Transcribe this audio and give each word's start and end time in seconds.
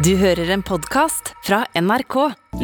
Du 0.00 0.14
hører 0.16 0.48
en 0.54 0.62
podkast 0.64 1.34
fra 1.44 1.58
NRK. 1.76 2.14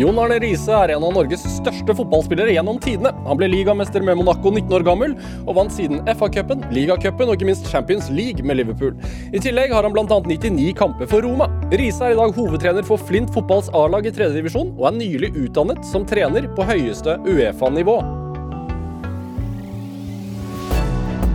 Jon 0.01 0.17
Arne 0.23 0.39
Riise 0.41 0.73
er 0.73 0.95
en 0.95 1.03
av 1.05 1.11
Norges 1.13 1.43
største 1.59 1.93
fotballspillere 1.99 2.55
gjennom 2.55 2.79
tidene. 2.81 3.11
Han 3.27 3.37
ble 3.37 3.51
ligamester 3.53 4.01
med 4.01 4.17
Monaco 4.17 4.49
19 4.55 4.73
år 4.73 4.87
gammel, 4.87 5.13
og 5.43 5.59
vant 5.59 5.75
siden 5.75 6.01
FA-cupen, 6.09 6.65
ligacupen 6.73 7.29
og 7.29 7.37
ikke 7.37 7.51
minst 7.51 7.69
Champions 7.69 8.09
League 8.09 8.41
med 8.41 8.57
Liverpool. 8.63 8.97
I 9.37 9.45
tillegg 9.45 9.77
har 9.77 9.85
han 9.85 9.93
bl.a. 9.93 10.07
99 10.09 10.73
kamper 10.81 11.13
for 11.13 11.29
Roma. 11.29 11.51
Riise 11.77 12.09
er 12.09 12.17
i 12.17 12.21
dag 12.23 12.33
hovedtrener 12.41 12.89
for 12.89 13.05
Flint 13.05 13.29
fotballs 13.37 13.69
A-lag 13.77 14.09
i 14.09 14.17
tredje 14.17 14.41
divisjon, 14.41 14.73
og 14.79 14.89
er 14.89 15.01
nylig 15.03 15.35
utdannet 15.37 15.85
som 15.93 16.09
trener 16.09 16.49
på 16.57 16.65
høyeste 16.73 17.21
Uefa-nivå. 17.29 18.01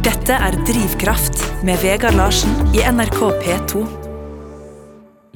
Dette 0.02 0.46
er 0.50 0.64
Drivkraft 0.66 1.46
med 1.62 1.78
Vegard 1.86 2.18
Larsen 2.18 2.72
i 2.74 2.88
NRK 2.90 3.28
P2. 3.46 4.01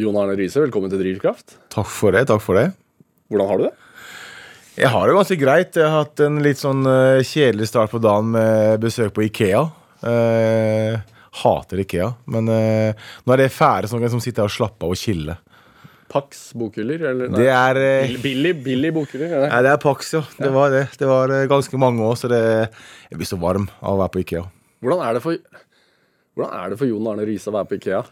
Jon 0.02 0.18
Arne 0.20 0.36
Riise, 0.36 0.59
velkommen 0.64 0.91
til 0.91 1.00
Drivkraft. 1.02 1.55
Takk 1.71 1.88
for 1.91 2.16
det. 2.16 2.26
takk 2.27 2.41
for 2.44 2.58
det 2.59 2.67
Hvordan 3.31 3.48
har 3.49 3.58
du 3.62 3.63
det? 3.70 3.73
Jeg 4.76 4.91
har 4.91 5.08
det 5.08 5.16
ganske 5.16 5.38
greit. 5.40 5.77
Jeg 5.80 5.88
har 5.88 6.02
hatt 6.03 6.20
en 6.26 6.41
litt 6.44 6.59
sånn 6.59 6.81
eh, 6.90 7.22
kjedelig 7.23 7.70
start 7.70 7.94
på 7.94 8.02
dagen 8.03 8.34
med 8.34 8.81
besøk 8.84 9.13
på 9.16 9.23
Ikea. 9.30 9.62
Eh, 10.03 10.98
hater 11.39 11.80
Ikea. 11.86 12.09
Men 12.36 12.52
eh, 12.52 13.05
nå 13.23 13.36
er 13.38 13.45
det 13.45 13.53
fære 13.55 13.88
som, 13.88 13.95
som 13.95 14.02
kan 14.02 14.09
jeg 14.09 14.12
liksom 14.12 14.23
sitte 14.26 14.44
her 14.44 14.52
og 14.52 14.55
slapper 14.58 14.89
av 14.89 14.98
og 14.98 15.00
chiller. 15.00 15.39
Pax 16.12 16.44
bokhyller? 16.59 17.08
Eller, 17.14 17.31
nei. 17.31 17.39
Det 17.39 17.48
er 17.55 17.80
eh, 17.86 18.09
Bill- 18.12 18.22
Billy, 18.27 18.52
Billy 18.67 18.91
bokhyller? 19.00 19.31
Eller? 19.31 19.48
Nei, 19.55 19.62
det 19.64 19.72
er 19.77 19.80
Pax, 19.86 20.12
ja. 20.17 20.25
Det 20.44 20.52
var 20.59 20.75
det. 20.75 20.84
Det 21.00 21.08
var 21.09 21.34
eh, 21.39 21.48
ganske 21.55 21.80
mange 21.81 22.03
år, 22.12 22.20
så 22.20 22.30
det, 22.36 22.44
jeg 23.14 23.22
blir 23.22 23.31
så 23.31 23.39
varm 23.41 23.70
av 23.80 23.95
å 23.95 24.02
være 24.03 24.12
på 24.17 24.25
Ikea. 24.25 24.44
Hvordan 24.84 25.05
er 25.08 25.16
det 25.17 25.23
for 25.23 25.39
hvordan 26.36 26.52
er 26.59 26.72
det 26.73 26.75
for 26.81 26.89
Jon 26.91 27.05
Arne 27.08 27.23
Riise 27.23 27.48
å 27.48 27.55
være 27.55 27.70
på 27.72 27.77
Ikea? 27.80 28.03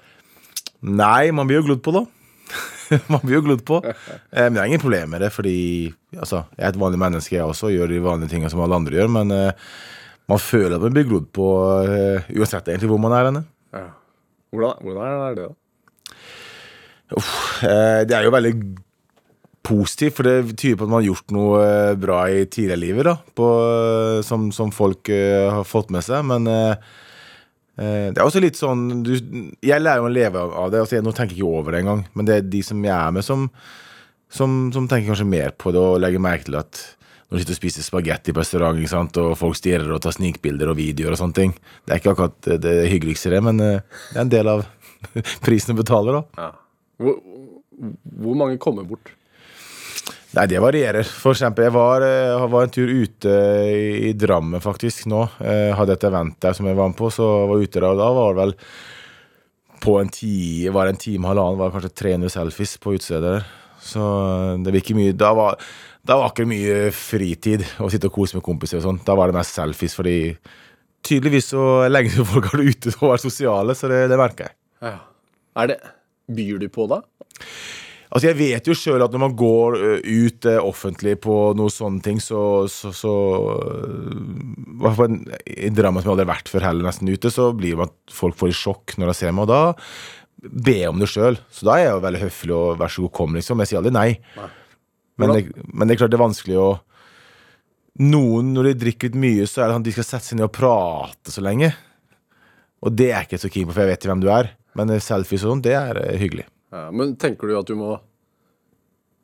Nei, 0.83 1.31
man 1.31 1.47
blir 1.47 1.61
jo 1.61 1.67
glodd 1.69 1.81
på, 1.85 1.93
da. 1.95 2.03
man 3.13 3.23
blir 3.23 3.37
jo 3.37 3.45
glodd 3.45 3.63
på. 3.67 3.79
Eh, 3.85 4.47
men 4.49 4.57
jeg 4.57 4.61
har 4.61 4.69
ingen 4.71 4.83
problem 4.83 5.13
med 5.15 5.23
det, 5.23 5.31
fordi 5.33 5.57
altså, 6.17 6.43
jeg 6.57 6.67
er 6.67 6.73
et 6.73 6.79
vanlig 6.81 7.01
menneske, 7.01 7.35
jeg 7.37 7.47
også, 7.47 7.69
og 7.69 7.75
gjør 7.77 7.93
de 7.93 8.03
vanlige 8.03 8.33
tinga 8.35 8.51
som 8.51 8.63
alle 8.63 8.79
andre 8.79 8.97
gjør. 8.99 9.11
Men 9.15 9.33
eh, 9.35 9.67
man 10.31 10.41
føler 10.41 10.77
at 10.77 10.83
man 10.83 10.95
blir 10.95 11.07
glodd 11.09 11.29
på 11.35 11.49
eh, 11.87 12.31
uansett 12.35 12.71
egentlig 12.71 12.91
hvor 12.91 13.01
man 13.03 13.15
er 13.15 13.29
henne. 13.29 13.43
Hvordan, 14.53 14.81
hvordan 14.85 15.27
er 15.27 15.37
det, 15.37 15.45
da? 15.47 15.59
Eh, 17.13 18.01
det 18.09 18.17
er 18.17 18.27
jo 18.27 18.33
veldig 18.33 18.53
positivt, 19.63 20.17
for 20.17 20.27
det 20.27 20.57
tyder 20.59 20.75
på 20.81 20.85
at 20.85 20.91
man 20.91 20.99
har 20.99 21.07
gjort 21.07 21.33
noe 21.33 21.63
bra 21.95 22.25
i 22.27 22.43
tidligere 22.43 22.81
livet, 22.81 23.07
da, 23.07 23.15
på, 23.39 23.47
som, 24.27 24.49
som 24.51 24.73
folk 24.75 25.07
har 25.07 25.63
fått 25.67 25.93
med 25.95 26.03
seg. 26.03 26.25
Men 26.27 26.51
eh, 26.51 26.91
det 27.73 28.19
er 28.19 28.25
også 28.25 28.41
litt 28.43 28.57
sånn 28.59 29.01
du, 29.01 29.15
Jeg 29.65 29.81
lærer 29.81 30.03
jo 30.03 30.09
å 30.09 30.13
leve 30.13 30.41
av 30.45 30.73
det. 30.73 30.83
Altså, 30.83 30.99
jeg, 30.99 31.05
nå 31.05 31.13
tenker 31.15 31.33
jeg 31.33 31.41
ikke 31.41 31.61
over 31.61 31.73
det 31.73 31.79
engang, 31.81 32.03
men 32.13 32.27
det 32.27 32.35
er 32.35 32.51
de 32.51 32.59
som 32.65 32.83
jeg 32.85 32.93
er 32.93 33.15
med, 33.15 33.25
som, 33.25 33.47
som, 34.29 34.59
som 34.75 34.85
tenker 34.89 35.09
kanskje 35.09 35.29
mer 35.29 35.55
på 35.57 35.73
det 35.73 35.81
og 35.81 35.97
legger 36.03 36.21
merke 36.21 36.45
til 36.49 36.59
at 36.61 36.83
når 37.33 37.39
du 37.39 37.41
sitter 37.41 37.55
og 37.55 37.57
spiser 37.63 37.85
spagetti 37.87 38.33
på 38.35 38.43
restaurant, 38.43 39.17
og 39.17 39.31
folk 39.39 39.57
stirrer 39.57 39.89
og 39.89 40.03
tar 40.05 40.13
snikbilder 40.13 40.69
og 40.69 40.77
videoer 40.77 41.15
og 41.15 41.17
sånne 41.17 41.37
ting. 41.39 41.55
Det 41.81 41.95
er 41.95 42.01
ikke 42.01 42.11
akkurat 42.13 42.49
det, 42.61 42.73
hyggeligste, 42.91 43.31
det, 43.33 43.39
men 43.41 43.57
eh, 43.63 44.03
det 44.11 44.19
er 44.19 44.25
en 44.27 44.33
del 44.35 44.51
av 44.51 44.61
prisen 45.45 45.73
du 45.73 45.79
betaler, 45.81 46.19
da. 46.19 46.51
Hvor, 47.01 47.17
hvor 48.21 48.37
mange 48.37 48.61
kommer 48.61 48.85
bort? 48.85 49.15
Nei, 50.33 50.47
det 50.49 50.61
varierer. 50.63 51.05
For 51.05 51.35
eksempel, 51.35 51.67
jeg 51.67 51.75
var, 51.75 52.01
eh, 52.01 52.31
jeg 52.31 52.49
var 52.49 52.65
en 52.65 52.73
tur 52.73 52.89
ute 52.89 53.33
i, 53.69 54.13
Drammen 54.17 54.63
faktisk 54.63 55.05
nå. 55.11 55.27
Jeg 55.45 55.75
hadde 55.77 55.93
et 55.93 56.05
event 56.09 56.39
der 56.41 56.57
som 56.57 56.65
jeg 56.65 56.77
var 56.79 56.89
med 56.89 56.97
på, 56.97 57.11
så 57.13 57.27
jeg 57.43 57.49
var 57.51 57.61
ute 57.61 57.79
der, 57.79 57.89
og 57.91 58.01
da 58.01 58.07
var 58.17 58.33
det 58.33 58.41
vel 58.41 58.55
på 59.83 59.97
en, 59.99 60.09
ti, 60.09 60.33
var 60.73 60.89
en 60.89 60.97
time, 60.97 61.27
halvannen, 61.29 61.59
var 61.59 61.69
det 61.69 61.77
kanskje 61.77 61.93
300 62.01 62.33
selfies 62.33 62.77
på 62.81 62.95
utestedet 62.95 63.35
der. 63.35 63.45
Så 63.83 64.01
det 64.63 64.71
det 64.71 64.79
ikke 64.79 64.95
mye 64.95 65.11
Da 65.11 65.33
var, 65.35 65.57
da 66.07 66.15
var 66.15 66.31
ikke 66.31 66.47
mye 66.47 66.87
fritid 66.95 67.65
å 67.83 67.89
sitte 67.91 68.07
og 68.07 68.15
kose 68.15 68.37
med 68.37 68.45
kompiser 68.45 68.79
og 68.79 68.85
sånn. 68.87 69.01
Da 69.05 69.13
var 69.19 69.29
det 69.29 69.37
mest 69.37 69.59
selfies, 69.59 69.93
fordi 69.99 70.17
tydeligvis 71.03 71.51
så 71.51 71.65
lenge 71.91 72.25
folk 72.31 72.49
hadde 72.53 72.65
ute 72.71 72.95
og 72.95 73.11
vært 73.11 73.27
sosiale, 73.27 73.75
så 73.77 73.91
det, 73.91 74.05
det 74.09 74.17
merker 74.17 74.49
jeg. 74.49 74.57
Ja. 74.81 74.97
Er 75.61 75.73
det 75.75 75.81
Byr 76.33 76.57
du 76.57 76.69
på 76.71 76.87
da? 76.87 77.03
Altså 78.13 78.27
Jeg 78.29 78.37
vet 78.37 78.67
jo 78.69 78.75
sjøl 78.77 79.01
at 79.01 79.09
når 79.15 79.21
man 79.23 79.31
går 79.39 79.75
ut 80.05 80.45
eh, 80.45 80.59
offentlig 80.61 81.15
på 81.23 81.33
noen 81.57 81.71
sånne 81.73 82.03
ting, 82.05 82.19
så, 82.21 82.67
så, 82.69 82.91
så 82.93 83.13
på 84.83 84.91
i 84.93 85.07
en- 85.07 85.23
I 85.49 85.69
drama 85.73 86.01
som 86.01 86.11
jeg 86.11 86.13
aldri 86.13 86.25
har 86.27 86.33
vært 86.35 86.51
før 86.53 86.65
heller, 86.67 86.85
nesten 86.85 87.09
ute, 87.09 87.31
så 87.33 87.47
blir 87.57 87.75
man 87.79 87.89
folk 88.13 88.37
får 88.37 88.49
i 88.53 88.57
sjokk 88.59 88.97
når 89.01 89.09
de 89.09 89.15
ser 89.17 89.33
meg. 89.33 89.47
Og 89.47 89.49
da 89.49 89.73
ber 90.67 90.77
jeg 90.83 90.89
om 90.93 90.99
det 91.01 91.09
sjøl. 91.09 91.39
Så 91.49 91.65
da 91.65 91.77
er 91.79 91.85
jeg 91.87 91.93
jo 91.95 92.03
veldig 92.05 92.21
høflig 92.27 92.55
og 92.57 92.77
vær 92.83 92.93
så 92.93 93.01
god, 93.07 93.13
kom, 93.17 93.33
liksom. 93.39 93.63
Jeg 93.63 93.71
sier 93.71 93.81
aldri 93.81 93.95
nei. 93.97 94.09
Men 95.17 95.29
det, 95.33 95.65
men 95.73 95.87
det 95.87 95.95
er 95.95 96.01
klart 96.03 96.13
det 96.13 96.19
er 96.21 96.27
vanskelig 96.27 96.57
å 96.61 96.71
Noen, 98.01 98.47
når 98.55 98.71
de 98.71 98.77
drikker 98.87 99.11
litt 99.11 99.19
mye, 99.21 99.43
så 99.45 99.61
er 99.61 99.67
det 99.69 99.73
sånn 99.75 99.83
at 99.83 99.85
de 99.85 99.91
skal 99.93 100.05
sette 100.07 100.25
seg 100.25 100.37
ned 100.39 100.47
og 100.47 100.53
prate 100.55 101.29
så 101.29 101.43
lenge. 101.45 101.67
Og 102.81 102.95
det 102.97 103.11
er 103.11 103.19
jeg 103.21 103.27
ikke 103.27 103.41
så 103.43 103.51
keen 103.53 103.67
på, 103.69 103.75
for 103.75 103.83
jeg 103.83 103.91
vet 103.91 104.01
ikke 104.01 104.09
hvem 104.09 104.23
du 104.23 104.29
er. 104.33 104.49
Men 104.79 104.89
eh, 104.95 105.01
selfies 105.05 105.43
og 105.45 105.51
sånn, 105.53 105.61
det 105.61 105.75
er 105.77 105.99
eh, 106.01 106.15
hyggelig. 106.17 106.47
Ja, 106.73 106.87
men 106.95 107.13
tenker 107.21 107.49
du 107.51 107.55
at 107.59 107.69
du 107.69 107.75
må 107.77 107.93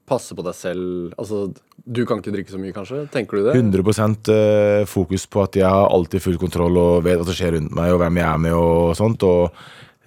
passe 0.09 0.35
på 0.37 0.43
deg 0.45 0.55
selv? 0.57 1.13
Altså, 1.21 1.47
du 1.85 2.01
kan 2.09 2.21
ikke 2.21 2.33
drikke 2.33 2.53
så 2.53 2.59
mye, 2.61 2.73
kanskje? 2.75 3.03
Tenker 3.13 3.39
du 3.39 3.47
det? 3.49 3.55
100 3.57 4.33
eh, 4.33 4.85
fokus 4.89 5.25
på 5.29 5.43
at 5.45 5.57
jeg 5.57 5.69
har 5.69 5.89
alltid 5.93 6.21
full 6.23 6.37
kontroll 6.41 6.77
og 6.81 7.03
vet 7.05 7.17
hva 7.21 7.25
som 7.27 7.37
skjer 7.37 7.55
rundt 7.57 7.73
meg, 7.77 7.93
og 7.93 8.01
hvem 8.03 8.19
jeg 8.21 8.27
er 8.29 8.43
med 8.45 8.57
og 8.57 8.93
sånt. 8.97 9.25
Og 9.25 9.49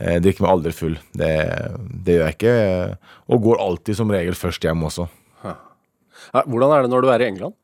jeg 0.03 0.23
drikker 0.25 0.47
meg 0.47 0.55
aldri 0.57 0.75
full. 0.75 0.95
Det, 1.19 1.33
det 2.07 2.17
gjør 2.19 2.29
jeg 2.29 2.39
ikke. 2.39 2.55
eh, 2.67 3.17
Og 3.35 3.43
går 3.49 3.63
alltid 3.67 3.99
som 3.99 4.15
regel 4.15 4.39
først 4.39 4.67
hjem 4.67 4.87
også. 4.91 5.09
Ja, 6.33 6.45
hvordan 6.47 6.71
er 6.73 6.85
det 6.87 6.91
når 6.93 7.03
du 7.03 7.09
er 7.11 7.23
i 7.25 7.27
England? 7.33 7.59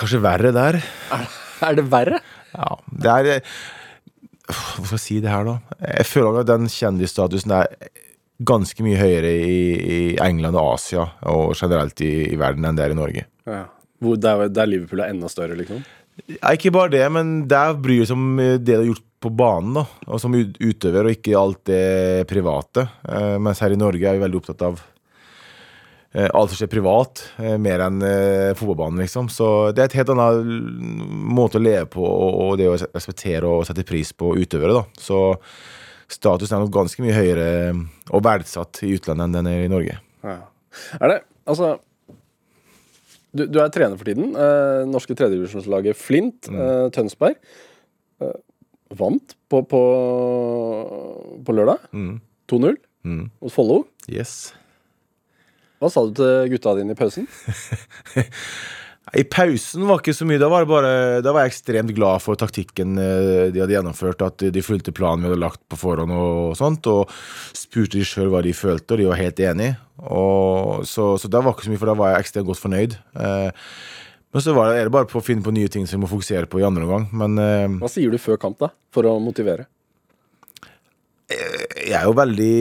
Kanskje 0.00 0.18
verre 0.22 0.50
der. 0.54 0.80
Er 1.62 1.76
det 1.78 1.84
verre? 1.92 2.18
Ja, 2.52 2.74
det 2.90 3.12
er 3.12 3.44
Hva 4.48 4.84
skal 4.84 4.96
jeg 4.96 5.04
si 5.04 5.18
det 5.22 5.30
her, 5.32 5.46
da? 5.46 5.58
Jeg 5.98 6.08
føler 6.08 6.40
at 6.42 6.50
den 6.50 6.66
kjendisstatusen 6.70 7.54
er 7.56 7.70
ganske 8.42 8.82
mye 8.84 8.98
høyere 8.98 9.30
i, 9.38 10.00
England 10.22 10.58
og 10.58 10.74
Asia 10.74 11.06
og 11.30 11.54
generelt 11.58 12.00
i, 12.02 12.12
i 12.32 12.38
verden 12.40 12.66
enn 12.66 12.78
det 12.78 12.86
er 12.86 12.94
i 12.94 12.98
Norge. 12.98 13.24
Ja. 13.46 13.64
Hvor 14.02 14.18
der, 14.18 14.48
der 14.50 14.66
Liverpool 14.66 15.04
er 15.04 15.12
enda 15.12 15.30
større, 15.30 15.54
liksom? 15.58 15.82
Ja, 16.26 16.52
ikke 16.52 16.72
bare 16.74 16.90
det, 16.92 17.04
men 17.14 17.34
der 17.48 17.76
bryr 17.78 18.02
jeg 18.02 18.10
seg 18.10 18.18
om 18.18 18.40
det 18.40 18.66
du 18.66 18.74
har 18.74 18.88
gjort 18.90 19.06
på 19.22 19.30
banen, 19.38 19.76
da. 19.78 19.84
Og 20.08 20.20
som 20.20 20.34
utøver, 20.34 21.06
og 21.06 21.14
ikke 21.14 21.38
alt 21.38 21.60
det 21.70 22.26
private. 22.30 22.88
Eh, 23.06 23.36
mens 23.42 23.62
her 23.62 23.74
i 23.74 23.78
Norge 23.78 24.08
er 24.08 24.18
vi 24.18 24.24
veldig 24.24 24.40
opptatt 24.40 24.64
av 24.66 24.82
alt 26.12 26.52
som 26.52 26.58
skjer 26.58 26.68
privat, 26.68 27.22
eh, 27.40 27.54
mer 27.60 27.86
enn 27.86 28.02
eh, 28.04 28.50
fotballbanen, 28.58 29.00
liksom. 29.00 29.30
Så 29.32 29.46
det 29.72 29.80
er 29.80 29.88
et 29.88 29.98
helt 30.02 30.12
annet 30.12 30.50
måte 31.32 31.56
å 31.56 31.62
leve 31.62 31.86
på, 31.94 32.04
og, 32.04 32.58
det 32.60 32.68
å 32.68 32.76
respektere 32.76 33.48
og 33.48 33.64
sette 33.68 33.86
pris 33.88 34.12
på 34.12 34.34
utøvere, 34.36 34.82
da. 34.82 34.84
Så 35.00 35.22
statusen 36.12 36.58
er 36.58 36.66
nok 36.66 36.74
ganske 36.74 37.04
mye 37.04 37.16
høyere 37.16 37.48
eh, 37.70 37.80
og 38.12 38.26
verdsatt 38.26 38.82
i 38.84 38.92
utlandet 38.98 39.30
enn 39.30 39.38
den 39.38 39.50
er 39.54 39.64
i 39.64 39.72
Norge. 39.72 39.96
Ja. 40.26 40.40
Er 41.00 41.16
det 41.16 41.20
Altså 41.42 41.74
du, 43.32 43.46
du 43.48 43.58
er 43.58 43.70
trener 43.72 43.96
for 43.98 44.06
tiden. 44.06 44.34
Eh, 44.36 44.84
norske 44.86 45.16
tredjedivisjonslaget 45.16 45.98
Flint, 45.98 46.46
eh, 46.52 46.86
Tønsberg. 46.94 47.40
Eh, 48.22 48.36
vant 49.00 49.34
på, 49.50 49.62
på, 49.66 49.82
på 51.42 51.56
lørdag. 51.56 51.88
2-0 52.52 52.76
Mot 53.08 53.50
Follo. 53.50 53.86
Yes. 54.06 54.52
Hva 55.82 55.90
sa 55.90 56.04
du 56.06 56.14
til 56.14 56.52
gutta 56.52 56.76
dine 56.78 56.94
i 56.94 56.98
pausen? 56.98 57.26
I 59.18 59.24
pausen 59.28 59.82
var 59.84 59.98
ikke 59.98 60.14
så 60.14 60.24
mye. 60.24 60.38
Da 60.40 60.46
var, 60.48 60.62
det 60.62 60.70
bare, 60.70 60.92
da 61.24 61.32
var 61.34 61.44
jeg 61.44 61.52
ekstremt 61.52 61.90
glad 61.96 62.22
for 62.22 62.38
taktikken 62.38 62.94
eh, 63.02 63.48
de 63.52 63.60
hadde 63.60 63.74
gjennomført. 63.74 64.22
At 64.24 64.44
de 64.54 64.62
fulgte 64.64 64.94
planen 64.94 65.26
vi 65.26 65.32
hadde 65.32 65.42
lagt 65.42 65.60
på 65.68 65.76
forhånd, 65.80 66.14
og 66.14 66.54
sånt 66.56 66.86
Og 66.88 67.10
spurte 67.58 67.98
de 67.98 68.06
sjøl 68.06 68.30
hva 68.32 68.44
de 68.46 68.54
følte, 68.54 68.94
og 68.94 69.02
de 69.02 69.10
var 69.10 69.20
helt 69.20 69.42
enige. 69.42 69.74
Og, 70.06 70.86
så, 70.88 71.16
så 71.18 71.28
da 71.28 71.42
var 71.42 71.56
ikke 71.56 71.66
så 71.66 71.74
mye, 71.74 71.82
for 71.82 71.92
da 71.92 71.98
var 71.98 72.14
jeg 72.14 72.24
ekstremt 72.28 72.48
godt 72.52 72.62
fornøyd. 72.62 72.96
Eh, 73.26 73.68
men 74.32 74.46
så 74.46 74.54
var 74.56 74.70
det, 74.70 74.78
er 74.80 74.88
det 74.88 74.94
bare 74.94 75.10
på 75.10 75.18
å 75.18 75.26
finne 75.26 75.44
på 75.44 75.52
nye 75.52 75.68
ting 75.68 75.84
som 75.84 75.98
vi 75.98 76.06
må 76.06 76.14
fokusere 76.14 76.48
på 76.48 76.62
i 76.62 76.66
andre 76.70 76.86
omgang. 76.86 77.10
Men 77.10 77.42
eh, 77.42 77.78
Hva 77.82 77.90
sier 77.90 78.14
du 78.14 78.22
før 78.22 78.40
kamp, 78.40 78.62
da? 78.62 78.70
For 78.94 79.10
å 79.10 79.18
motivere? 79.20 79.66
jeg 81.32 81.96
er 81.96 82.04
jo 82.04 82.12
veldig 82.12 82.56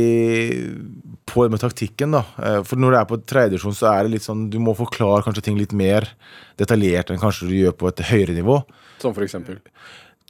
på 1.32 1.46
det 1.46 1.54
med 1.56 1.64
taktikken, 1.64 2.14
da. 2.18 2.22
Eh, 2.38 2.60
For 2.68 2.80
når 2.80 2.92
du 2.94 3.00
er 3.00 3.10
på 3.10 3.20
tredjedivisjon, 3.24 3.78
så 3.78 3.90
er 3.94 4.06
det 4.06 4.18
litt 4.18 4.28
sånn 4.28 4.50
Du 4.52 4.60
må 4.60 4.76
forklare 4.78 5.24
kanskje 5.26 5.46
ting 5.48 5.58
litt 5.60 5.74
mer 5.74 6.06
detaljert 6.60 7.10
enn 7.12 7.22
kanskje 7.22 7.50
du 7.50 7.56
gjør 7.58 7.76
på 7.80 7.90
et 7.90 8.04
høyere 8.12 8.36
nivå. 8.38 8.62
Som 9.02 9.16
for 9.18 9.26
eksempel? 9.26 9.60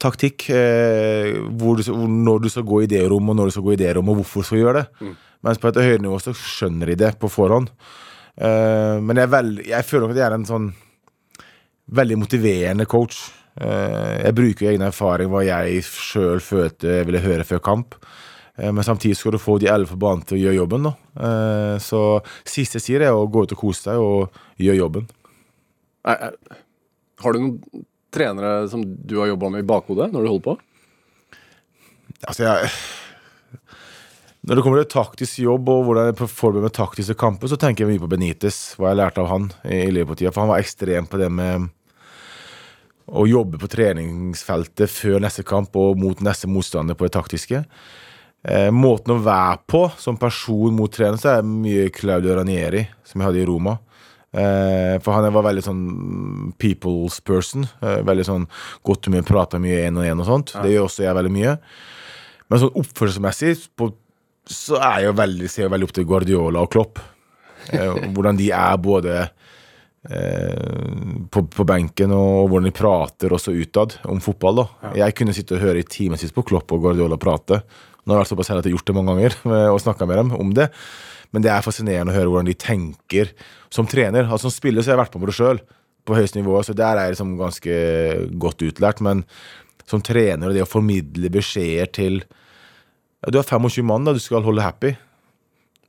taktikk. 0.01 0.47
Eh, 0.49 1.35
hvor 1.61 1.77
du, 1.77 1.83
når 2.07 2.45
du 2.45 2.49
skal 2.49 2.65
gå 2.67 2.83
i 2.83 2.89
det 2.89 3.03
rommet, 3.09 3.33
og 3.35 3.37
når 3.41 3.51
du 3.51 3.55
skal 3.55 3.67
gå 3.67 3.75
i 3.75 3.81
det 3.81 3.91
rommet, 3.97 4.13
og 4.15 4.21
hvorfor 4.21 4.41
du 4.41 4.49
skal 4.49 4.63
gjøre 4.63 4.81
det. 4.81 5.11
Mens 5.45 5.61
på 5.61 5.69
et 5.71 5.81
høyere 5.81 6.01
nivå 6.01 6.17
så 6.21 6.33
skjønner 6.37 6.91
de 6.91 6.97
det 7.03 7.11
på 7.21 7.29
forhånd. 7.31 7.69
Eh, 8.37 8.97
men 9.01 9.21
jeg, 9.21 9.31
vel, 9.31 9.53
jeg 9.67 9.87
føler 9.87 10.07
nok 10.07 10.15
at 10.15 10.21
jeg 10.21 10.27
er 10.29 10.37
en 10.39 10.49
sånn 10.49 10.71
veldig 12.01 12.19
motiverende 12.21 12.87
coach. 12.89 13.21
Eh, 13.61 14.25
jeg 14.25 14.37
bruker 14.37 14.71
egen 14.71 14.85
erfaring, 14.87 15.31
hva 15.31 15.43
jeg 15.45 15.83
sjøl 15.85 16.41
følte 16.43 16.99
jeg 17.01 17.09
ville 17.09 17.23
høre 17.25 17.47
før 17.47 17.63
kamp. 17.65 17.97
Eh, 18.57 18.71
Men 18.71 18.83
samtidig 18.83 19.17
skal 19.17 19.31
du 19.35 19.41
få 19.41 19.59
de 19.59 19.67
elleve 19.71 19.93
på 19.93 20.01
banen 20.01 20.23
til 20.25 20.37
å 20.37 20.41
gjøre 20.41 20.59
jobben. 20.61 20.83
Da. 20.83 20.93
Eh, 21.27 21.77
Så 21.79 22.21
siste 22.45 22.79
jeg 22.79 22.87
sier, 22.87 23.01
er 23.01 23.13
å 23.15 23.29
gå 23.29 23.43
ut 23.43 23.51
og 23.55 23.57
kose 23.57 23.91
deg 23.91 23.99
og 23.99 24.31
gjøre 24.59 24.81
jobben. 24.81 25.07
Har 26.05 27.33
du 27.33 27.39
noen 27.39 27.85
trenere 28.11 28.67
som 28.69 28.81
du 28.83 29.19
har 29.19 29.27
jobba 29.31 29.49
med 29.53 29.63
i 29.63 29.67
bakhodet 29.67 30.11
når 30.11 30.23
du 30.25 30.27
holder 30.31 30.47
på? 30.49 30.57
Altså, 32.27 32.43
jeg 32.43 32.69
Når 34.41 34.55
det 34.57 34.63
kommer 34.65 34.81
til 34.81 34.89
taktisk 34.89 35.37
jobb 35.37 35.69
og 35.69 35.83
hvordan 35.85 36.07
jeg 36.09 36.29
forbereder 36.33 36.65
meg 36.65 36.73
taktiske 36.73 37.13
kamper, 37.13 37.47
så 37.47 37.59
tenker 37.61 37.85
jeg 37.85 37.91
mye 37.93 38.01
på 38.01 38.09
Benitez, 38.09 38.73
hva 38.73 38.89
jeg 38.89 38.97
lærte 38.97 39.21
av 39.21 39.27
han 39.29 39.51
i 39.69 39.83
i 39.85 39.91
Liverpool-tida. 39.93 40.31
For 40.33 40.41
han 40.41 40.49
var 40.49 40.63
ekstrem 40.63 41.05
på 41.05 41.19
det 41.21 41.29
med 41.29 41.69
å 43.05 43.27
jobbe 43.29 43.59
på 43.61 43.69
treningsfeltet 43.69 44.89
før 44.89 45.21
neste 45.21 45.45
kamp 45.45 45.75
og 45.77 45.99
mot 46.01 46.17
neste 46.25 46.49
motstander 46.49 46.97
på 46.97 47.05
det 47.05 47.13
taktiske. 47.13 47.61
Eh, 48.41 48.71
måten 48.73 49.13
å 49.15 49.21
være 49.21 49.59
på 49.69 49.83
som 50.01 50.17
person 50.17 50.73
mot 50.73 50.91
trener, 50.93 51.19
så 51.21 51.35
er 51.37 51.47
mye 51.47 51.91
Claudio 51.93 52.39
Ranieri, 52.39 52.83
som 53.05 53.21
jeg 53.21 53.29
hadde 53.29 53.41
i 53.43 53.47
Roma. 53.49 53.77
Eh, 54.31 54.95
for 55.03 55.11
han 55.13 55.27
var 55.35 55.43
veldig 55.49 55.63
sånn 55.65 55.81
people's 56.61 57.19
person. 57.23 57.67
Eh, 57.83 57.99
veldig 58.07 58.25
sånn 58.27 58.47
godt 58.87 59.09
humør, 59.09 59.27
prata 59.27 59.59
mye 59.61 59.83
én 59.87 59.99
og 59.99 60.07
én 60.07 60.23
og 60.23 60.29
sånt. 60.29 60.55
Det 60.63 60.71
gjør 60.71 60.87
også 60.87 61.05
jeg 61.05 61.17
veldig 61.17 61.33
mye. 61.35 61.57
Men 62.49 62.63
sånn 62.63 62.79
oppførselsmessig 62.81 63.67
på, 63.79 63.91
så 64.49 64.79
er 64.79 65.01
jeg 65.01 65.11
jo 65.11 65.19
veldig, 65.19 65.51
ser 65.51 65.67
jeg 65.67 65.73
veldig 65.75 65.89
opp 65.89 65.95
til 65.99 66.07
Guardiola 66.09 66.65
og 66.65 66.71
Klopp. 66.73 67.03
Eh, 67.69 68.09
hvordan 68.15 68.39
de 68.39 68.49
er 68.55 68.81
både 68.81 69.17
eh, 70.09 70.81
på, 71.29 71.45
på 71.45 71.67
benken 71.67 72.15
og 72.15 72.49
hvordan 72.49 72.71
de 72.71 72.75
prater 72.75 73.35
også 73.35 73.53
utad 73.53 73.99
om 74.09 74.23
fotball. 74.23 74.63
da. 74.63 74.95
Jeg 75.03 75.19
kunne 75.19 75.35
sitte 75.35 75.59
og 75.59 75.65
høre 75.67 75.83
i 75.83 75.87
timevis 75.87 76.33
på 76.33 76.45
Klopp 76.47 76.71
og 76.71 76.87
Guardiola 76.87 77.19
prate. 77.21 77.61
Nå 78.01 78.13
har 78.13 78.19
jeg 78.19 78.23
vært 78.23 78.31
såpass 78.33 78.49
heldig 78.51 78.63
at 78.63 78.67
jeg 78.67 78.73
har 78.73 78.79
gjort 78.79 78.89
det 78.89 78.95
mange 78.97 79.13
ganger 79.13 79.35
og 79.75 79.81
snakka 79.83 80.07
med 80.09 80.21
dem 80.21 80.31
om 80.37 80.53
det. 80.57 80.71
Men 81.31 81.45
det 81.45 81.51
er 81.53 81.65
fascinerende 81.65 82.13
å 82.13 82.17
høre 82.17 82.31
hvordan 82.31 82.49
de 82.49 82.57
tenker 82.59 83.31
som 83.71 83.87
trener. 83.87 84.25
Altså 84.25 84.49
Som 84.49 84.55
spiller 84.55 84.83
så 84.83 84.91
har 84.91 84.97
jeg 84.97 85.03
vært 85.05 85.15
på 85.15 85.29
det 85.29 85.37
sjøl, 85.37 85.61
på 86.07 86.17
høyeste 86.17 86.41
nivå, 86.41 86.57
så 86.65 86.73
der 86.75 86.97
er 86.97 87.07
jeg 87.07 87.15
liksom 87.15 87.35
ganske 87.39 87.77
godt 88.41 88.65
utlært. 88.67 89.03
Men 89.05 89.23
som 89.89 90.03
trener 90.03 90.49
og 90.49 90.57
det 90.57 90.65
å 90.65 90.69
formidle 90.69 91.31
beskjeder 91.33 91.89
til 91.93 92.21
ja, 92.21 93.29
Du 93.29 93.37
har 93.37 93.47
25 93.47 93.85
mann 93.85 94.07
da 94.07 94.15
du 94.17 94.21
skal 94.23 94.43
holde 94.45 94.65
happy. 94.65 94.95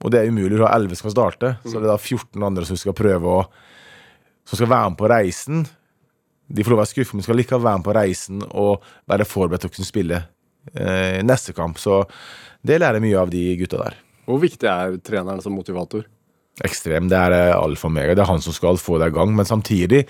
Og 0.03 0.13
det 0.13 0.21
er 0.21 0.31
umulig. 0.31 0.59
Du 0.59 0.65
har 0.67 0.75
11 0.75 0.99
som 0.99 1.07
skal 1.07 1.15
starte, 1.15 1.55
så 1.65 1.79
det 1.79 1.87
er 1.87 1.93
da 1.95 1.99
14 1.99 2.43
andre 2.45 2.67
som 2.69 2.79
skal 2.79 2.97
prøve 2.99 3.39
å 3.41 3.45
Som 4.43 4.59
skal 4.59 4.73
være 4.73 4.91
med 4.91 4.99
på 4.99 5.09
reisen. 5.09 5.67
De 6.51 6.65
får 6.65 6.73
lov 6.73 6.81
å 6.81 6.83
være 6.83 6.91
skuffet, 6.91 7.15
men 7.15 7.23
skal 7.23 7.37
likevel 7.39 7.63
være 7.63 7.79
med 7.79 7.87
på 7.87 7.93
reisen 7.95 8.41
og 8.51 8.83
være 9.07 9.25
forberedt 9.25 9.63
til 9.63 9.71
å 9.71 9.75
kunne 9.77 9.87
spille 9.87 10.19
neste 11.27 11.53
kamp. 11.57 11.81
Så 11.83 12.05
det 12.63 12.79
lærer 12.79 13.01
jeg 13.01 13.07
mye 13.09 13.21
av 13.21 13.31
de 13.33 13.43
gutta 13.59 13.81
der. 13.83 13.97
Hvor 14.29 14.39
viktig 14.43 14.69
er 14.71 14.99
treneren 15.03 15.43
som 15.43 15.55
motivator? 15.57 16.07
Ekstrem. 16.63 17.09
Det 17.11 17.19
er 17.19 17.35
eh, 17.35 17.57
alfa 17.57 17.89
og 17.89 17.95
mega. 17.97 18.15
Det 18.15 18.23
er 18.25 18.31
han 18.31 18.43
som 18.45 18.55
skal 18.55 18.81
få 18.81 19.01
deg 19.01 19.13
i 19.13 19.19
gang. 19.19 19.35
Men 19.35 19.49
samtidig 19.49 19.89
det, 20.05 20.07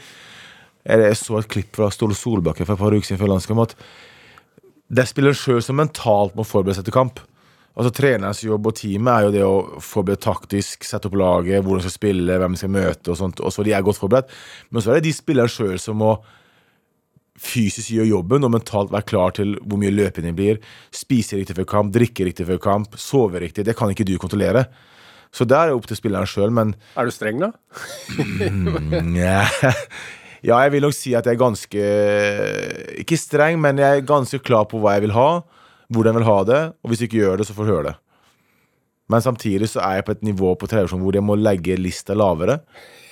Jeg 0.85 1.17
så 1.17 1.39
et 1.39 1.49
klipp 1.49 1.77
fra 1.77 1.91
Ståle 1.95 2.15
Solbakken 2.19 2.67
for 2.67 2.75
et 2.75 2.81
par 2.81 2.93
uker 2.93 3.07
siden 3.07 3.21
før 3.21 3.37
landskamp 3.37 3.63
at 3.69 3.77
det 4.93 5.05
er 5.05 5.09
spilleren 5.09 5.39
sjøl 5.39 5.63
som 5.65 5.79
mentalt 5.79 6.35
må 6.37 6.45
forberede 6.45 6.81
seg 6.81 6.89
til 6.89 6.97
kamp. 6.97 7.23
Altså 7.73 7.93
Trenerens 7.97 8.43
jobb 8.45 8.67
og 8.69 8.75
teamet 8.77 9.13
er 9.15 9.23
jo 9.25 9.31
det 9.33 9.45
å 9.47 9.81
forberede 9.81 10.21
taktisk, 10.21 10.85
sette 10.85 11.09
opp 11.09 11.15
laget, 11.17 11.63
hvordan 11.63 11.81
de 11.81 11.87
skal 11.87 11.95
spille, 11.95 12.37
hvem 12.43 12.53
de 12.53 12.61
skal 12.61 12.75
møte 12.75 13.15
og 13.15 13.17
sånt. 13.17 13.41
Og 13.41 13.55
så 13.55 13.65
de 13.65 13.73
er 13.73 13.87
godt 13.87 14.03
forberedt. 14.03 14.35
Men 14.69 14.85
så 14.85 14.93
er 14.93 15.01
det 15.01 15.07
de 15.07 15.15
spillerne 15.17 15.55
sjøl 15.55 15.79
som 15.81 15.97
må 16.03 16.11
fysisk 17.40 17.94
gjøre 17.94 18.11
jobben 18.11 18.44
og 18.44 18.52
mentalt 18.52 18.93
være 18.93 19.08
klar 19.08 19.34
til 19.37 19.55
hvor 19.64 19.81
mye 19.81 19.93
løping 19.94 20.26
det 20.29 20.34
blir. 20.37 20.61
Spise 20.94 21.38
riktig 21.40 21.56
før 21.58 21.69
kamp, 21.69 21.93
drikke 21.94 22.26
riktig 22.29 22.46
før 22.49 22.61
kamp, 22.62 22.96
sove 23.00 23.40
riktig. 23.43 23.64
Det 23.67 23.76
kan 23.79 23.93
ikke 23.93 24.06
du 24.08 24.17
kontrollere. 24.20 24.67
Så 25.32 25.46
der 25.49 25.62
er 25.62 25.70
det 25.70 25.79
opp 25.79 25.87
til 25.88 25.96
spilleren 25.96 26.29
sjøl, 26.29 26.50
men 26.52 26.75
Er 26.96 27.08
du 27.08 27.12
streng, 27.14 27.40
da? 27.40 27.52
Nja. 29.00 29.46
Ja, 30.43 30.58
jeg 30.67 30.73
vil 30.75 30.82
nok 30.82 30.94
si 30.96 31.14
at 31.14 31.25
jeg 31.29 31.37
er 31.37 31.40
ganske 31.40 31.82
Ikke 32.99 33.17
streng, 33.17 33.61
men 33.62 33.79
jeg 33.79 34.00
er 34.00 34.06
ganske 34.06 34.40
klar 34.43 34.67
på 34.69 34.81
hva 34.82 34.96
jeg 34.96 35.06
vil 35.06 35.14
ha, 35.17 35.29
hvordan 35.93 36.17
jeg 36.17 36.20
vil 36.20 36.29
ha 36.29 36.38
det, 36.49 36.62
og 36.82 36.90
hvis 36.90 37.00
du 37.00 37.06
ikke 37.06 37.20
gjør 37.23 37.40
det, 37.40 37.46
så 37.49 37.55
får 37.56 37.69
du 37.69 37.73
høre 37.73 37.87
det. 37.90 37.96
Men 39.12 39.25
samtidig 39.25 39.69
så 39.73 39.82
er 39.85 40.00
jeg 40.00 40.09
på 40.09 40.17
et 40.17 40.26
nivå 40.26 40.55
på 40.59 40.69
televisjon 40.70 41.03
hvor 41.05 41.17
jeg 41.17 41.25
må 41.26 41.37
legge 41.38 41.76
lista 41.81 42.17
lavere 42.17 42.61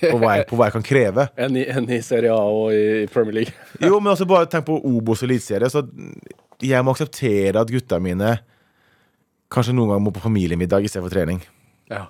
på 0.00 0.16
hva 0.16 0.38
jeg, 0.38 0.46
på 0.48 0.56
hva 0.56 0.68
jeg 0.70 0.76
kan 0.78 0.86
kreve. 0.86 1.26
Enn 1.44 1.58
i, 1.60 1.66
en 1.68 1.88
i 1.92 2.00
Serie 2.04 2.32
A 2.32 2.40
og 2.40 2.72
i 2.72 3.06
Premier 3.12 3.42
League. 3.42 3.54
Jo, 3.84 3.98
men 3.98 4.14
altså 4.14 4.28
bare 4.28 4.48
tenk 4.50 4.68
på 4.70 4.78
Obos 4.88 5.24
Eliteserie. 5.26 5.68
Jeg 6.64 6.84
må 6.86 6.94
akseptere 6.94 7.60
at 7.60 7.72
gutta 7.72 8.00
mine 8.02 8.38
kanskje 9.50 9.74
noen 9.74 9.92
ganger 9.92 10.04
må 10.06 10.12
på 10.14 10.22
familiemiddag 10.24 10.86
istedenfor 10.86 11.12
trening. 11.12 11.42
Ja. 11.90 12.06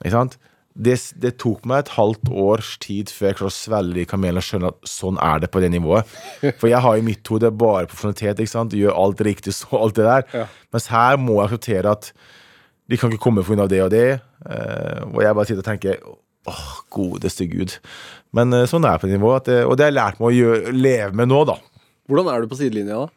Ikke 0.00 0.14
sant? 0.14 0.38
Det, 0.80 0.94
det 1.20 1.34
tok 1.42 1.64
meg 1.68 1.82
et 1.82 1.94
halvt 1.96 2.30
års 2.30 2.76
tid 2.80 3.10
før 3.12 3.28
jeg 3.28 3.38
klarte 3.40 3.50
å 3.50 3.56
svelge 3.56 3.96
de 3.98 4.04
kamelene 4.08 4.40
og 4.40 4.46
skjønne 4.46 4.70
at 4.70 4.88
sånn 4.88 5.18
er 5.20 5.42
det 5.42 5.50
på 5.52 5.60
det 5.62 5.72
nivået. 5.74 6.08
For 6.60 6.70
jeg 6.70 6.80
har 6.82 6.98
i 6.98 7.04
mitt 7.04 7.26
hode 7.30 7.50
bare 7.52 7.88
profesjonalitet. 7.90 8.40
ikke 8.40 8.54
sant? 8.54 8.76
Gjør 8.78 8.96
alt 8.96 9.22
riktig, 9.26 9.54
så 9.58 9.82
alt 9.82 9.98
det 9.98 10.06
der. 10.06 10.28
Ja. 10.34 10.46
Mens 10.72 10.88
her 10.94 11.18
må 11.20 11.40
jeg 11.40 11.50
akseptere 11.50 11.96
at 11.98 12.12
de 12.90 12.98
kan 12.98 13.12
ikke 13.12 13.22
komme 13.22 13.44
pga. 13.46 13.68
det 13.70 13.82
og 13.84 13.92
det. 13.92 14.08
Eh, 14.50 15.02
og 15.12 15.22
jeg 15.22 15.36
bare 15.36 15.46
sitter 15.46 15.62
og 15.62 15.68
tenker 15.68 16.00
åh, 16.50 16.66
godeste 16.90 17.46
gud. 17.50 17.76
Men 18.36 18.52
eh, 18.56 18.66
sånn 18.70 18.86
er 18.86 18.96
det 18.96 19.04
på 19.04 19.10
nivå. 19.10 19.36
det, 19.46 19.62
og 19.64 19.76
det 19.76 19.86
har 19.86 19.92
jeg 19.92 19.98
lært 19.98 20.20
meg 20.20 20.30
å 20.30 20.36
gjøre, 20.36 20.74
leve 20.74 21.12
med 21.14 21.30
nå, 21.30 21.44
da. 21.48 21.56
Hvordan 22.10 22.32
er 22.32 22.42
du 22.42 22.50
på 22.50 22.58
sidelinja, 22.58 23.04
da? 23.04 23.14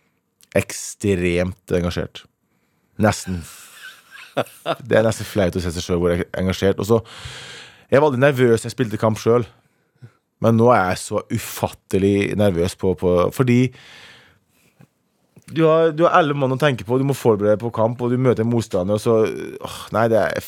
Ekstremt 0.62 1.74
engasjert. 1.74 2.26
Nesten. 3.02 3.42
Det 4.34 4.98
er 4.98 5.06
nesten 5.06 5.28
flaut 5.30 5.58
å 5.58 5.62
se 5.62 5.70
seg 5.74 5.86
sjøl 5.86 6.00
hvor 6.02 6.14
jeg 6.14 6.24
er 6.24 6.40
engasjert. 6.42 6.80
Og 6.82 6.88
så 6.90 7.02
Jeg 7.92 8.02
var 8.02 8.08
aldri 8.10 8.22
nervøs 8.24 8.64
jeg 8.66 8.74
spilte 8.74 8.98
kamp 8.98 9.20
sjøl, 9.22 9.44
men 10.42 10.56
nå 10.58 10.72
er 10.74 10.88
jeg 10.94 11.02
så 11.04 11.20
ufattelig 11.30 12.34
nervøs 12.40 12.74
på, 12.80 12.96
på 12.98 13.12
Fordi 13.36 13.68
du 15.54 15.62
har, 15.68 15.92
du 15.96 16.04
har 16.06 16.18
elleve 16.20 16.40
mann 16.42 16.56
å 16.56 16.60
tenke 16.60 16.86
på, 16.88 16.98
du 17.00 17.06
må 17.08 17.16
forberede 17.18 17.56
deg 17.56 17.62
på 17.62 17.72
kamp, 17.76 18.02
og 18.02 18.14
du 18.14 18.20
møter 18.22 18.48
motstander, 18.48 18.98
og 18.98 19.02
så 19.02 19.16
åh, 19.24 19.80
Nei, 19.96 20.06
det 20.12 20.20
er 20.20 20.48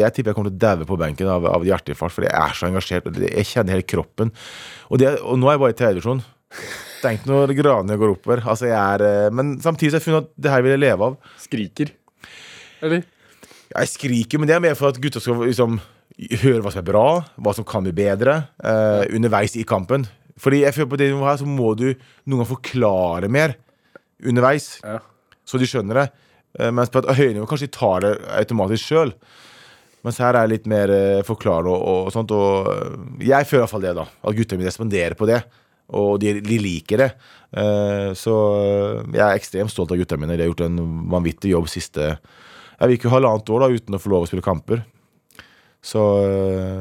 Jeg 0.00 0.14
tipper 0.16 0.32
jeg 0.32 0.38
kommer 0.38 0.52
til 0.52 0.56
å 0.56 0.62
daue 0.64 0.88
på 0.88 0.98
benken 1.00 1.30
av, 1.32 1.46
av 1.50 1.66
hjerteinfarkt, 1.66 2.16
fordi 2.16 2.30
jeg 2.30 2.38
er 2.38 2.56
så 2.58 2.68
engasjert. 2.68 3.08
Og 3.08 3.18
det, 3.18 3.30
jeg 3.30 3.50
kjenner 3.50 3.76
hele 3.76 3.88
kroppen. 3.88 4.32
Og, 4.88 5.00
det, 5.02 5.14
og 5.20 5.40
nå 5.40 5.50
er 5.50 5.56
jeg 5.56 5.62
bare 5.64 5.74
i 5.74 5.78
tredjedivisjon. 5.80 6.22
Tenk 7.02 7.26
når 7.26 7.54
gradene 7.58 7.98
går 7.98 8.14
oppover. 8.14 8.44
Altså, 8.46 8.68
jeg 8.70 8.78
er 8.78 9.04
eh, 9.06 9.32
Men 9.34 9.56
samtidig 9.62 9.90
så 9.92 9.98
har 9.98 10.02
jeg 10.02 10.08
funnet 10.08 10.28
at 10.28 10.44
det 10.44 10.52
her 10.52 10.64
vil 10.64 10.74
jeg 10.76 10.82
leve 10.84 11.08
av. 11.08 11.34
Skriker. 11.42 11.92
Eller? 12.82 13.04
Jeg 13.72 13.88
skriker, 13.88 14.40
men 14.40 14.50
det 14.50 14.56
er 14.56 14.64
mer 14.64 14.76
for 14.78 14.92
at 14.92 15.00
gutta 15.02 15.22
skal 15.22 15.42
liksom 15.46 15.80
høre 16.42 16.60
hva 16.62 16.70
som 16.72 16.82
er 16.82 16.86
bra, 16.86 17.06
hva 17.40 17.54
som 17.56 17.66
kan 17.66 17.84
bli 17.86 17.94
bedre, 17.96 18.42
eh, 18.62 19.04
underveis 19.16 19.56
i 19.58 19.66
kampen. 19.68 20.04
Fordi 20.42 20.62
jeg 20.62 20.76
føler 20.76 20.90
på 20.90 20.98
det 21.00 21.10
nivået 21.10 21.30
her 21.30 21.40
så 21.40 21.48
må 21.48 21.72
du 21.78 21.86
noen 21.90 22.42
ganger 22.42 22.50
forklare 22.52 23.30
mer 23.32 23.56
underveis, 24.28 24.80
Ja. 24.84 24.98
så 25.46 25.58
de 25.58 25.66
skjønner 25.68 25.94
det. 26.02 26.06
Eh, 26.60 26.70
mens 26.74 26.90
på 26.92 27.00
et 27.02 27.08
høyere 27.16 27.34
nivå 27.38 27.46
kanskje 27.48 27.68
de 27.70 27.76
tar 27.78 28.04
det 28.04 28.12
automatisk 28.42 28.90
sjøl. 28.92 29.14
Mens 30.04 30.18
her 30.18 30.34
er 30.34 30.46
det 30.48 30.52
litt 30.56 30.66
mer 30.70 30.90
eh, 30.90 31.22
forklare 31.26 31.70
og, 31.70 31.82
og 32.08 32.12
sånt. 32.12 32.30
Og 32.34 32.68
eh, 32.72 33.26
jeg 33.30 33.46
føler 33.48 33.64
iallfall 33.64 33.84
det, 33.86 33.94
da. 33.96 34.06
At 34.22 34.36
gutta 34.38 34.58
mine 34.58 34.68
responderer 34.68 35.16
på 35.18 35.28
det. 35.30 35.40
Og 35.92 36.16
de, 36.22 36.36
de 36.40 36.56
liker 36.62 37.02
det. 37.02 37.08
Så 38.16 38.32
jeg 39.12 39.20
er 39.20 39.34
ekstremt 39.36 39.68
stolt 39.68 39.90
av 39.92 39.98
gutta 40.00 40.16
mine. 40.16 40.38
De 40.38 40.40
har 40.40 40.48
gjort 40.48 40.62
en 40.64 40.78
vanvittig 41.12 41.50
jobb 41.52 41.66
siste 41.68 42.06
Jeg 42.14 42.86
vil 42.88 42.94
ikke 42.96 43.10
halvannet 43.12 43.50
år 43.52 43.60
da 43.60 43.68
uten 43.74 43.98
å 43.98 44.00
få 44.00 44.08
lov 44.14 44.24
å 44.24 44.28
spille 44.30 44.44
kamper. 44.46 44.80
Så, 45.84 46.00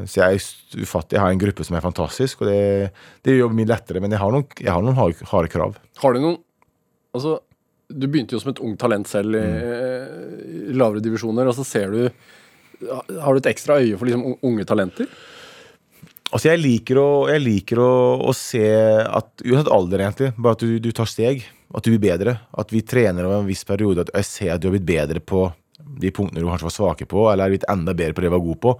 så 0.07 0.21
jeg 0.21 0.37
er 0.37 0.85
ufattig. 0.85 1.17
Jeg 1.17 1.23
har 1.25 1.33
en 1.33 1.41
gruppe 1.41 1.65
som 1.67 1.75
er 1.75 1.83
fantastisk, 1.83 2.45
og 2.45 2.51
det, 2.53 2.93
det 3.25 3.33
gjør 3.33 3.47
jobben 3.49 3.59
min 3.59 3.67
lettere. 3.73 3.99
Men 3.99 4.15
jeg 4.15 4.21
har 4.21 4.31
noen, 4.31 4.47
jeg 4.61 4.71
har 4.71 4.85
noen 4.85 4.95
harde 5.01 5.51
krav. 5.51 5.75
Har 6.05 6.15
du 6.15 6.21
noen 6.23 6.39
Altså, 7.15 7.39
du 7.91 8.07
begynte 8.07 8.35
jo 8.35 8.41
som 8.41 8.53
et 8.53 8.61
ungt 8.63 8.79
talent 8.79 9.09
selv 9.09 9.35
i, 9.35 9.45
i 10.71 10.75
lavere 10.77 11.03
divisjoner, 11.03 11.49
og 11.49 11.57
så 11.57 11.65
ser 11.67 11.91
du 11.91 12.05
Har 13.21 13.33
du 13.33 13.41
et 13.41 13.51
ekstra 13.51 13.79
øye 13.81 13.97
for 13.97 14.07
liksom 14.07 14.39
unge 14.41 14.65
talenter? 14.65 15.09
Altså 16.31 16.47
Jeg 16.47 16.61
liker 16.61 16.99
å, 17.01 17.09
jeg 17.27 17.43
liker 17.43 17.81
å, 17.83 17.93
å 18.23 18.33
se 18.35 18.63
at 19.03 19.43
Uansett 19.43 19.71
alder, 19.71 20.05
egentlig. 20.05 20.31
Bare 20.39 20.55
at 20.55 20.63
du, 20.63 20.77
du 20.79 20.91
tar 20.95 21.09
steg. 21.11 21.43
At 21.75 21.83
du 21.83 21.91
blir 21.91 22.03
bedre. 22.03 22.37
At 22.55 22.71
vi 22.71 22.83
trener 22.87 23.27
over 23.27 23.41
en 23.41 23.49
viss 23.49 23.65
periode. 23.67 24.07
At 24.07 24.13
jeg 24.21 24.29
ser 24.29 24.53
at 24.55 24.63
du 24.63 24.69
har 24.69 24.77
blitt 24.77 24.87
bedre 24.87 25.19
på 25.19 25.49
de 26.01 26.11
punktene 26.15 26.39
du 26.39 26.47
kanskje 26.47 26.69
var 26.69 26.75
svake 26.75 27.07
på, 27.09 27.25
eller 27.27 27.45
er 27.45 27.55
blitt 27.55 27.67
enda 27.71 27.93
bedre 27.97 28.15
på 28.15 28.23
det 28.23 28.31
du 28.31 28.35
var 28.35 28.45
god 28.45 28.59
på. 28.63 28.73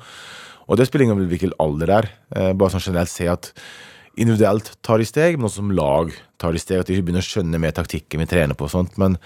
Og 0.72 0.80
det 0.80 0.88
spiller 0.88 1.10
ingen 1.10 1.18
rolle 1.18 1.32
hvilken 1.32 1.56
alder 1.60 1.90
det 1.90 1.98
er. 1.98 2.10
Eh, 2.38 2.52
bare 2.56 2.72
sånn 2.74 2.86
generelt 2.86 3.12
se 3.12 3.28
at 3.28 3.52
individuelt 4.20 4.74
tar 4.84 5.02
de 5.02 5.08
steg, 5.08 5.38
men 5.38 5.48
også 5.48 5.62
som 5.62 5.72
lag 5.76 6.12
tar 6.42 6.56
de 6.56 6.62
steg. 6.62 6.84
At 6.84 6.92
de 6.92 7.00
begynner 7.00 7.24
å 7.24 7.28
skjønne 7.28 7.62
mer 7.62 7.76
taktikken 7.76 8.22
vi 8.24 8.30
trener 8.30 8.58
på 8.58 8.68
og 8.68 8.74
sånt. 8.74 8.98
Men 9.02 9.18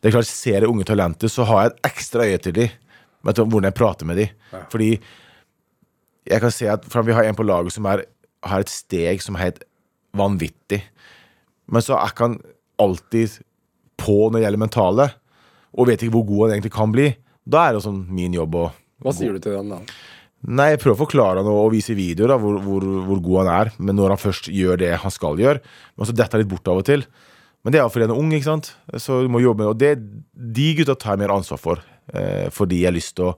det 0.00 0.10
er 0.10 0.16
klart, 0.16 0.28
ser 0.28 0.60
jeg 0.60 0.70
unge 0.70 0.86
talenter, 0.88 1.30
så 1.32 1.46
har 1.48 1.62
jeg 1.62 1.72
et 1.72 1.90
ekstra 1.90 2.28
øye 2.28 2.40
til 2.44 2.56
dem. 2.56 2.78
Hvordan 3.24 3.68
jeg 3.68 3.76
prater 3.76 4.08
med 4.08 4.16
dem. 4.22 4.62
Fordi 4.72 4.94
jeg 6.30 6.40
kan 6.40 6.52
se 6.54 6.68
at 6.72 6.84
for 6.88 7.04
vi 7.04 7.16
har 7.16 7.26
en 7.26 7.36
på 7.36 7.44
laget 7.44 7.74
som 7.74 7.88
er, 7.90 8.04
har 8.44 8.64
et 8.64 8.72
steg 8.72 9.20
som 9.24 9.36
er 9.36 9.46
helt 9.48 9.64
vanvittig. 10.16 10.82
Men 11.70 11.84
så 11.84 11.96
er 11.98 12.12
ikke 12.12 12.28
han 12.28 12.38
alltid 12.80 13.40
på 14.00 14.16
når 14.28 14.38
det 14.38 14.46
gjelder 14.46 14.64
mentale. 14.64 15.10
og 15.70 15.86
vet 15.86 16.02
ikke 16.02 16.16
hvor 16.16 16.26
god 16.26 16.40
han 16.42 16.56
egentlig 16.56 16.72
kan 16.74 16.90
bli, 16.90 17.12
da 17.46 17.68
er 17.68 17.76
det 17.76 17.84
sånn 17.84 18.00
min 18.10 18.34
jobb 18.34 18.56
å 18.58 18.64
Hva 19.00 19.12
sier 19.14 19.36
du 19.36 19.38
til 19.38 19.54
den 19.54 19.70
da? 19.70 19.78
Nei, 20.48 20.70
jeg 20.72 20.80
prøver 20.80 20.96
å 20.96 21.02
forklare 21.02 21.42
han 21.42 21.48
og, 21.50 21.58
og 21.66 21.74
vise 21.74 21.94
videoer 21.96 22.32
da, 22.32 22.36
hvor, 22.40 22.56
hvor, 22.64 22.84
hvor 23.08 23.18
god 23.24 23.40
han 23.42 23.50
er. 23.52 23.72
Men 23.76 23.98
når 23.98 24.14
han 24.14 24.22
først 24.22 24.48
gjør 24.48 24.80
det 24.80 24.94
han 25.02 25.12
skal 25.12 25.40
gjøre, 25.40 25.60
men 25.96 26.08
så 26.08 26.14
detter 26.16 26.38
han 26.38 26.44
litt 26.44 26.52
bort 26.52 26.70
av 26.72 26.80
og 26.80 26.86
til. 26.88 27.04
Men 27.60 27.74
det 27.74 27.80
er 27.80 27.84
jo 27.84 27.92
fordi 27.92 28.06
han 28.06 28.14
er 28.14 28.20
ung, 28.22 28.30
ikke 28.32 28.48
sant? 28.48 28.70
så 28.96 29.20
du 29.20 29.28
må 29.32 29.42
jobbe 29.44 29.60
med 29.60 29.68
det. 29.68 29.72
Og 29.74 29.80
det, 29.82 30.52
de 30.56 30.68
gutta 30.78 30.96
tar 30.96 31.16
jeg 31.16 31.22
mer 31.26 31.34
ansvar 31.34 31.60
for, 31.60 31.82
eh, 32.14 32.48
fordi 32.56 32.80
jeg 32.80 32.88
har 32.88 32.96
lyst 32.96 33.18
til 33.18 33.28
å 33.28 33.34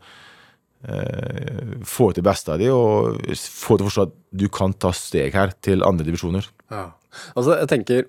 eh, 0.87 1.75
få 1.91 2.13
ut 2.13 2.21
det 2.21 2.27
beste 2.27 2.55
av 2.55 2.63
dem 2.63 2.77
og 2.77 3.19
få 3.35 3.81
til 3.81 3.87
å 3.87 3.91
forstå 3.91 4.07
at 4.07 4.15
du 4.45 4.47
kan 4.55 4.75
ta 4.79 4.95
steg 4.95 5.35
her 5.35 5.57
til 5.59 5.83
andre 5.87 6.07
divisjoner. 6.07 6.47
Ja. 6.71 6.87
Altså, 7.35 7.59
jeg 7.59 7.69
tenker 7.69 8.07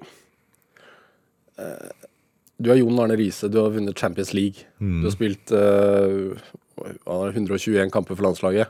eh, 1.58 1.90
Du 2.62 2.70
er 2.72 2.78
Jon 2.78 3.02
Arne 3.02 3.18
Riise, 3.20 3.50
du 3.50 3.58
har 3.60 3.74
vunnet 3.74 3.98
Champions 3.98 4.36
League. 4.38 4.70
Du 4.78 5.10
har 5.10 5.16
spilt 5.18 5.52
var 6.76 7.28
det, 7.28 7.36
121 7.38 7.92
kamper 7.94 8.16
for 8.18 8.24
landslaget. 8.26 8.68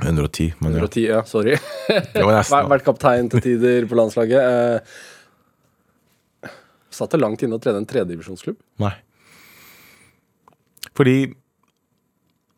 110, 0.00 0.52
men 0.58 0.72
ja. 0.72 0.78
110, 0.78 1.08
ja, 1.10 1.24
sorry. 1.28 1.56
Det. 2.14 2.22
Vært 2.24 2.84
kaptein 2.86 3.28
til 3.32 3.40
tider 3.44 3.86
på 3.90 3.96
landslaget. 3.98 4.40
Eh, 4.40 4.78
satt 6.90 7.12
det 7.14 7.20
langt 7.20 7.42
inne 7.44 7.56
å 7.58 7.62
trene 7.62 7.78
en 7.82 7.88
tredjedivisjonsklubb? 7.88 8.58
Nei. 8.82 8.94
Fordi 10.96 11.18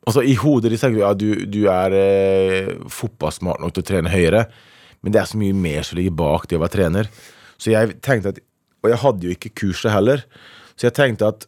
Altså, 0.03 0.19
i 0.27 0.33
hodet 0.35 0.73
ditt 0.73 0.81
tenker 0.83 0.99
du 0.99 1.05
ja, 1.05 1.15
du, 1.15 1.47
du 1.47 1.61
er 1.71 1.95
eh, 1.95 2.73
fotballsmart 2.91 3.61
nok 3.63 3.71
til 3.77 3.85
å 3.85 3.87
trene 3.87 4.11
høyere, 4.11 4.51
men 4.99 5.15
det 5.15 5.21
er 5.21 5.29
så 5.31 5.39
mye 5.39 5.55
mer 5.55 5.87
som 5.87 5.95
ligger 5.95 6.17
bak 6.19 6.51
det 6.51 6.59
å 6.59 6.63
være 6.65 6.75
trener. 6.75 7.07
Så 7.55 7.71
jeg 7.71 8.03
tenkte 8.03 8.35
at 8.35 8.43
Og 8.83 8.91
jeg 8.91 8.99
hadde 8.99 9.23
jo 9.29 9.35
ikke 9.37 9.55
kurset 9.61 9.95
heller, 9.95 10.25
så 10.75 10.89
jeg 10.89 10.97
tenkte 10.97 11.29
at 11.31 11.47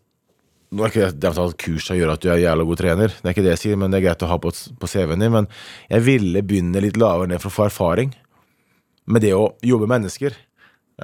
nå 0.74 0.84
er 0.84 0.92
ikke 0.92 1.10
det 1.22 1.30
at 1.30 1.56
kurset 1.62 1.98
gjør 1.98 2.14
at 2.14 2.22
du 2.24 2.30
er 2.32 2.42
jævla 2.42 2.66
god 2.66 2.80
trener, 2.80 3.14
det 3.14 3.28
er 3.28 3.34
ikke 3.34 3.46
det 3.46 3.54
jeg 3.54 3.62
sier, 3.62 3.80
men 3.80 3.92
det 3.92 4.00
er 4.00 4.06
greit 4.08 4.24
å 4.26 4.30
ha 4.30 4.38
på, 4.42 4.50
på 4.50 4.90
CV-en 4.90 5.22
din. 5.22 5.34
Men 5.34 5.48
jeg 5.90 6.04
ville 6.06 6.42
begynne 6.46 6.82
litt 6.82 6.98
lavere 7.00 7.30
ned 7.30 7.42
for 7.42 7.52
å 7.52 7.56
få 7.58 7.68
erfaring 7.68 8.14
med 9.06 9.24
det 9.24 9.34
å 9.36 9.52
jobbe 9.64 9.86
med 9.86 9.98
mennesker. 9.98 10.36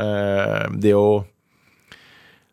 Eh, 0.01 0.65
det 0.83 0.95
å 0.97 1.23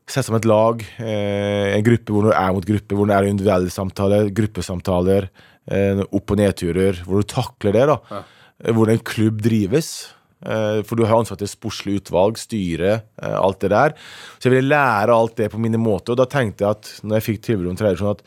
sette 0.08 0.28
sammen 0.30 0.40
et 0.40 0.50
lag, 0.50 0.84
eh, 1.04 1.76
en 1.76 1.86
gruppe 1.86 2.14
hvor 2.14 2.28
du 2.28 2.32
er 2.32 2.54
mot 2.56 2.66
gruppe, 2.66 2.96
hvor 2.96 3.10
du 3.10 3.14
er 3.14 3.28
individuelle 3.28 3.72
samtaler, 3.74 4.32
gruppesamtaler, 4.36 5.30
eh, 5.70 6.04
opp- 6.08 6.32
og 6.32 6.38
nedturer, 6.38 7.04
hvor 7.04 7.22
du 7.22 7.28
takler 7.28 7.74
det. 7.74 7.88
da. 7.88 8.00
Ja. 8.12 8.24
Hvordan 8.72 8.98
en 8.98 9.04
klubb 9.06 9.42
drives. 9.42 10.14
Eh, 10.46 10.84
for 10.86 11.00
du 11.00 11.06
har 11.08 11.18
ansvar 11.18 11.40
til 11.40 11.50
sportslig 11.50 11.98
utvalg, 12.02 12.38
styre, 12.38 13.02
eh, 13.22 13.38
alt 13.38 13.64
det 13.64 13.72
der. 13.74 13.96
Så 14.38 14.48
jeg 14.48 14.58
ville 14.58 14.76
lære 14.76 15.16
alt 15.16 15.36
det 15.40 15.50
på 15.54 15.62
mine 15.62 15.80
måter, 15.82 16.14
og 16.14 16.22
da 16.22 16.28
tenkte 16.30 16.66
jeg 16.66 16.78
at 16.78 16.92
når 17.04 17.18
jeg 17.18 17.28
fikk 17.32 17.44
tilbud 17.48 17.72
om 17.72 17.80
tredje 17.80 18.12
at 18.12 18.22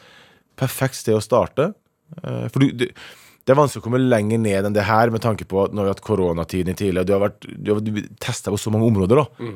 perfekt 0.60 0.98
sted 0.98 1.16
å 1.16 1.24
starte. 1.24 1.72
Eh, 2.22 2.46
For 2.50 2.58
du, 2.60 2.86
det 3.50 3.54
er 3.54 3.58
vanskelig 3.58 3.82
å 3.82 3.86
komme 3.86 4.02
lenger 4.02 4.42
ned 4.42 4.66
enn 4.66 4.76
det 4.76 4.88
her, 4.88 5.10
med 5.10 5.22
tanke 5.22 5.46
på 5.48 5.64
at 5.64 5.72
nå 5.72 5.82
har 5.82 5.90
vi 5.90 5.94
hatt 5.94 6.06
koronatiden 6.06 6.76
tidligere. 6.76 7.06
Du 7.06 7.14
har, 7.14 7.22
vært, 7.28 7.46
du 7.46 7.72
har 7.72 8.08
testa 8.20 8.52
på 8.52 8.58
så 8.60 8.72
mange 8.74 8.90
områder, 8.90 9.22
da. 9.22 9.46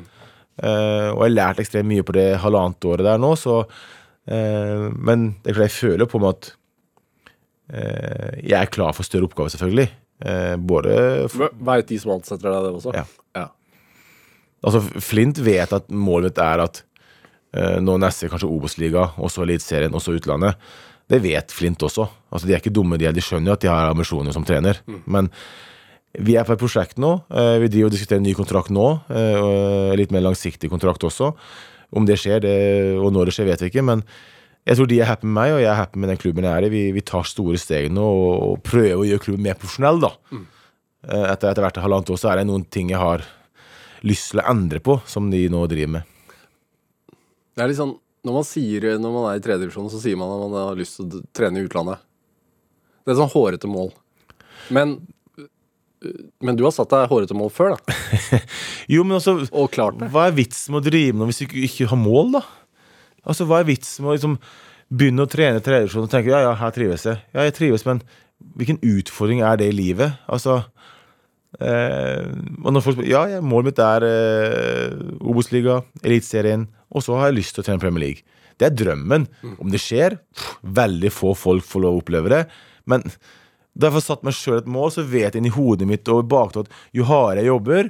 Eh, 0.55 1.09
og 1.11 1.19
jeg 1.19 1.27
har 1.27 1.35
lært 1.35 1.59
ekstremt 1.59 1.91
mye 1.91 2.05
på 2.07 2.15
det 2.15 2.29
halvannet 2.39 2.87
året 2.87 3.03
der 3.03 3.19
nå, 3.19 3.33
så 3.35 3.65
uh, 3.67 4.85
Men 4.95 5.33
det 5.43 5.51
er 5.51 5.57
klart 5.57 5.67
jeg 5.67 5.75
føler 5.75 6.07
på 6.07 6.21
meg 6.23 6.31
at 6.31 6.47
uh, 7.75 8.31
jeg 8.39 8.55
er 8.61 8.71
klar 8.71 8.95
for 8.95 9.03
større 9.03 9.27
oppgaver, 9.27 9.51
selvfølgelig. 9.51 9.89
Eh, 10.23 10.55
både 10.55 11.27
Veit 11.59 11.87
de 11.91 11.97
som 11.99 12.13
ansetter 12.15 12.47
deg 12.47 12.63
det 12.69 12.73
også? 12.77 12.93
Ja. 12.95 13.03
ja. 13.35 13.47
Altså, 14.65 14.81
Flint 15.03 15.41
vet 15.43 15.73
at 15.75 15.89
målet 15.91 16.31
mitt 16.31 16.39
er 16.41 16.63
at 16.63 16.79
eh, 17.55 17.77
nå 17.83 17.97
neste 18.01 18.29
kanskje 18.31 18.49
Obos-liga, 18.49 19.09
og 19.19 19.29
så 19.33 19.43
Eliteserien, 19.45 19.93
og 19.93 20.01
så 20.01 20.15
utlandet. 20.15 20.55
Det 21.11 21.19
vet 21.21 21.51
Flint 21.53 21.83
også. 21.85 22.07
Altså, 22.31 22.47
De 22.47 22.55
er 22.55 22.63
ikke 22.63 22.73
dumme, 22.73 22.97
de, 22.97 23.11
de 23.13 23.21
skjønner 23.21 23.51
jo 23.51 23.57
at 23.59 23.61
de 23.65 23.69
har 23.69 23.91
ambisjoner 23.91 24.33
som 24.33 24.45
trener. 24.47 24.79
Men 25.05 25.29
vi 26.15 26.37
er 26.39 26.47
på 26.47 26.55
et 26.55 26.61
prosjekt 26.63 26.97
nå. 27.03 27.11
eh, 27.35 27.57
Vi 27.61 27.67
driver 27.75 27.91
og 27.91 27.97
diskuterer 27.97 28.21
en 28.23 28.25
ny 28.29 28.33
kontrakt 28.37 28.71
nå. 28.73 28.87
eh, 29.11 29.91
Litt 29.99 30.15
mer 30.15 30.23
langsiktig 30.25 30.71
kontrakt 30.71 31.03
også. 31.05 31.33
Om 31.95 32.07
det 32.07 32.17
skjer, 32.23 32.39
det, 32.43 32.55
og 32.97 33.11
når 33.13 33.29
det 33.29 33.35
skjer, 33.35 33.51
vet 33.51 33.61
vi 33.61 33.69
ikke. 33.69 33.83
Men 33.85 34.01
jeg 34.65 34.77
tror 34.79 34.87
de 34.89 34.97
er 35.01 35.09
happy 35.09 35.27
med 35.29 35.35
meg, 35.37 35.53
og 35.55 35.61
jeg 35.61 35.69
er 35.71 35.77
happy 35.79 35.99
med 36.01 36.09
den 36.09 36.17
klubben 36.21 36.47
jeg 36.47 36.57
er 36.57 36.65
i. 36.67 36.71
Vi, 36.73 36.83
vi 36.95 37.03
tar 37.05 37.27
store 37.29 37.59
steg 37.61 37.91
nå 37.93 38.01
og, 38.05 38.33
og 38.49 38.63
prøver 38.65 38.97
å 38.97 39.07
gjøre 39.07 39.23
klubben 39.27 39.45
mer 39.45 39.57
profesjonell. 39.61 39.99
da. 40.01 40.11
Mm. 40.33 40.45
Etter, 41.05 41.51
etter 41.51 41.61
hvert 41.67 41.77
halvannet 41.83 42.09
år 42.15 42.17
så 42.17 42.31
er 42.31 42.41
det 42.41 42.47
noen 42.49 42.63
ting 42.73 42.89
jeg 42.89 42.97
har 43.01 43.21
lyst 44.05 44.31
til 44.33 44.41
å 44.41 44.47
endre 44.49 44.81
på, 44.85 44.97
som 45.09 45.29
de 45.33 45.43
nå 45.53 45.61
driver 45.69 45.99
med. 45.99 46.11
Det 47.55 47.63
er 47.63 47.69
litt 47.71 47.79
sånn, 47.79 47.93
Når 48.25 48.33
man 48.39 48.45
sier 48.49 48.85
når 48.97 49.11
man 49.13 49.27
er 49.29 49.37
i 49.37 49.41
tredjedivisjon, 49.45 49.89
så 49.93 49.99
sier 50.01 50.17
man 50.17 50.31
at 50.33 50.41
man 50.49 50.55
har 50.57 50.77
lyst 50.79 50.97
til 50.97 51.05
å 51.13 51.21
trene 51.37 51.61
i 51.61 51.67
utlandet. 51.67 52.01
Det 53.05 53.13
er 53.13 53.19
sånn 53.19 53.29
hårete 53.29 53.69
mål. 53.69 53.91
Men, 54.73 54.95
men 56.41 56.57
du 56.57 56.63
har 56.65 56.73
satt 56.73 56.89
deg 56.89 57.05
hårete 57.11 57.37
mål 57.37 57.51
før, 57.53 57.75
da. 57.77 57.97
Jo, 58.95 59.05
men 59.05 59.19
altså, 59.19 59.37
Og 59.53 59.69
klart 59.73 59.99
det. 60.01 60.09
hva 60.13 60.25
er 60.31 60.33
vitsen 60.41 60.73
med 60.73 60.81
å 60.81 60.89
drive 60.89 61.13
med 61.21 61.29
hvis 61.29 61.43
du 61.45 61.53
ikke 61.67 61.87
har 61.93 62.01
mål, 62.01 62.33
da? 62.39 62.41
Altså, 63.25 63.47
Hva 63.49 63.61
er 63.61 63.69
vitsen 63.69 64.05
med 64.05 64.13
å 64.13 64.17
liksom 64.17 64.37
begynne 64.93 65.25
å 65.25 65.29
trene 65.29 65.63
tradisjonen 65.65 66.05
og 66.07 66.13
tenke 66.13 66.29
ja, 66.29 66.43
ja, 66.45 66.53
her 66.59 66.73
trives 66.75 67.07
jeg. 67.07 67.21
Ja, 67.33 67.45
jeg 67.47 67.55
trives, 67.57 67.85
men 67.87 68.03
hvilken 68.59 68.79
utfordring 68.85 69.41
er 69.45 69.57
det 69.59 69.71
i 69.71 69.75
livet? 69.75 70.19
Altså 70.29 70.59
eh, 71.57 72.27
og 72.61 72.75
når 72.75 72.85
folk 72.85 72.99
spør 72.99 73.09
Ja, 73.09 73.23
ja, 73.33 73.41
målet 73.41 73.71
mitt 73.71 73.81
er 73.81 74.05
eh, 74.05 74.93
Obos-liga, 75.25 75.81
Eliteserien, 76.03 76.67
og 76.93 77.05
så 77.05 77.17
har 77.19 77.31
jeg 77.31 77.39
lyst 77.39 77.57
til 77.57 77.65
å 77.65 77.67
trene 77.69 77.81
Premier 77.81 78.05
League. 78.05 78.37
Det 78.55 78.69
er 78.69 78.77
drømmen. 78.77 79.25
Om 79.59 79.71
det 79.73 79.81
skjer 79.83 80.19
pff, 80.21 80.59
Veldig 80.77 81.11
få 81.11 81.33
folk 81.35 81.65
får 81.67 81.83
lov 81.83 81.97
å 81.97 82.03
oppleve 82.03 82.31
det. 82.31 82.43
Men 82.87 83.03
derfor 83.75 84.03
satt 84.03 84.23
meg 84.23 84.37
sjøl 84.37 84.61
et 84.61 84.69
mål, 84.71 84.93
så 84.95 85.03
vet 85.03 85.33
jeg 85.33 85.41
inni 85.41 85.51
hodet 85.51 85.89
mitt 85.89 86.07
og 86.13 86.27
bakhodet 86.31 86.71
jo 86.95 87.07
hardere 87.09 87.43
jeg 87.43 87.51
jobber, 87.51 87.89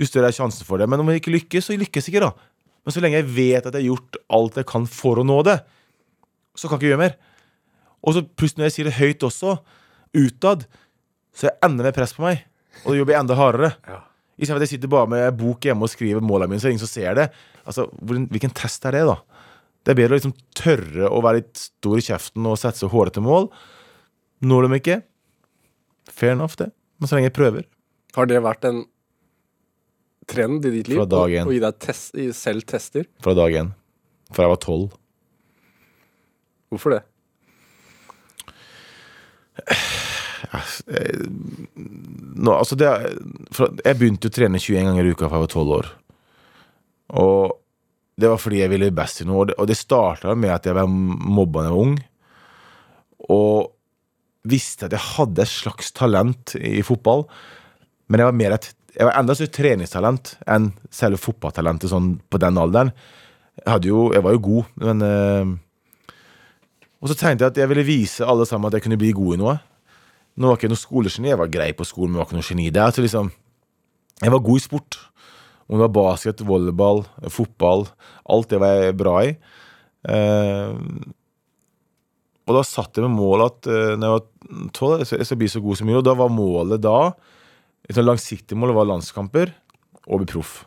jo 0.00 0.08
større 0.08 0.30
er 0.30 0.38
sjansen 0.38 0.64
for 0.64 0.80
det. 0.80 0.88
Men 0.88 1.02
om 1.02 1.10
jeg 1.12 1.20
ikke 1.20 1.34
lykkes, 1.34 1.68
så 1.68 1.76
lykkes 1.76 2.08
jeg 2.08 2.14
ikke, 2.14 2.30
da. 2.30 2.51
Men 2.82 2.94
så 2.94 3.02
lenge 3.02 3.20
jeg 3.20 3.30
vet 3.30 3.66
at 3.66 3.76
jeg 3.76 3.84
har 3.84 3.90
gjort 3.92 4.18
alt 4.38 4.58
jeg 4.58 4.68
kan 4.72 4.86
for 4.90 5.20
å 5.22 5.26
nå 5.26 5.38
det, 5.46 5.58
så 6.58 6.68
kan 6.68 6.76
jeg 6.76 6.82
ikke 6.82 6.92
gjøre 6.92 7.02
mer. 7.04 7.18
Og 8.02 8.16
så 8.16 8.24
plutselig 8.26 8.62
når 8.62 8.68
jeg 8.68 8.76
sier 8.76 8.88
det 8.90 8.96
høyt 8.98 9.26
også, 9.28 9.56
utad, 10.18 10.64
så 11.32 11.46
er 11.48 11.54
det 11.54 11.68
enda 11.68 11.86
mer 11.86 11.94
press 11.96 12.16
på 12.16 12.24
meg. 12.26 12.42
Og 12.82 12.92
da 12.92 12.96
jobber 12.98 13.14
jeg 13.14 13.24
enda 13.24 13.36
hardere. 13.38 13.70
Ja. 13.88 14.00
Istedenfor 14.36 14.58
at 14.62 14.66
jeg 14.66 14.74
sitter 14.74 14.90
bare 14.92 15.10
med 15.12 15.38
bok 15.38 15.68
hjemme 15.68 15.86
og 15.86 15.92
skriver 15.92 16.24
målene 16.24 16.50
mine, 16.50 16.60
så 16.60 16.66
er 16.66 16.72
det 16.72 16.76
ingen 16.76 16.84
som 16.86 16.90
ser 16.90 17.18
det. 17.18 17.28
Altså, 17.68 17.86
Hvilken 18.02 18.54
test 18.58 18.88
er 18.88 18.96
det, 18.96 19.04
da? 19.06 19.18
Det 19.82 19.92
er 19.92 19.98
bedre 19.98 20.16
å 20.16 20.18
liksom 20.18 20.34
tørre 20.58 21.10
å 21.10 21.22
være 21.24 21.40
litt 21.40 21.58
stor 21.58 21.98
i 21.98 22.04
kjeften 22.06 22.46
og 22.48 22.58
sette 22.60 22.82
seg 22.82 22.92
hårete 22.92 23.22
mål. 23.22 23.48
Når 24.46 24.66
de 24.66 24.78
ikke, 24.78 24.98
fair 26.10 26.34
enough, 26.34 26.56
det. 26.58 26.70
Men 26.98 27.10
så 27.10 27.16
lenge 27.18 27.30
jeg 27.30 27.38
prøver. 27.38 27.66
Har 28.16 28.28
det 28.30 28.42
vært 28.44 28.66
en 28.68 28.82
trend 30.32 30.66
i 30.68 30.74
ditt 30.78 30.90
liv? 30.90 30.98
Fra 31.00 31.08
dag 31.10 31.36
én. 31.38 31.48
Å 31.48 31.54
gi 31.54 31.62
deg 31.62 31.78
test, 31.82 32.18
selv 32.38 32.66
tester? 32.68 33.08
Fra 33.24 33.36
dag 33.38 33.56
én. 33.62 33.72
Fra 34.32 34.46
jeg 34.46 34.54
var 34.54 34.62
tolv. 34.62 34.92
Hvorfor 36.72 36.96
det? 36.96 37.02
Nå, 42.42 42.52
altså 42.52 42.76
det, 42.78 42.88
jeg 43.84 43.98
begynte 43.98 44.28
å 44.30 44.34
trene 44.34 44.60
21 44.60 44.88
ganger 44.88 45.08
i 45.08 45.12
uka 45.12 45.28
fra 45.28 45.38
jeg 45.38 45.46
var 45.46 45.52
12 45.52 45.74
år. 45.78 45.90
Og 47.22 47.58
det 48.22 48.30
var 48.30 48.40
fordi 48.40 48.62
jeg 48.62 48.72
ville 48.72 48.92
best 48.94 49.22
i 49.22 49.28
noe. 49.28 49.42
Og 49.42 49.50
det, 49.50 49.58
og 49.60 49.68
det 49.68 49.78
starta 49.78 50.34
med 50.38 50.54
at 50.54 50.68
jeg 50.68 50.76
var 50.76 50.88
mobba 50.88 51.62
da 51.62 51.70
jeg 51.70 51.76
var 51.76 51.86
ung. 51.86 51.96
Og 53.32 53.72
visste 54.48 54.88
at 54.88 54.96
jeg 54.96 55.08
hadde 55.14 55.44
et 55.44 55.52
slags 55.52 55.92
talent 55.96 56.56
i 56.58 56.82
fotball. 56.86 57.26
Men 58.10 58.22
jeg 58.22 58.28
var, 58.28 58.38
mer 58.40 58.56
et, 58.58 58.68
jeg 58.92 59.08
var 59.08 59.16
enda 59.16 59.34
større 59.36 59.54
treningstalent 59.56 60.34
enn 60.50 60.70
selve 60.92 61.20
fotballtalentet 61.20 61.90
sånn 61.92 62.14
på 62.28 62.40
den 62.42 62.58
alderen. 62.60 62.92
Jeg, 63.62 63.84
jo, 63.88 64.08
jeg 64.12 64.24
var 64.24 64.34
jo 64.36 64.42
god, 64.46 64.72
men 64.80 65.04
øh, 65.04 65.52
Og 67.02 67.10
så 67.10 67.16
tenkte 67.18 67.44
jeg 67.44 67.52
at 67.52 67.60
jeg 67.60 67.68
ville 67.68 67.84
vise 67.84 68.24
alle 68.24 68.46
sammen 68.48 68.68
at 68.68 68.76
jeg 68.76 68.84
kunne 68.84 69.00
bli 69.00 69.10
god 69.16 69.34
i 69.34 69.38
noe. 69.40 69.54
Nå 70.38 70.48
var 70.48 70.60
ikke 70.60 70.70
noe 70.70 70.80
skolegeni, 70.80 71.32
jeg 71.32 71.40
var 71.40 71.50
grei 71.52 71.72
på 71.76 71.84
skolen, 71.84 72.12
men 72.12 72.20
jeg 72.20 72.22
var 72.22 72.30
ikke 72.30 72.38
noe 72.38 72.48
geni. 72.48 72.68
Det 72.70 72.80
er 72.80 72.90
altså 72.90 73.04
liksom 73.04 73.32
Jeg 74.22 74.30
var 74.30 74.44
god 74.46 74.60
i 74.60 74.62
sport. 74.62 74.98
Om 75.66 75.74
det 75.76 75.82
var 75.82 75.96
basket, 75.96 76.44
volleyball, 76.46 77.02
fotball. 77.32 77.88
Alt 78.30 78.52
det 78.52 78.60
var 78.62 78.76
jeg 78.76 78.96
bra 79.00 79.16
i. 79.26 79.32
Uh, 80.06 80.78
og 82.46 82.56
da 82.58 82.62
satt 82.66 82.98
jeg 82.98 83.06
med 83.06 83.16
mål 83.16 83.44
at 83.48 83.66
uh, 83.66 83.94
når 83.98 84.06
jeg 84.06 84.14
var 84.14 84.70
tolv, 84.76 85.02
jeg 85.02 85.26
skal 85.26 85.40
bli 85.40 85.50
så 85.50 85.62
god 85.64 85.78
som 85.80 85.90
mulig. 85.90 85.98
Og 86.00 86.06
da 86.06 86.14
var 86.18 86.30
målet 86.30 86.82
da 86.84 86.98
Et 87.92 87.98
sånn 87.98 88.08
langsiktig 88.08 88.56
mål 88.56 88.72
var 88.72 88.88
landskamper 88.88 89.52
og 90.06 90.22
bli 90.22 90.30
proff. 90.30 90.62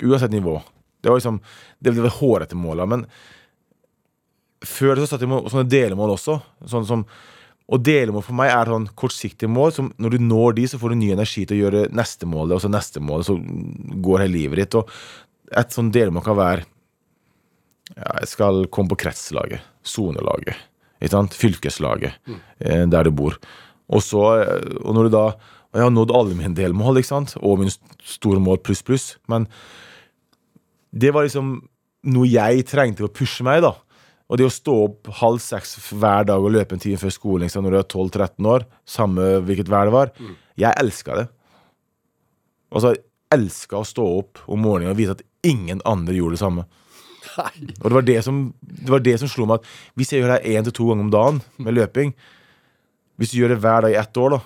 Uansett 0.00 0.32
nivå. 0.32 0.56
Det 1.00 1.10
var 1.10 1.20
liksom 1.20 1.40
Det 1.78 1.92
det 1.92 2.02
var 2.04 2.16
hårete 2.16 2.56
måla, 2.56 2.86
men 2.86 3.06
før 4.60 4.94
det 4.94 5.04
så 5.04 5.14
satte 5.14 5.24
jeg 5.24 5.32
mål, 5.32 5.46
sånne 5.48 5.70
delmål 5.72 6.16
også. 6.16 6.40
Sånn 6.68 6.88
som 6.88 7.04
og 7.70 7.84
delmål 7.86 8.24
for 8.26 8.34
meg 8.34 8.50
er 8.50 8.66
sånn 8.66 8.88
kortsiktige 8.98 9.48
mål. 9.48 9.70
Som 9.72 9.92
når 10.02 10.16
du 10.16 10.24
når 10.24 10.56
de, 10.58 10.66
så 10.68 10.80
får 10.80 10.92
du 10.92 10.98
ny 11.00 11.12
energi 11.14 11.44
til 11.46 11.56
å 11.56 11.60
gjøre 11.60 11.84
neste 11.94 12.26
målet, 12.26 12.56
og 12.56 12.64
så 12.64 12.70
neste 12.72 13.00
mål, 13.00 13.22
så 13.24 13.36
går 13.38 14.24
hele 14.24 14.34
livet 14.34 14.64
ditt. 14.64 14.76
Og 14.80 14.90
et 15.62 15.76
sånn 15.76 15.92
delmål 15.94 16.26
kan 16.26 16.38
være 16.40 16.66
ja, 17.94 18.10
jeg 18.20 18.32
skal 18.34 18.66
komme 18.74 18.92
på 18.92 18.98
kretslaget, 19.04 19.62
sonelaget, 19.86 20.58
ikke 20.98 21.14
sant? 21.14 21.38
fylkeslaget, 21.38 22.18
mm. 22.26 22.90
der 22.92 23.06
du 23.06 23.14
bor. 23.14 23.38
Og 23.90 24.02
så, 24.04 24.26
eh, 24.42 24.76
og 24.82 24.94
når 24.94 25.08
du 25.08 25.14
da 25.14 25.24
og 25.70 25.78
Jeg 25.78 25.86
har 25.86 25.92
nådd 25.94 26.12
alle 26.14 26.34
mine 26.34 26.56
delmål, 26.56 26.98
ikke 26.98 27.12
sant? 27.12 27.36
og 27.38 27.60
mine 27.60 27.72
store 28.02 28.40
mål 28.42 28.58
pluss, 28.66 28.82
pluss. 28.82 29.06
Men 29.30 29.46
det 30.90 31.12
var 31.14 31.26
liksom 31.26 31.60
noe 32.10 32.26
jeg 32.26 32.64
trengte 32.66 33.06
å 33.06 33.12
pushe 33.12 33.46
meg, 33.46 33.62
da. 33.62 33.76
Og 34.30 34.38
det 34.38 34.46
å 34.46 34.52
stå 34.54 34.74
opp 34.86 35.10
halv 35.20 35.40
seks 35.42 35.76
hver 35.90 36.26
dag 36.26 36.42
og 36.42 36.54
løpe 36.54 36.74
en 36.76 36.82
time 36.82 36.98
før 36.98 37.14
skolen 37.14 37.46
liksom, 37.46 37.66
når 37.66 37.74
du 37.74 37.78
er 37.80 37.86
12-13 37.86 38.50
år, 38.50 38.66
samme 38.86 39.30
hvilket 39.46 39.70
vær 39.70 39.88
det 39.88 39.94
var, 39.94 40.12
jeg 40.58 40.78
elska 40.82 41.16
det. 41.18 41.24
Altså, 42.70 42.92
jeg 42.94 43.02
elska 43.34 43.80
å 43.80 43.86
stå 43.86 44.06
opp 44.20 44.42
om 44.50 44.62
morgenen 44.62 44.94
og 44.94 44.98
vite 44.98 45.16
at 45.18 45.24
ingen 45.46 45.82
andre 45.86 46.14
gjorde 46.18 46.38
det 46.38 46.42
samme. 46.44 46.66
Nei. 47.30 47.74
Og 47.78 47.84
det 47.86 47.94
var 47.94 48.06
det 48.06 48.20
som, 48.26 48.38
det 48.62 48.90
var 48.90 49.02
det 49.06 49.16
som 49.22 49.30
slo 49.30 49.46
meg 49.46 49.60
at 49.60 49.68
hvis 49.98 50.14
jeg 50.14 50.22
gjør 50.22 50.32
det 50.34 50.50
én 50.50 50.66
til 50.66 50.74
to 50.74 50.88
ganger 50.88 51.06
om 51.06 51.12
dagen 51.14 51.42
med 51.62 51.76
løping 51.76 52.14
Hvis 53.20 53.30
du 53.30 53.36
gjør 53.38 53.52
det 53.52 53.60
hver 53.62 53.84
dag 53.84 53.92
i 53.92 53.98
ett 54.00 54.18
år, 54.18 54.34
da 54.34 54.40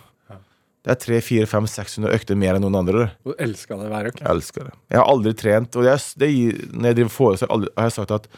Det 0.84 0.92
er 0.92 0.98
300-400-500-600 1.00 2.12
økter 2.12 2.36
mer 2.36 2.58
enn 2.58 2.64
noen 2.66 2.76
andre. 2.82 3.06
Du 3.24 3.32
elska 3.40 3.78
det 3.80 3.86
hver 3.88 4.10
uke. 4.10 4.20
Jeg 4.20 4.28
elsker 4.34 4.66
det. 4.68 4.74
Jeg 4.92 5.00
har 5.00 5.08
aldri 5.08 5.32
trent, 5.40 5.76
og 5.80 5.86
det, 5.86 5.94
er- 5.94 6.18
det 6.20 6.28
når 6.74 6.90
jeg 6.90 6.98
driver 6.98 7.14
foredrag, 7.14 7.48
har 7.48 7.86
jeg 7.86 7.88
jeg 7.88 7.96
sagt 7.96 8.12
at 8.18 8.28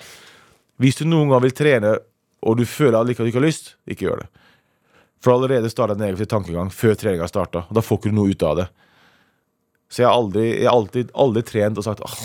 hvis 0.79 0.99
du 1.01 1.05
noen 1.09 1.33
gang 1.33 1.43
vil 1.43 1.55
trene, 1.59 1.97
og 2.47 2.59
du 2.61 2.65
føler 2.69 3.01
at 3.01 3.09
du 3.09 3.15
ikke 3.17 3.41
har 3.41 3.47
lyst, 3.49 3.73
ikke 3.91 4.07
gjør 4.07 4.23
det. 4.23 4.29
For 5.25 5.33
allerede 5.35 5.71
starta 5.73 5.97
en 5.97 6.03
negativ 6.05 6.29
tankegang 6.31 6.71
før 6.71 6.95
treninga 7.01 7.27
starta, 7.27 7.65
da 7.73 7.83
får 7.83 7.99
ikke 7.99 8.13
du 8.13 8.19
noe 8.21 8.31
ut 8.31 8.43
av 8.47 8.57
det. 8.61 8.67
Så 9.91 10.03
jeg 10.05 10.09
har 10.11 10.15
aldri, 10.21 10.45
jeg 10.61 10.69
har 10.69 10.77
alltid, 10.77 11.11
aldri 11.15 11.43
trent 11.47 11.79
og 11.81 11.87
sagt 11.87 12.03
åh, 12.07 12.17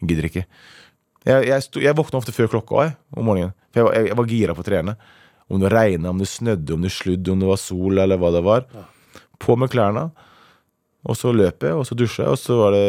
jeg 0.00 0.08
gidder 0.12 0.28
ikke. 0.30 0.44
Jeg, 1.28 1.48
jeg, 1.50 1.64
sto, 1.66 1.80
jeg 1.84 1.96
våkna 1.98 2.20
ofte 2.22 2.32
før 2.32 2.48
klokka 2.54 2.84
jeg, 2.86 2.94
om 3.18 3.26
morgenen, 3.28 3.52
for 3.74 3.80
jeg, 3.82 3.88
var- 3.90 3.96
jeg, 3.98 4.08
jeg 4.14 4.30
gira 4.32 4.54
på 4.56 4.64
å 4.64 4.68
trene. 4.70 4.96
Om 5.48 5.60
det 5.64 5.72
regna, 5.72 6.10
om 6.14 6.18
det 6.22 6.28
snødde, 6.28 6.74
om 6.78 6.82
det 6.86 6.92
sludde, 6.94 7.32
om 7.34 7.40
det 7.42 7.48
var 7.50 7.60
sol, 7.60 7.98
eller 7.98 8.20
hva 8.20 8.30
det 8.32 8.44
var. 8.46 8.64
På 9.42 9.56
med 9.58 9.70
klærne. 9.72 10.08
Og 11.08 11.16
så 11.16 11.32
løp 11.32 11.62
jeg, 11.64 11.78
og 11.78 11.86
så 11.86 11.96
dusja 11.98 12.26
jeg, 12.26 12.34
og 12.34 12.40
så 12.42 12.58
var 12.58 12.76
det 12.76 12.84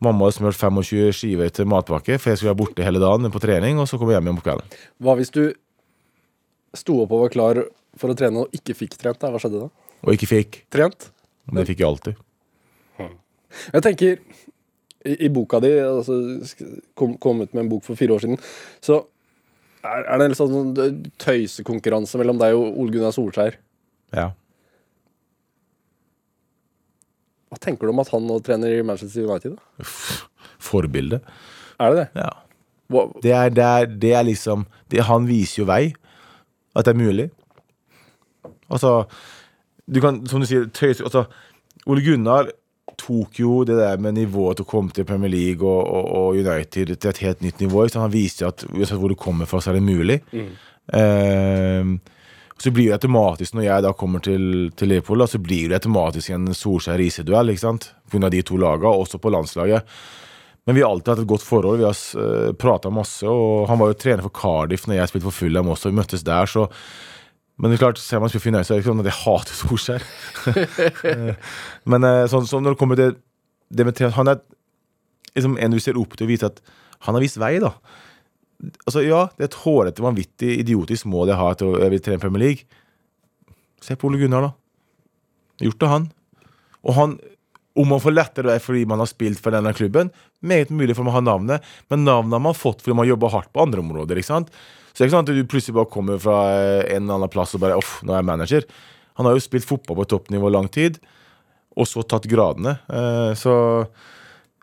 Mamma 0.00 0.24
hadde 0.24 0.38
smurt 0.38 0.56
25 0.56 1.12
skiver 1.12 1.50
til 1.52 1.66
matpakke, 1.68 2.16
for 2.16 2.32
jeg 2.32 2.40
skulle 2.40 2.54
være 2.54 2.60
borte 2.62 2.84
hele 2.86 3.02
dagen 3.02 3.28
på 3.34 3.42
trening, 3.42 3.76
og 3.82 3.88
så 3.88 3.98
kom 4.00 4.08
jeg 4.08 4.16
hjem 4.16 4.30
igjen 4.30 4.38
på 4.38 4.46
kvelden. 4.46 4.78
Hva 4.96 5.16
hvis 5.18 5.32
du 5.34 5.42
sto 6.72 7.02
opp 7.02 7.12
og 7.12 7.26
var 7.26 7.34
klar 7.34 7.60
for 8.00 8.12
å 8.12 8.16
trene 8.16 8.46
og 8.46 8.56
ikke 8.56 8.78
fikk 8.78 8.96
trent? 8.96 9.20
Da? 9.20 9.28
Hva 9.34 9.42
skjedde 9.42 9.66
da? 9.66 9.68
Og 10.00 10.16
ikke 10.16 10.30
fikk. 10.30 10.62
Trent? 10.72 11.10
Men 11.50 11.60
det 11.60 11.66
fikk 11.68 11.82
jeg 11.82 11.90
alltid. 11.90 12.24
Jeg 13.74 13.84
tenker 13.84 14.18
i, 15.04 15.14
i 15.26 15.30
boka 15.32 15.60
di, 15.60 15.72
altså, 15.82 16.16
kom, 16.96 17.16
kom 17.20 17.44
ut 17.44 17.52
med 17.52 17.64
en 17.64 17.72
bok 17.72 17.84
for 17.84 17.98
fire 17.98 18.16
år 18.16 18.24
siden, 18.24 18.40
så 18.84 19.02
er, 19.84 20.04
er 20.04 20.20
det 20.20 20.28
en 20.30 20.36
sånn 20.38 20.74
tøysekonkurranse 21.20 22.20
mellom 22.20 22.40
deg 22.40 22.56
og 22.56 22.78
Ole 22.80 22.94
Gunnar 22.94 23.12
Solskjær. 23.16 23.58
Ja. 24.16 24.30
Hva 27.50 27.58
tenker 27.58 27.88
du 27.88 27.94
om 27.94 28.02
at 28.02 28.12
han 28.14 28.26
nå 28.28 28.38
trener 28.46 28.76
i 28.76 28.84
Manchester 28.86 29.26
United? 29.26 29.56
da? 29.56 29.88
Forbilde. 30.70 31.18
Er 31.80 31.94
det 31.94 32.04
det? 32.04 32.22
Ja. 32.22 32.30
Det 33.22 33.32
er, 33.32 33.50
det 33.54 33.64
er, 33.64 33.90
det 34.02 34.14
er 34.18 34.24
liksom 34.26 34.64
det, 34.90 35.04
Han 35.06 35.26
viser 35.28 35.62
jo 35.62 35.66
vei. 35.70 35.92
At 36.74 36.86
det 36.86 36.94
er 36.94 37.02
mulig. 37.02 37.28
Altså 38.70 39.04
Du 39.86 40.00
kan, 40.00 40.20
som 40.30 40.42
du 40.42 40.46
sier, 40.46 40.68
tøys 40.70 41.00
altså, 41.02 41.24
Ole 41.86 42.02
Gunnar 42.04 42.50
tok 43.00 43.40
jo 43.40 43.64
det 43.64 43.78
der 43.78 43.98
med 43.98 44.14
nivået 44.18 44.60
til 44.60 44.66
å 44.66 44.70
komme 44.70 44.94
til 44.94 45.06
Premier 45.08 45.32
League 45.32 45.66
og, 45.66 45.80
og, 45.86 46.10
og 46.20 46.38
United 46.38 46.94
til 46.94 47.10
et 47.10 47.22
helt 47.24 47.42
nytt 47.42 47.62
nivå. 47.62 47.88
Så? 47.88 48.02
Han 48.02 48.12
viste 48.12 48.44
jo 48.44 48.50
at 48.52 48.64
uansett 48.68 49.00
hvor 49.00 49.10
du 49.10 49.18
kommer 49.18 49.48
fra, 49.50 49.60
så 49.60 49.72
er 49.72 49.78
det 49.78 49.86
mulig. 49.86 50.18
Eh, 50.92 51.94
så 52.60 52.70
blir 52.70 52.90
det 52.90 52.98
automatisk, 52.98 53.54
når 53.56 53.64
jeg 53.64 53.84
da 53.86 53.90
kommer 53.96 54.20
til, 54.20 54.42
til 54.76 54.90
Liverpool, 54.92 55.22
da, 55.22 55.26
så 55.32 55.38
blir 55.40 55.70
det 55.70 55.78
automatisk 55.78 56.34
en 56.34 56.50
Solskjær-Riise-duell. 56.52 57.52
ikke 57.54 57.62
sant? 57.62 57.86
Pga. 58.12 58.28
de 58.28 58.42
to 58.44 58.58
lagene, 58.60 58.90
også 59.00 59.20
på 59.22 59.32
landslaget. 59.32 59.86
Men 60.68 60.76
vi 60.76 60.82
har 60.84 60.92
alltid 60.92 61.14
hatt 61.14 61.22
et 61.22 61.30
godt 61.30 61.46
forhold. 61.46 61.80
Vi 61.80 61.86
har 61.88 61.96
uh, 62.20 62.52
prata 62.52 62.92
masse. 62.92 63.24
Og 63.24 63.64
han 63.70 63.80
var 63.80 63.90
jo 63.90 63.96
trener 63.96 64.26
for 64.26 64.34
Cardiff 64.36 64.84
når 64.86 64.98
jeg 64.98 65.12
spilte 65.12 65.28
for 65.30 65.38
Fulham 65.38 65.72
også. 65.72 65.88
Vi 65.88 65.96
møttes 66.02 66.26
der, 66.26 66.46
så 66.46 66.68
Men 67.60 67.70
det 67.70 67.76
er 67.76 67.82
klart, 67.82 67.98
ser 67.98 68.20
man 68.20 68.30
spiller 68.32 68.56
United, 68.56 68.66
så 68.66 68.72
er 68.72 68.78
det 68.78 68.84
ikke 68.84 68.90
sånn 68.90 69.02
at 69.02 69.08
jeg 69.10 69.18
hater 69.24 69.56
Solskjær. 69.58 70.06
Eh, 71.10 71.34
Men 71.84 72.04
eh, 72.04 72.26
sånn, 72.28 72.46
sånn 72.48 72.64
når 72.64 72.76
det 72.76 72.80
kommer 72.80 72.96
til 72.96 73.16
det 73.70 73.84
med 73.84 73.96
trening 73.96 74.16
Han 74.16 74.30
er 74.32 74.38
liksom 75.34 75.58
en 75.60 75.74
du 75.74 75.80
ser 75.80 75.98
opp 76.00 76.16
til 76.16 76.26
og 76.26 76.32
vite 76.32 76.48
at 76.48 76.62
han 77.04 77.16
har 77.16 77.22
vist 77.24 77.40
vei, 77.40 77.58
da. 77.60 77.74
Altså, 78.84 79.02
ja, 79.06 79.24
det 79.36 79.46
er 79.46 79.50
et 79.50 79.60
hårete, 79.62 80.04
vanvittig, 80.04 80.54
idiotisk 80.60 81.08
mål 81.08 81.32
jeg 81.32 81.40
har 81.40 81.58
til 81.58 81.72
å 81.72 81.80
jeg 81.80 82.02
trene 82.04 82.22
Premier 82.22 82.44
League. 82.44 82.80
Se 83.80 83.96
på 83.96 84.08
Ole 84.10 84.20
Gunnar, 84.20 84.50
da. 84.50 84.54
Gjort 85.64 85.80
det, 85.80 85.92
han. 85.92 86.08
Og 86.80 86.96
han 86.96 87.18
om 87.78 87.88
man 87.88 88.02
får 88.02 88.14
lettere 88.16 88.50
vei 88.50 88.58
fordi 88.62 88.82
man 88.88 89.00
har 89.02 89.08
spilt 89.08 89.40
for 89.42 89.54
denne 89.54 89.72
klubben, 89.76 90.10
meget 90.42 90.72
mulig 90.74 90.96
for 90.98 91.06
man 91.06 91.14
har 91.14 91.24
navnet, 91.24 91.66
men 91.92 92.04
navnet 92.04 92.34
har 92.36 92.42
man 92.42 92.56
fått 92.56 92.82
fordi 92.82 92.96
man 92.98 93.08
jobber 93.08 93.32
hardt 93.32 93.52
på 93.54 93.62
andre 93.62 93.82
områder. 93.84 94.18
ikke 94.18 94.32
sant? 94.32 94.50
Så 94.90 94.98
det 94.98 95.04
er 95.04 95.10
ikke 95.10 95.16
sant 95.18 95.32
at 95.32 95.38
du 95.38 95.50
plutselig 95.50 95.76
bare 95.78 95.92
kommer 95.92 96.18
fra 96.20 96.38
eh, 96.50 96.96
en 96.96 97.04
eller 97.04 97.20
annen 97.20 97.32
plass 97.32 97.54
og 97.54 97.62
bare 97.62 97.78
Uff, 97.78 98.00
nå 98.02 98.12
er 98.12 98.20
jeg 98.20 98.28
manager. 98.28 98.66
Han 99.20 99.28
har 99.28 99.36
jo 99.36 99.44
spilt 99.44 99.68
fotball 99.68 100.00
på 100.00 100.08
toppnivå 100.10 100.50
lang 100.50 100.66
tid, 100.72 100.98
og 101.78 101.86
så 101.86 102.02
tatt 102.02 102.26
gradene. 102.30 102.74
Eh, 102.90 103.30
så 103.38 103.54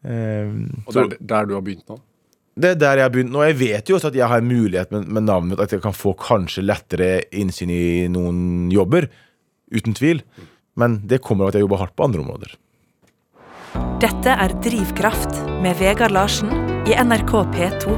eh, 0.03 0.51
og 0.83 0.91
det 0.91 1.05
er 1.05 1.15
der 1.31 1.47
du 1.47 1.55
har 1.55 1.63
begynt 1.63 1.87
nå? 1.87 2.01
Det 2.57 2.73
er 2.73 2.79
der 2.81 2.99
jeg 2.99 3.05
har 3.05 3.13
begynt 3.13 3.33
nå. 3.33 3.43
Jeg 3.45 3.57
vet 3.59 3.89
jo 3.89 3.97
også 3.97 4.09
at 4.09 4.17
jeg 4.17 4.29
har 4.31 4.41
en 4.41 4.49
mulighet 4.49 4.93
med, 4.93 5.07
med 5.13 5.27
navnet 5.27 5.53
mitt, 5.53 5.63
at 5.63 5.73
jeg 5.75 5.83
kan 5.83 5.95
få 5.95 6.15
kanskje 6.17 6.65
lettere 6.65 7.09
innsyn 7.29 7.71
i 7.73 8.07
noen 8.11 8.71
jobber. 8.73 9.09
Uten 9.73 9.97
tvil. 9.97 10.23
Men 10.77 11.01
det 11.09 11.21
kommer 11.25 11.45
av 11.45 11.51
at 11.51 11.59
jeg 11.59 11.65
jobber 11.65 11.81
hardt 11.83 11.95
på 11.97 12.07
andre 12.07 12.23
områder. 12.23 12.55
Dette 14.01 14.33
er 14.33 14.53
Drivkraft 14.65 15.41
med 15.63 15.77
Vegard 15.79 16.13
Larsen 16.13 16.51
i 16.89 16.95
NRK 16.97 17.33
P2. 17.53 17.95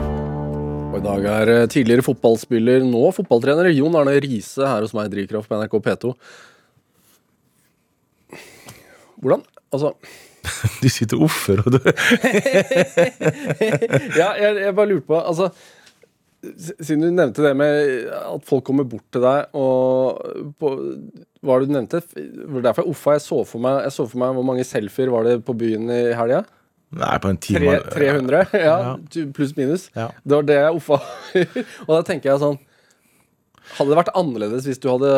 Og 0.89 0.97
I 0.97 1.03
dag 1.05 1.25
er 1.29 1.51
eh, 1.53 1.67
tidligere 1.69 2.03
fotballspiller, 2.03 2.81
nå 2.87 3.03
fotballtrener, 3.13 3.69
Jon 3.75 3.95
Arne 3.99 4.15
Riise 4.23 4.65
her 4.65 4.81
hos 4.83 4.95
meg 4.97 5.07
i 5.07 5.13
Drivkraft 5.13 5.51
på 5.51 5.59
NRK 5.59 5.75
P2. 5.85 6.13
Hvordan 9.19 9.45
Altså 9.69 9.91
Du 10.83 10.87
sitter 10.91 11.19
offer, 11.25 11.59
og 11.65 11.69
du 11.75 11.79
Ja, 14.19 14.29
jeg, 14.39 14.51
jeg 14.63 14.75
bare 14.77 14.89
lurte 14.93 15.07
på 15.09 15.17
Altså 15.19 15.49
siden 16.39 17.01
du 17.03 17.09
nevnte 17.11 17.43
det 17.43 17.49
med 17.59 18.05
at 18.15 18.45
folk 18.47 18.63
kommer 18.69 18.85
bort 18.87 19.03
til 19.11 19.19
deg 19.25 19.49
og 19.59 20.21
på, 20.55 20.69
Hva 21.43 21.49
var 21.49 21.59
det 21.59 21.67
du 21.67 21.73
nevnte? 21.75 21.99
Det 22.15 22.45
var 22.47 22.63
derfor 22.69 22.85
jeg 22.85 22.93
offa. 22.93 23.15
Jeg 23.17 23.23
så 23.25 23.39
for 23.49 23.59
meg, 23.65 23.81
jeg 23.83 23.91
så 23.91 24.05
for 24.07 24.21
meg 24.21 24.37
hvor 24.37 24.45
mange 24.47 24.63
selfier 24.63 25.11
var 25.11 25.27
det 25.27 25.33
på 25.43 25.51
byen 25.59 25.91
i 25.91 25.97
helga? 26.15 26.39
Nei, 26.95 27.11
på 27.19 27.27
en 27.33 27.41
time 27.43 27.73
300? 27.91 28.53
Ja, 28.69 28.77
Ja. 28.87 28.93
pluss 29.35 29.51
minus. 29.59 29.89
Ja. 29.99 30.07
Det 30.23 30.37
var 30.39 30.47
det 30.47 30.57
jeg 30.61 30.79
offa. 30.79 31.01
og 31.89 31.91
da 31.91 31.99
tenker 32.07 32.31
jeg 32.31 32.39
sånn 32.45 32.55
Hadde 33.75 33.91
det 33.91 33.99
vært 33.99 34.15
annerledes 34.17 34.65
hvis 34.71 34.79
du 34.81 34.87
hadde 34.93 35.11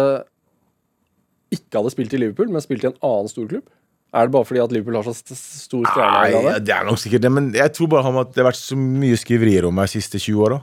ikke 1.53 1.77
hadde 1.83 1.93
spilt 1.93 2.17
i 2.17 2.19
Liverpool, 2.23 2.49
men 2.51 2.65
spilt 2.65 2.81
i 2.83 2.89
en 2.89 2.97
annen 3.05 3.29
storklubb? 3.29 3.69
Er 4.11 4.27
det 4.27 4.33
bare 4.33 4.47
fordi 4.47 4.59
at 4.59 4.73
Liverpool 4.75 4.97
har 4.99 5.07
så 5.07 5.15
stor 5.15 5.85
stjerne? 5.87 6.41
Nei, 6.43 6.55
det? 6.59 6.73
er 6.75 6.87
nok 6.87 6.99
sikkert 6.99 7.23
det, 7.23 7.31
men 7.31 7.51
jeg 7.55 7.71
tror 7.77 7.91
bare 7.93 8.11
at 8.23 8.33
det 8.35 8.41
har 8.43 8.49
vært 8.49 8.59
så 8.59 8.75
mye 8.75 9.19
skriverier 9.19 9.67
om 9.69 9.77
meg 9.77 9.87
de 9.87 9.95
siste 9.95 10.19
20 10.19 10.47
åra. 10.47 10.57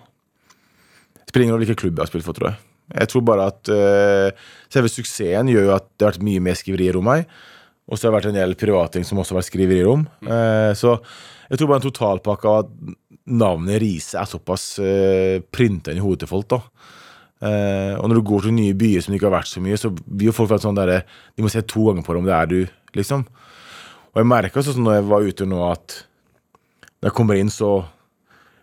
Spiller 1.28 1.46
ingen 1.46 1.56
rolle 1.56 1.64
hvilken 1.64 1.80
klubb 1.80 1.96
jeg 1.96 2.04
har 2.04 2.10
spilt 2.12 2.26
for, 2.26 2.36
tror 2.36 2.50
jeg. 2.50 2.60
Jeg 2.98 3.10
tror 3.12 3.24
bare 3.28 3.46
at 3.50 3.70
uh, 3.72 4.52
selve 4.72 4.90
suksessen 4.92 5.50
gjør 5.52 5.66
jo 5.66 5.72
at 5.74 5.88
det 5.96 6.06
har 6.06 6.14
vært 6.14 6.28
mye 6.28 6.44
mer 6.44 6.56
skriverier 6.60 7.00
om 7.00 7.08
meg. 7.08 7.24
Og 7.88 7.96
så 7.96 8.06
har 8.06 8.12
det 8.12 8.18
vært 8.18 8.30
en 8.30 8.38
del 8.38 8.54
privatting 8.60 9.04
som 9.08 9.20
også 9.20 9.34
har 9.34 9.40
vært 9.40 9.50
skriverier 9.50 9.90
om. 9.90 10.04
Uh, 10.24 10.72
så 10.76 10.98
jeg 11.48 11.60
tror 11.60 11.70
bare 11.70 11.80
en 11.80 11.88
totalpakke 11.88 12.52
av 12.52 12.66
at 12.66 12.96
navnet 13.28 13.80
Riise 13.80 14.20
er 14.20 14.28
såpass 14.28 14.70
uh, 14.80 15.40
printa 15.52 15.92
inn 15.92 16.00
i 16.00 16.04
hodet 16.04 16.26
til 16.26 16.32
folk, 16.32 16.48
da. 16.52 16.60
Uh, 17.38 17.94
og 18.00 18.08
når 18.10 18.18
du 18.18 18.26
går 18.26 18.48
til 18.48 18.56
nye 18.56 18.76
byer 18.76 19.04
som 19.04 19.12
det 19.12 19.20
ikke 19.20 19.28
har 19.30 19.38
vært 19.38 19.52
så 19.52 19.62
mye, 19.64 19.78
så 19.80 19.92
blir 19.94 20.28
jo 20.28 20.34
folk 20.34 20.50
sånn 20.58 20.74
derre 20.74 21.04
De 21.36 21.44
må 21.44 21.50
se 21.52 21.62
to 21.62 21.84
ganger 21.86 22.02
på 22.02 22.16
det 22.16 22.20
om 22.20 22.26
det 22.26 22.34
er 22.34 22.48
du, 22.50 22.58
liksom. 22.96 23.26
Og 24.14 24.20
jeg 24.22 24.28
merka 24.28 24.62
sånn 24.64 24.82
når 24.84 24.94
jeg 25.00 25.08
var 25.10 25.26
ute 25.28 25.46
nå, 25.48 25.58
at 25.72 25.98
når 27.00 27.10
jeg 27.10 27.16
kommer 27.18 27.38
inn, 27.38 27.50
så 27.52 27.84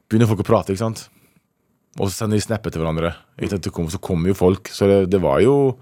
begynner 0.09 0.27
folk 0.29 0.41
å 0.43 0.47
prate, 0.47 0.73
ikke 0.73 0.83
sant. 0.85 1.05
Og 1.99 2.09
så 2.09 2.15
sender 2.25 2.35
de 2.35 2.43
snapper 2.43 2.73
til 2.73 2.81
hverandre. 2.83 3.13
Kommer- 3.71 3.91
Så 3.93 4.01
kommer 4.03 4.27
jo 4.27 4.33
folk. 4.35 4.67
Så 4.67 4.87
det, 4.89 5.09
det 5.13 5.21
var 5.21 5.39
jo 5.41 5.77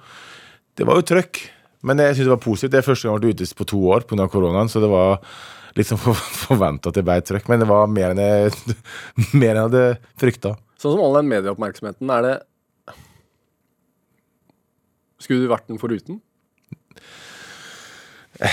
Det 0.77 0.85
var 0.85 0.95
jo 0.95 1.01
trøkk. 1.05 1.39
Men 1.83 1.97
jeg 1.97 2.15
synes 2.15 2.25
det 2.29 2.35
var 2.35 2.37
positivt. 2.45 2.71
Det 2.71 2.77
er 2.79 2.85
første 2.87 3.03
gang 3.07 3.13
jeg 3.13 3.21
har 3.21 3.27
vært 3.33 3.41
ute 3.41 3.55
på 3.59 3.65
to 3.67 3.79
år 3.91 4.05
pga. 4.07 4.27
koronaen, 4.29 4.69
så 4.69 4.79
det 4.81 4.89
var 4.89 5.19
litt 5.75 5.87
sånn 5.89 5.97
forventa 6.47 6.89
at 6.89 6.95
det 6.95 7.03
ble 7.03 7.17
trøkk. 7.21 7.49
Men 7.49 7.59
det 7.59 7.67
var 7.67 7.87
mer 7.87 8.13
enn 8.13 8.21
jeg, 8.21 8.75
mer 9.33 9.55
enn 9.55 9.63
jeg 9.63 9.67
hadde 9.69 9.99
frykta. 10.21 10.53
Sånn 10.77 10.93
som 10.95 11.01
all 11.01 11.17
den 11.17 11.29
medieoppmerksomheten, 11.33 12.09
er 12.13 12.21
det 12.21 12.35
Skulle 15.23 15.45
du 15.45 15.51
vært 15.51 15.67
den 15.71 15.79
foruten? 15.79 16.21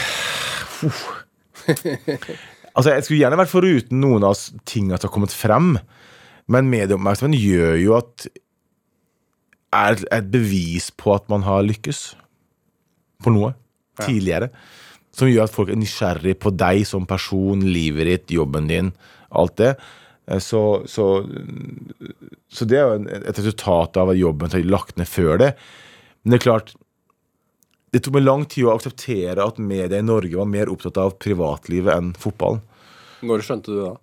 Altså, 2.71 2.93
Jeg 2.95 3.05
skulle 3.05 3.21
gjerne 3.21 3.39
vært 3.41 3.51
foruten 3.53 4.01
noen 4.03 4.25
av 4.27 4.39
tingene 4.69 4.99
som 4.99 5.09
har 5.09 5.15
kommet 5.15 5.35
frem. 5.35 5.73
Men 6.51 6.71
medieoppmerksomheten 6.71 7.39
gjør 7.39 7.77
jo 7.83 7.97
at 7.99 8.27
Er 9.75 10.01
et 10.11 10.31
bevis 10.33 10.89
på 10.99 11.13
at 11.15 11.29
man 11.31 11.45
har 11.47 11.63
lykkes 11.67 12.01
på 13.23 13.31
noe 13.35 13.53
tidligere. 14.01 14.49
Som 15.15 15.29
gjør 15.31 15.45
at 15.47 15.55
folk 15.55 15.71
er 15.71 15.79
nysgjerrig 15.79 16.37
på 16.43 16.51
deg 16.55 16.85
som 16.89 17.07
person, 17.07 17.61
livet 17.67 18.07
ditt, 18.09 18.31
jobben 18.35 18.67
din, 18.71 18.93
alt 19.31 19.57
det. 19.61 19.75
Eh, 20.27 20.39
Så, 20.43 20.83
så, 20.87 21.27
så 22.51 22.65
det 22.67 22.79
er 22.79 22.87
jo 22.87 23.21
et 23.21 23.39
resultat 23.39 23.97
av 24.01 24.11
at 24.15 24.19
jobben 24.19 24.51
er 24.55 24.65
lagt 24.67 24.97
ned 24.99 25.07
før 25.11 25.39
det. 25.43 25.53
Men 26.23 26.33
det 26.33 26.41
er 26.41 26.47
klart 26.47 26.75
Det 27.91 28.03
tok 28.05 28.15
meg 28.17 28.27
lang 28.27 28.45
tid 28.47 28.69
å 28.69 28.75
akseptere 28.77 29.43
at 29.43 29.59
media 29.59 29.99
i 29.99 30.07
Norge 30.07 30.39
var 30.39 30.47
mer 30.47 30.71
opptatt 30.71 31.01
av 31.03 31.17
privatlivet 31.19 31.91
enn 31.97 32.13
fotballen. 32.19 32.63
Når 33.27 33.43
skjønte 33.45 33.75
du 33.75 33.81
det? 33.83 33.97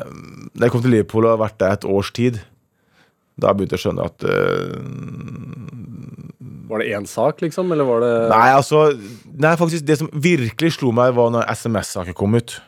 Da 0.00 0.64
jeg 0.64 0.72
kom 0.72 0.82
til 0.84 0.94
Liverpool 0.94 1.26
og 1.26 1.34
har 1.34 1.42
vært 1.42 1.60
der 1.60 1.76
et 1.76 1.86
års 1.88 2.10
tid, 2.16 2.40
da 3.40 3.52
begynte 3.56 3.76
jeg 3.76 3.80
å 3.80 3.84
skjønne 3.86 4.06
at 4.08 4.24
uh, 4.28 4.76
Var 6.70 6.82
det 6.82 6.88
én 6.96 7.06
sak, 7.08 7.40
liksom? 7.44 7.72
Eller 7.74 7.86
var 7.88 8.02
det 8.04 8.12
Nei, 8.32 8.48
altså 8.56 8.82
Nei, 8.94 9.54
faktisk, 9.60 9.86
det 9.88 9.96
som 10.00 10.10
virkelig 10.12 10.74
slo 10.76 10.92
meg, 10.96 11.14
var 11.16 11.32
når 11.34 11.48
SMS-saken 11.56 12.16
kom 12.16 12.36
ut. 12.36 12.58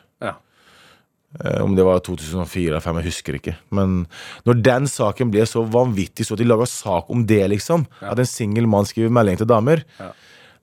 Ja. 1.39 1.49
Eh, 1.49 1.63
Om 1.63 1.75
det 1.75 1.83
var 1.87 1.99
2004 2.05 2.69
eller 2.69 2.79
2005, 2.83 2.99
jeg 3.01 3.07
husker 3.09 3.37
ikke. 3.39 3.55
Men 3.73 4.05
når 4.45 4.61
den 4.61 4.85
saken 4.91 5.31
ble 5.33 5.45
så 5.49 5.63
vanvittig 5.65 6.25
så 6.27 6.35
at 6.35 6.43
de 6.43 6.45
laga 6.45 6.67
sak 6.69 7.09
om 7.09 7.25
det, 7.25 7.41
liksom, 7.49 7.87
at 8.01 8.19
en 8.21 8.29
singel 8.29 8.67
mann 8.69 8.85
skriver 8.85 9.09
melding 9.09 9.37
til 9.41 9.49
damer, 9.49 9.83
Ja. 9.99 10.11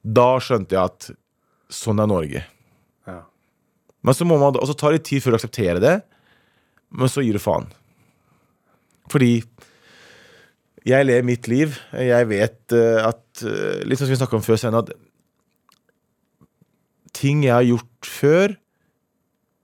da 0.04 0.28
skjønte 0.38 0.70
jeg 0.76 0.84
at 0.84 1.10
sånn 1.70 1.98
er 2.00 2.06
Norge. 2.06 2.44
Ja. 3.06 3.22
Men 4.02 4.14
så 4.14 4.24
må 4.24 4.38
man, 4.38 4.54
og 4.56 4.66
så 4.68 4.76
tar 4.78 4.92
det 4.92 5.04
tid 5.04 5.22
før 5.22 5.32
du 5.34 5.38
aksepterer 5.40 5.80
det, 5.80 5.96
men 6.90 7.08
så 7.08 7.22
gir 7.22 7.32
du 7.34 7.38
faen. 7.42 7.66
Fordi 9.10 9.42
jeg 10.86 11.06
lever 11.06 11.26
mitt 11.26 11.48
liv. 11.50 11.74
Jeg 11.92 12.26
vet 12.30 12.72
eh, 12.72 13.02
at 13.06 13.42
eh, 13.44 13.82
Litt 13.84 13.98
som 13.98 14.08
vi 14.08 14.16
snakka 14.16 14.38
om 14.38 14.42
før 14.42 14.78
at 14.78 14.92
ting 17.12 17.42
jeg 17.44 17.52
har 17.52 17.66
gjort 17.66 18.06
før, 18.06 18.54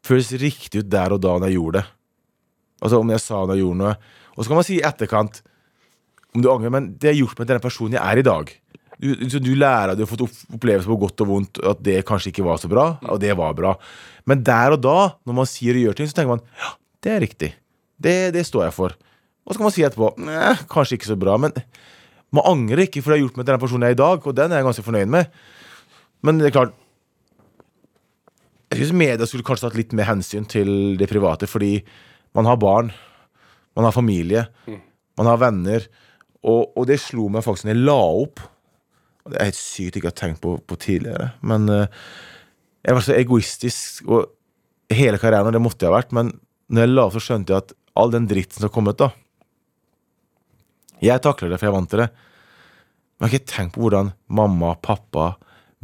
føles 0.07 0.33
riktig 0.41 0.85
ut 0.85 0.91
der 0.93 1.15
og 1.17 1.23
da 1.25 1.37
når 1.37 1.51
jeg 1.51 1.59
gjorde 1.59 1.81
det. 1.81 1.87
Altså 2.85 3.01
om 3.01 3.13
jeg 3.13 3.23
sa 3.25 3.43
når 3.43 3.57
jeg 3.57 3.65
gjorde 3.65 3.81
noe. 3.83 3.95
Og 4.37 4.41
så 4.45 4.51
kan 4.51 4.61
man 4.61 4.69
si 4.69 4.79
i 4.79 4.85
etterkant 4.85 5.43
om 6.37 6.45
du 6.45 6.51
angrer, 6.53 6.73
men 6.73 6.91
det 7.01 7.13
har 7.13 7.19
gjort 7.19 7.39
meg 7.39 7.47
til 7.47 7.55
den 7.55 7.65
personen 7.65 7.97
jeg 7.97 8.05
er 8.05 8.21
i 8.21 8.27
dag. 8.27 8.53
Du, 8.97 9.09
så 9.29 9.41
du 9.41 9.51
lærer, 9.57 9.93
du 9.97 10.05
har 10.05 10.09
fått 10.09 10.25
opplevelser 10.25 10.57
opplevelse 10.57 10.89
på 10.89 10.99
godt 11.03 11.23
og 11.25 11.29
vondt 11.29 11.61
at 11.69 11.81
det 11.85 11.97
kanskje 12.09 12.31
ikke 12.33 12.45
var 12.47 12.61
så 12.61 12.69
bra, 12.73 12.87
og 13.05 13.21
det 13.21 13.35
var 13.37 13.57
bra. 13.57 13.75
Men 14.29 14.45
der 14.45 14.77
og 14.77 14.81
da, 14.85 14.99
når 15.29 15.37
man 15.41 15.49
sier 15.49 15.77
og 15.77 15.85
gjør 15.85 15.99
ting, 15.99 16.09
så 16.09 16.17
tenker 16.17 16.37
man 16.37 16.45
ja, 16.61 16.71
det 17.05 17.13
er 17.13 17.23
riktig. 17.25 17.51
Det, 17.97 18.17
det 18.37 18.45
står 18.49 18.67
jeg 18.67 18.77
for. 18.77 18.97
Og 19.47 19.53
så 19.53 19.61
kan 19.61 19.69
man 19.69 19.75
si 19.75 19.85
etterpå 19.87 20.11
Nei, 20.27 20.55
kanskje 20.69 20.99
ikke 20.99 21.11
så 21.13 21.19
bra, 21.21 21.37
men 21.41 21.55
man 22.35 22.49
angrer 22.49 22.87
ikke, 22.87 23.03
for 23.03 23.13
det 23.13 23.21
har 23.21 23.25
gjort 23.27 23.39
meg 23.39 23.47
til 23.47 23.55
den 23.55 23.63
personen 23.63 23.87
jeg 23.87 23.95
er 23.95 23.99
i 23.99 24.03
dag, 24.03 24.27
og 24.27 24.37
den 24.37 24.53
er 24.53 24.61
jeg 24.61 24.69
ganske 24.69 24.85
fornøyd 24.87 25.13
med. 25.13 25.37
Men 26.27 26.41
det 26.41 26.49
er 26.49 26.57
klart 26.57 26.75
Jeg 28.77 28.91
syns 28.91 28.99
media 29.01 29.29
skulle 29.29 29.47
kanskje 29.47 29.69
tatt 29.69 29.79
litt 29.79 29.95
mer 29.97 30.09
hensyn 30.11 30.45
til 30.49 30.71
det 31.01 31.09
private, 31.09 31.49
fordi 31.49 31.79
man 32.37 32.49
har 32.49 32.59
barn, 32.61 32.91
man 33.77 33.89
har 33.89 33.95
familie, 33.97 34.45
man 35.17 35.31
har 35.31 35.41
venner, 35.41 35.87
og, 36.45 36.77
og 36.77 36.85
det 36.89 37.01
slo 37.03 37.31
meg 37.33 37.45
faktisk 37.47 37.67
når 37.67 37.75
jeg 37.75 37.87
la 37.89 37.97
opp. 37.97 38.43
Og 39.25 39.33
det 39.33 39.41
er 39.41 39.49
helt 39.49 39.59
sykt 39.59 39.99
ikke 39.99 40.11
å 40.11 40.13
ha 40.13 40.19
tenkt 40.21 40.43
på, 40.45 40.53
på 40.61 40.79
tidligere, 40.79 41.33
men 41.49 41.67
uh, 41.73 41.89
jeg 42.87 42.95
var 42.95 43.03
så 43.03 43.17
egoistisk 43.17 44.07
og 44.07 44.29
hele 44.95 45.19
karrieren, 45.19 45.49
og 45.49 45.57
det 45.57 45.65
måtte 45.65 45.83
jeg 45.83 45.91
ha 45.91 45.97
vært, 45.97 46.13
men 46.15 46.31
når 46.71 46.85
jeg 46.85 46.93
la 46.93 47.07
opp, 47.09 47.17
så 47.17 47.25
skjønte 47.25 47.55
jeg 47.55 47.65
at 47.65 47.75
all 47.97 48.13
den 48.13 48.29
dritten 48.31 48.63
som 48.63 48.73
kom 48.73 48.91
ut, 48.91 49.01
da 49.01 49.11
Jeg 51.03 51.21
takler 51.25 51.51
det, 51.51 51.59
for 51.59 51.67
jeg 51.67 51.73
er 51.73 51.77
vant 51.77 51.91
til 51.93 52.01
det. 52.01 52.09
Men 53.17 53.27
jeg 53.27 53.33
har 53.33 53.41
ikke 53.41 53.53
tenkt 53.53 53.75
på 53.75 53.83
hvordan 53.85 54.13
mamma, 54.33 54.75
pappa, 54.81 55.27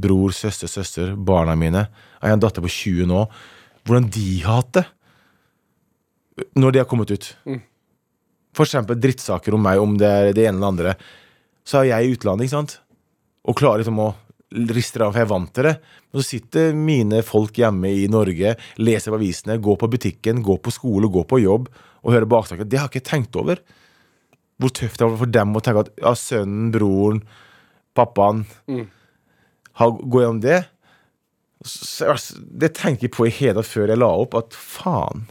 bror, 0.02 0.34
søster, 0.36 0.70
søster, 0.70 1.14
barna 1.16 1.54
mine 1.58 1.86
Jeg 1.86 2.26
har 2.28 2.36
en 2.36 2.42
datter 2.42 2.64
på 2.64 2.70
20 2.70 3.08
nå. 3.10 3.26
Hvordan 3.86 4.10
de 4.14 4.26
har 4.44 4.60
hatt 4.62 4.74
det 4.80 4.86
når 6.56 6.72
de 6.72 6.80
har 6.80 6.88
kommet 6.88 7.10
ut. 7.12 7.26
For 8.56 8.66
eksempel 8.66 8.98
drittsaker 9.00 9.54
om 9.56 9.62
meg, 9.64 9.80
om 9.80 9.96
det 10.00 10.08
er 10.08 10.32
det 10.36 10.46
ene 10.48 10.58
eller 10.58 10.72
andre. 10.72 10.94
Så 11.64 11.80
er 11.80 11.90
jeg 11.90 12.06
i 12.06 12.16
utlandet, 12.16 12.46
ikke 12.46 12.56
sant? 12.56 12.78
Og 13.48 13.56
klarer 13.58 13.82
liksom 13.82 14.00
å 14.02 14.12
riste 14.52 15.00
det 15.00 15.06
av, 15.06 15.12
for 15.12 15.20
jeg 15.20 15.26
er 15.26 15.32
vant 15.32 15.52
til 15.56 15.68
det. 15.68 15.74
Men 16.10 16.20
så 16.20 16.26
sitter 16.28 16.74
mine 16.76 17.22
folk 17.24 17.58
hjemme 17.58 17.92
i 18.02 18.08
Norge, 18.12 18.56
leser 18.80 19.12
på 19.12 19.20
avisene, 19.20 19.60
går 19.62 19.78
på 19.80 19.90
butikken, 19.94 20.42
går 20.44 20.60
på 20.64 20.74
skole, 20.74 21.10
går 21.12 21.28
på 21.30 21.40
jobb 21.42 21.70
og 22.02 22.12
hører 22.12 22.28
baksaker. 22.28 22.68
Det 22.68 22.80
har 22.80 22.90
jeg 22.90 23.00
ikke 23.00 23.10
tenkt 23.12 23.38
over. 23.40 23.62
Hvor 24.60 24.74
tøft 24.76 25.00
det 25.00 25.08
var 25.08 25.20
for 25.22 25.32
dem 25.38 25.56
å 25.56 25.62
tenke 25.64 25.86
at 25.86 25.94
ja, 26.02 26.12
sønnen, 26.18 26.68
broren, 26.74 27.22
pappaen 27.96 28.44
har, 28.68 28.90
går 29.78 30.24
gjennom 30.24 30.42
det. 30.44 30.62
Så, 31.64 32.11
altså, 32.11 32.40
det 32.42 32.74
tenker 32.78 33.06
jeg 33.06 33.14
på 33.14 33.28
i 33.28 33.35
hele 33.35 33.62
før 33.66 33.92
jeg 33.92 34.00
la 34.02 34.11
opp, 34.11 34.35
at 34.35 34.56
faen 34.56 35.28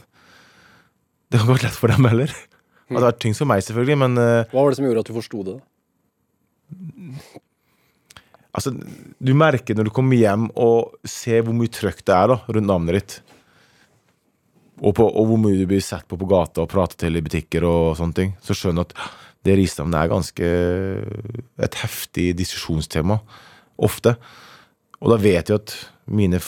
Det 1.32 1.42
har 1.42 1.48
vært 1.50 1.66
lett 1.66 1.76
for 1.76 1.92
dem 1.92 2.08
heller. 2.08 2.32
Det 2.32 2.96
hadde 2.96 3.08
vært 3.08 3.22
tyngst 3.24 3.40
for 3.40 3.48
meg, 3.48 3.62
selvfølgelig, 3.64 3.98
men 4.00 4.20
eh, 4.20 4.48
Hva 4.52 4.64
var 4.64 4.72
det 4.72 4.78
som 4.80 4.86
gjorde 4.88 5.04
at 5.04 5.10
du 5.10 5.16
forsto 5.16 5.44
det? 5.48 5.58
altså, 8.56 8.72
du 8.72 9.32
merker 9.36 9.76
når 9.76 9.88
du 9.88 9.92
kommer 9.94 10.18
hjem 10.18 10.48
og 10.60 10.96
ser 11.08 11.44
hvor 11.44 11.56
mye 11.56 11.72
trøkk 11.72 12.02
det 12.08 12.16
er 12.16 12.32
da, 12.32 12.38
rundt 12.48 12.68
navnet 12.68 12.98
ditt. 12.98 13.16
Og, 14.82 14.94
på, 14.98 15.06
og 15.06 15.28
hvor 15.30 15.40
mye 15.40 15.60
du 15.60 15.66
blir 15.70 15.82
sett 15.84 16.06
på 16.10 16.18
på 16.18 16.28
gata 16.30 16.64
og 16.64 16.72
pratet 16.72 16.98
til 17.04 17.18
i 17.18 17.22
butikker 17.24 17.64
og 17.68 17.94
sånne 17.98 18.18
ting. 18.18 18.32
Så 18.42 18.56
skjønner 18.58 18.82
du 18.82 18.90
at 18.90 18.96
det 19.46 19.56
risnavnet 19.58 19.98
er 20.00 20.10
ganske 20.10 20.50
et 21.66 21.78
heftig 21.82 22.28
diskusjonstema. 22.38 23.18
Ofte. 23.82 24.16
Og 25.02 25.10
da 25.12 25.18
vet 25.18 25.50
jeg 25.50 25.58
at 25.58 25.74
mine 26.06 26.38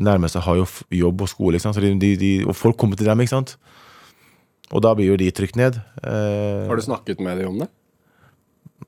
nærmeste 0.00 0.40
har 0.40 0.56
jo 0.56 0.64
jobb 0.96 1.26
og 1.26 1.28
skole, 1.28 1.58
ikke 1.58 1.66
sant? 1.66 1.76
Så 1.76 1.84
de, 1.84 1.92
de, 2.00 2.14
de, 2.16 2.30
og 2.48 2.56
folk 2.56 2.78
kommer 2.80 2.96
til 2.96 3.08
dem, 3.10 3.20
ikke 3.20 3.34
sant. 3.34 3.56
Og 4.72 4.80
da 4.80 4.94
blir 4.96 5.10
jo 5.10 5.18
de 5.20 5.28
trykt 5.36 5.58
ned. 5.60 5.76
Eh, 6.00 6.64
Har 6.70 6.78
du 6.80 6.84
snakket 6.86 7.20
med 7.20 7.42
dem 7.42 7.50
om 7.52 7.58
det? 7.60 7.68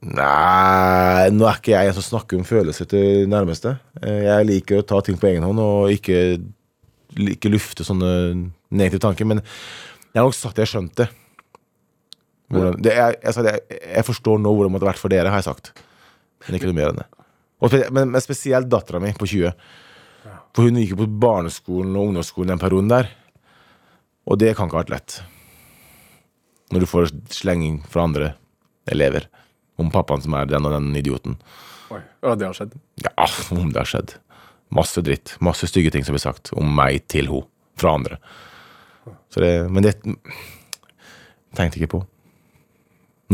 Nei, 0.04 1.28
nå 1.32 1.46
er 1.48 1.58
ikke 1.60 1.72
jeg 1.74 1.88
en 1.90 1.96
som 1.96 2.04
snakker 2.04 2.40
om 2.40 2.46
følelser 2.48 2.88
til 2.90 3.28
nærmeste. 3.30 3.76
Eh, 4.02 4.24
Jeg 4.26 4.48
liker 4.48 4.80
å 4.80 4.86
ta 4.86 4.98
ting 5.04 5.16
på 5.20 5.28
egen 5.30 5.44
hånd 5.46 5.60
og 5.62 5.92
ikke, 5.94 6.40
ikke 7.36 7.52
lufte 7.52 7.84
sånne 7.86 8.10
negative 8.74 9.04
tanker. 9.04 9.28
Men 9.28 9.40
jeg 9.44 10.18
har 10.20 10.26
nok 10.26 10.36
sagt 10.36 10.56
at 10.58 10.64
jeg 10.64 10.72
skjønte. 10.74 11.08
Hvordan, 12.52 12.80
det, 12.84 12.92
jeg, 12.96 13.16
jeg, 13.24 13.44
jeg, 13.48 13.80
jeg 13.96 14.06
forstår 14.08 14.40
nå 14.42 14.50
hvordan 14.52 14.72
det 14.72 14.76
måtte 14.78 14.90
vært 14.90 15.00
for 15.00 15.12
dere, 15.14 15.30
har 15.32 15.40
jeg 15.40 15.48
sagt. 15.48 15.72
Men 16.44 16.58
ikke 16.58 16.68
noe 16.72 16.76
mer 16.80 16.90
enn 16.92 17.00
det. 17.00 17.06
Og, 17.64 17.70
spe- 17.72 17.88
men, 17.96 18.10
men 18.12 18.20
spesielt 18.22 18.68
dattera 18.68 19.00
mi 19.00 19.12
på 19.16 19.26
20. 19.30 19.52
For 20.54 20.68
hun 20.68 20.78
gikk 20.80 20.92
jo 20.94 21.00
på 21.02 21.10
barneskolen 21.24 21.94
og 21.96 22.10
ungdomsskolen 22.10 22.52
den 22.54 22.60
perioden 22.62 22.90
der. 22.92 23.08
Og 24.28 24.38
det 24.40 24.52
kan 24.56 24.68
ikke 24.68 24.78
ha 24.78 24.84
vært 24.84 24.92
lett. 24.94 25.16
Når 26.72 26.84
du 26.84 26.88
får 26.90 27.10
slenging 27.32 27.80
fra 27.90 28.04
andre 28.06 28.32
elever 28.90 29.26
om 29.80 29.90
pappaen 29.92 30.22
som 30.24 30.36
er 30.38 30.48
den 30.50 30.68
og 30.68 30.74
den 30.76 30.92
idioten. 30.96 31.38
Oi. 31.92 32.00
Ja, 32.24 32.34
det 32.38 32.46
har 32.48 32.56
skjedd. 32.56 32.76
Ja, 33.04 33.26
om 33.56 33.72
det 33.72 33.80
har 33.82 33.90
skjedd. 33.90 34.14
Masse 34.74 35.02
dritt. 35.04 35.34
Masse 35.44 35.68
stygge 35.70 35.92
ting 35.94 36.06
som 36.06 36.16
blir 36.16 36.24
sagt 36.24 36.52
om 36.56 36.70
meg 36.76 37.04
til 37.12 37.28
henne 37.30 37.48
fra 37.80 37.96
andre. 37.98 38.20
Så 39.34 39.42
det, 39.42 39.52
men 39.72 39.82
det 39.84 39.96
tenkte 39.98 41.74
jeg 41.74 41.84
ikke 41.84 41.94
på. 41.98 42.02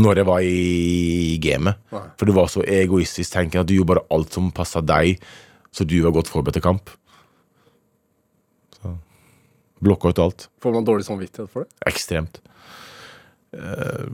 Når 0.01 0.21
jeg 0.21 0.27
var 0.27 0.45
i 0.45 1.37
gamet. 1.43 1.79
For 2.17 2.29
du 2.29 2.33
var 2.35 2.49
så 2.51 2.63
egoistisk 2.65 3.33
tenkende 3.35 3.65
at 3.65 3.69
du 3.69 3.75
gjorde 3.75 3.93
bare 3.93 4.05
alt 4.15 4.33
som 4.33 4.51
passa 4.55 4.81
deg, 4.81 5.21
så 5.71 5.85
du 5.87 5.97
var 6.03 6.15
godt 6.15 6.31
forberedt 6.31 6.59
til 6.59 6.65
kamp. 6.65 6.91
Så 8.79 8.95
Blokka 9.81 10.11
ut 10.11 10.21
alt. 10.21 10.47
Får 10.61 10.75
man 10.75 10.85
dårlig 10.85 11.07
samvittighet 11.07 11.49
for 11.49 11.65
det? 11.65 11.73
Ekstremt. 11.89 12.41
Eh, 13.51 14.05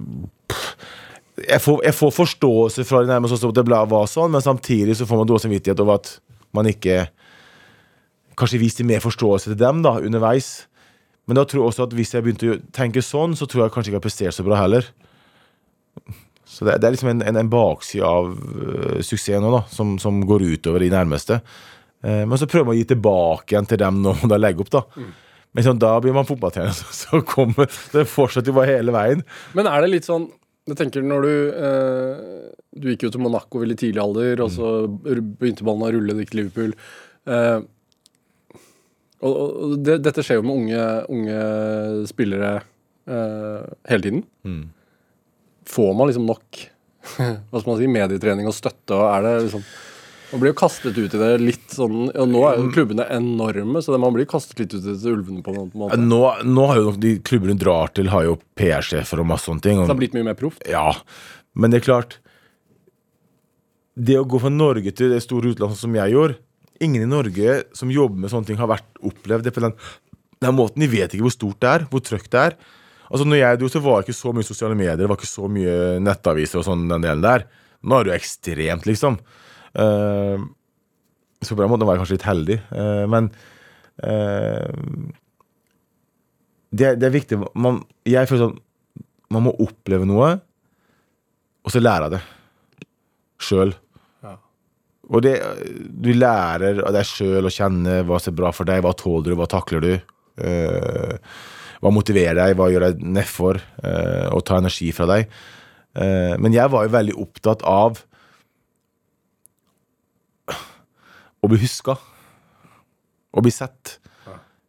jeg, 1.43 1.59
får, 1.61 1.81
jeg 1.85 1.95
får 1.97 2.15
forståelse 2.15 2.85
fra 2.87 3.03
det 3.03 3.11
nærmest 3.11 3.37
også 3.37 3.51
at 3.51 3.59
det 3.59 3.67
var 3.91 4.07
sånn, 4.09 4.31
men 4.33 4.43
samtidig 4.43 4.95
så 4.97 5.05
får 5.09 5.21
man 5.21 5.29
dårlig 5.29 5.45
samvittighet 5.45 5.83
over 5.83 6.01
at 6.01 6.17
man 6.55 6.69
ikke 6.71 7.05
Kanskje 8.37 8.59
viste 8.61 8.83
mer 8.85 8.99
forståelse 9.01 9.49
til 9.49 9.57
dem 9.57 9.79
da, 9.81 9.95
underveis. 9.97 10.67
Men 11.25 11.39
da 11.39 11.43
tror 11.49 11.63
jeg 11.63 11.71
også 11.71 11.87
at 11.87 11.93
hvis 11.97 12.11
jeg 12.13 12.21
begynte 12.21 12.51
å 12.53 12.57
tenke 12.69 13.01
sånn, 13.01 13.33
så 13.33 13.47
tror 13.49 13.63
jeg 13.63 13.73
kanskje 13.73 13.89
ikke 13.89 13.95
jeg 13.95 13.97
har 13.97 14.03
prestert 14.05 14.35
så 14.37 14.45
bra 14.45 14.59
heller. 14.59 14.85
Så 16.57 16.65
det, 16.65 16.79
det 16.81 16.89
er 16.89 16.95
liksom 16.95 17.11
en, 17.11 17.21
en, 17.21 17.37
en 17.37 17.49
bakside 17.53 18.07
av 18.07 18.31
uh, 18.33 18.97
suksessen 19.05 19.43
nå, 19.45 19.53
da, 19.53 19.61
som, 19.69 19.95
som 20.01 20.17
går 20.25 20.47
utover 20.55 20.81
de 20.81 20.89
nærmeste. 20.89 21.37
Uh, 22.01 22.23
men 22.25 22.33
så 22.41 22.49
prøver 22.49 22.65
man 22.65 22.73
å 22.73 22.79
gi 22.79 22.87
tilbake 22.89 23.53
igjen 23.53 23.69
til 23.69 23.81
dem 23.83 24.01
når 24.01 24.23
man 24.23 24.31
da 24.33 24.41
legger 24.41 24.65
opp, 24.65 24.73
da. 24.73 25.07
Men 25.55 25.65
sånn, 25.65 25.79
da 25.81 25.95
blir 26.03 26.13
man 26.17 26.27
fotballtrener, 26.27 26.75
så, 26.79 26.89
så 26.93 27.21
kommer 27.25 27.69
Det 27.93 28.07
fortsetter 28.09 28.53
jo 28.53 28.57
bare 28.59 28.77
hele 28.77 28.93
veien. 28.95 29.23
Men 29.57 29.69
er 29.69 29.85
det 29.85 29.93
litt 29.93 30.09
sånn 30.09 30.27
Jeg 30.69 30.77
tenker 30.81 31.05
når 31.05 31.25
du 31.25 31.33
eh, 31.55 32.27
Du 32.77 32.89
gikk 32.91 33.07
jo 33.07 33.13
til 33.15 33.23
Monaco 33.23 33.63
veldig 33.63 33.77
tidlig 33.79 34.03
alder, 34.03 34.43
og 34.45 34.51
så 34.53 34.71
begynte 34.85 35.65
ballen 35.65 35.87
å 35.87 35.91
rulle, 35.95 36.13
det 36.13 36.25
gikk 36.25 36.33
til 36.33 36.41
Liverpool. 36.43 36.75
Eh, 37.33 37.59
og 39.25 39.37
og 39.37 39.77
det, 39.81 39.95
dette 40.05 40.21
skjer 40.21 40.37
jo 40.37 40.45
med 40.45 40.59
unge, 40.59 40.81
unge 41.09 41.37
spillere 42.11 42.51
eh, 43.09 43.63
hele 43.89 44.05
tiden. 44.05 44.21
Mm. 44.45 44.65
Får 45.67 45.93
man 45.97 46.09
liksom 46.09 46.25
nok 46.29 46.63
hva 47.17 47.61
skal 47.61 47.69
man 47.71 47.77
si, 47.79 47.87
medietrening 47.91 48.49
og 48.49 48.55
støtte? 48.55 48.95
og 48.95 49.05
er 49.07 49.23
det 49.23 49.35
liksom 49.45 49.61
Man 50.27 50.41
blir 50.41 50.51
jo 50.51 50.57
kastet 50.59 50.97
ut 50.97 51.13
i 51.15 51.19
det 51.21 51.29
litt 51.39 51.71
sånn 51.71 52.09
og 52.09 52.25
Nå 52.27 52.41
er 52.49 52.57
jo 52.59 52.65
klubbene 52.75 53.05
enorme, 53.15 53.79
så 53.79 53.95
man 53.95 54.11
blir 54.15 54.27
kastet 54.27 54.59
litt 54.59 54.73
ut 54.75 54.81
i 54.81 54.95
det 54.95 55.11
ulvene 55.13 55.39
på 55.45 55.53
en 55.53 55.69
måte. 55.71 55.99
Nå, 56.01 56.19
nå 56.43 56.65
har 56.67 56.81
jo 56.81 56.91
de 56.99 57.13
klubbene 57.23 57.55
drar 57.59 57.93
til, 57.95 58.09
har 58.11 58.25
jo 58.27 58.35
PR-sjefer 58.59 59.23
og 59.23 59.29
masse 59.29 59.47
sånne 59.47 59.63
ting. 59.63 59.79
Så 59.79 59.87
det 59.87 59.95
har 59.95 60.01
blitt 60.01 60.17
mye 60.17 60.27
mer 60.27 60.35
proft. 60.39 60.65
ja, 60.67 60.89
men 61.55 61.71
det 61.71 61.79
er 61.79 61.87
klart 61.87 62.17
Det 63.97 64.17
å 64.19 64.27
gå 64.29 64.37
fra 64.43 64.51
Norge 64.53 64.91
til 64.93 65.09
det 65.15 65.23
store 65.23 65.53
utlandet 65.55 65.79
som 65.79 65.95
jeg 65.95 66.13
gjorde 66.13 66.35
Ingen 66.83 67.07
i 67.07 67.09
Norge 67.09 67.55
som 67.73 67.89
jobber 67.89 68.19
med 68.21 68.29
sånne 68.29 68.45
ting, 68.51 68.59
har 68.59 68.69
vært 68.69 68.99
opplevd 69.01 69.47
det 69.47 69.53
på 69.55 69.63
den, 69.63 69.71
den 70.43 70.53
måten. 70.53 70.83
De 70.83 70.91
vet 70.91 71.09
ikke 71.09 71.25
hvor 71.25 71.33
stort 71.33 71.57
det 71.63 71.71
er, 71.71 71.85
hvor 71.89 72.03
trøkt 72.05 72.29
det 72.35 72.43
er. 72.51 72.57
Altså 73.07 73.27
når 73.27 73.39
jeg 73.39 73.59
dro, 73.61 73.69
så 73.71 73.81
var 73.83 74.01
det 74.01 74.07
ikke 74.07 74.19
så 74.19 74.33
mye 74.35 74.47
sosiale 74.47 74.77
medier, 74.77 74.97
det 74.99 75.07
var 75.09 75.19
ikke 75.19 75.29
så 75.29 75.49
mye 75.51 75.75
nettaviser 76.03 76.61
og 76.61 76.67
sånn 76.67 76.87
den 76.91 77.05
delen 77.05 77.23
der. 77.23 77.47
Nå 77.87 77.97
er 77.97 78.05
det 78.07 78.13
jo 78.13 78.17
ekstremt, 78.17 78.87
liksom. 78.89 79.19
Uh, 79.77 80.41
så 81.43 81.53
på 81.53 81.61
den 81.61 81.71
måten 81.71 81.87
var 81.87 81.95
jeg 81.95 82.03
kanskje 82.03 82.17
litt 82.17 82.27
heldig. 82.27 82.59
uh, 82.73 83.05
men 83.11 83.31
uh, 84.03 84.71
det, 86.67 86.95
det 86.99 87.07
er 87.07 87.13
viktig 87.13 87.37
man, 87.55 87.77
Jeg 88.03 88.27
føler 88.27 88.47
sånn 88.47 88.57
Man 89.31 89.45
må 89.45 89.53
oppleve 89.63 90.07
noe, 90.07 90.33
og 91.63 91.71
så 91.71 91.79
lære 91.83 92.07
av 92.07 92.15
det. 92.15 92.23
Sjøl. 93.43 93.73
Og 95.07 95.23
det, 95.23 95.35
du 95.87 96.09
lærer 96.15 96.81
av 96.83 96.95
deg 96.95 97.07
sjøl 97.07 97.47
å 97.47 97.51
kjenne 97.53 98.01
hva 98.07 98.19
som 98.19 98.33
er 98.33 98.39
bra 98.39 98.51
for 98.55 98.67
deg, 98.67 98.81
hva 98.83 98.93
tåler 98.97 99.31
du, 99.31 99.35
hva 99.39 99.47
takler 99.51 99.83
du. 99.83 99.93
Eh, 100.43 101.35
hva 101.81 101.93
motiverer 101.93 102.39
deg, 102.39 102.57
hva 102.57 102.69
gjør 102.71 102.89
deg 102.89 103.05
nedfor, 103.17 103.61
Eh, 103.83 104.27
og 104.33 104.43
tar 104.45 104.61
energi 104.61 104.89
fra 104.95 105.05
deg. 105.09 105.29
Eh, 105.97 106.33
men 106.41 106.55
jeg 106.55 106.71
var 106.73 106.85
jo 106.85 106.95
veldig 106.95 107.15
opptatt 107.21 107.63
av 107.67 108.01
å 111.41 111.49
bli 111.51 111.59
huska. 111.61 111.97
Å 113.31 113.43
bli 113.43 113.53
sett. 113.53 113.99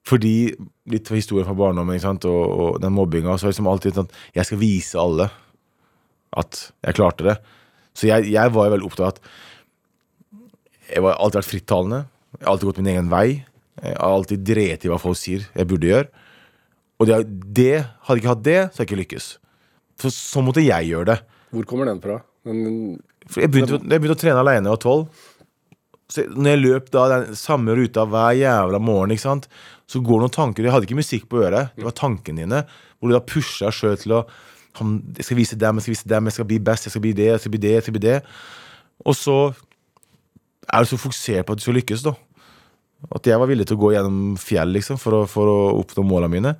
Fordi, 0.08 0.54
litt 0.88 1.10
av 1.10 1.18
historien 1.18 1.48
fra 1.48 1.56
barndommen? 1.56 2.00
Og, 2.28 2.28
og 2.32 2.80
den 2.80 2.94
mobbinga, 2.96 3.36
så 3.36 3.46
er 3.46 3.50
det 3.50 3.56
liksom 3.56 3.68
alltid 3.68 3.98
sånn 3.98 4.12
Jeg 4.36 4.48
skal 4.48 4.60
vise 4.62 5.00
alle 5.00 5.28
at 6.38 6.60
jeg 6.84 6.96
klarte 6.96 7.26
det. 7.26 7.36
Så 7.96 8.08
jeg, 8.08 8.28
jeg 8.30 8.54
var 8.54 8.68
jo 8.68 8.74
veldig 8.76 8.88
opptatt 8.88 9.04
av 9.04 9.12
at 9.12 9.20
jeg 10.88 11.04
har 11.04 11.18
alltid 11.18 11.40
vært 11.40 11.50
frittalende. 11.50 12.00
Jeg 12.38 12.44
har 12.46 12.52
alltid 12.54 12.70
gått 12.70 12.80
min 12.80 12.92
egen 12.94 13.10
vei. 13.12 13.26
Jeg 13.82 13.98
har 13.98 14.14
alltid 14.14 14.44
drept 14.48 14.86
i 14.86 14.90
hva 14.92 15.00
folk 15.02 15.18
sier 15.20 15.44
jeg 15.52 15.68
burde 15.68 15.90
gjøre. 15.90 16.24
Og 16.98 17.06
det, 17.06 17.18
det, 17.54 17.74
hadde 18.06 18.18
jeg 18.18 18.24
ikke 18.24 18.34
hatt 18.34 18.46
det, 18.46 18.60
så 18.60 18.80
hadde 18.80 18.84
jeg 18.84 18.90
ikke 18.90 19.02
lykkes. 19.02 19.26
For 19.98 20.14
så 20.14 20.42
måtte 20.44 20.64
jeg 20.64 20.90
gjøre 20.90 21.12
det. 21.12 21.18
Hvor 21.54 21.66
kommer 21.70 21.88
den 21.88 22.00
fra? 22.02 22.20
Den, 22.46 22.98
For 23.26 23.44
jeg 23.44 23.52
begynte, 23.54 23.78
jeg 23.78 24.02
begynte 24.02 24.18
å 24.18 24.22
trene 24.22 24.42
alene 24.42 24.72
og 24.74 24.80
tolv. 24.82 25.26
Så 26.08 26.24
når 26.32 26.54
jeg 26.54 26.62
løp 26.62 26.92
da 26.94 27.04
den 27.12 27.36
samme 27.36 27.74
ruta 27.76 28.06
hver 28.08 28.36
jævla 28.38 28.80
morgen, 28.80 29.12
ikke 29.14 29.26
sant? 29.26 29.50
så 29.88 30.02
går 30.04 30.20
det 30.20 30.26
noen 30.26 30.34
tanker 30.34 30.66
Jeg 30.66 30.72
hadde 30.74 30.84
ikke 30.88 30.98
musikk 30.98 31.26
på 31.32 31.40
øret, 31.40 31.72
det 31.76 31.86
var 31.86 31.96
tankene 31.96 32.44
dine. 32.44 32.62
Hvor 32.98 33.08
du 33.08 33.16
da 33.16 33.24
pusha 33.24 33.72
sjøl 33.72 33.96
til 34.00 34.18
å 34.18 34.24
Jeg 35.16 35.24
skal 35.26 35.38
vise 35.38 35.56
dem, 35.58 35.78
jeg 35.78 35.86
skal 35.86 35.94
vise 35.94 36.10
dem, 36.12 36.28
jeg 36.28 36.36
skal 36.36 36.46
bli 36.46 36.58
best, 36.62 36.86
jeg 36.86 36.94
skal 36.94 37.02
bli 37.02 37.14
det, 37.16 37.30
jeg 37.32 37.42
skal 37.42 37.52
bli 37.54 37.60
det, 37.62 37.72
jeg 37.72 37.84
skal 37.86 37.96
bli 37.96 38.02
det. 38.04 38.18
Og 39.08 39.16
så 39.16 39.36
er 40.68 40.84
du 40.84 40.90
så 40.90 40.98
fokusert 41.00 41.46
på 41.46 41.54
at 41.54 41.60
du 41.60 41.64
skal 41.64 41.78
lykkes, 41.80 42.04
da. 42.04 42.12
At 43.14 43.26
jeg 43.26 43.40
var 43.40 43.48
villig 43.48 43.66
til 43.66 43.78
å 43.78 43.80
gå 43.80 43.90
gjennom 43.94 44.36
fjell 44.38 44.70
liksom, 44.76 45.00
for, 45.00 45.22
å, 45.22 45.26
for 45.30 45.50
å 45.50 45.58
oppnå 45.80 46.04
målene 46.06 46.30
mine. 46.34 46.54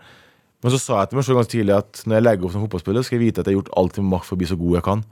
Men 0.64 0.74
så 0.74 0.80
sa 0.82 0.98
jeg 1.00 1.10
til 1.10 1.20
meg 1.20 1.26
selv 1.26 1.38
ganske 1.38 1.54
tidlig 1.54 1.76
at 1.76 2.02
når 2.04 2.18
jeg 2.18 2.26
legger 2.26 2.48
opp 2.48 2.54
som 2.54 2.64
fotballspiller, 2.64 3.06
skal 3.06 3.18
jeg 3.18 3.28
vite 3.28 3.42
at 3.42 3.46
jeg 3.46 3.54
har 3.54 3.60
gjort 3.60 3.76
alt 3.78 3.98
i 3.98 4.02
min 4.02 4.12
makt 4.14 4.26
for 4.26 4.34
å 4.34 4.40
bli 4.40 4.50
så 4.50 4.58
god 4.58 4.78
jeg 4.78 4.86
kan. 4.88 5.04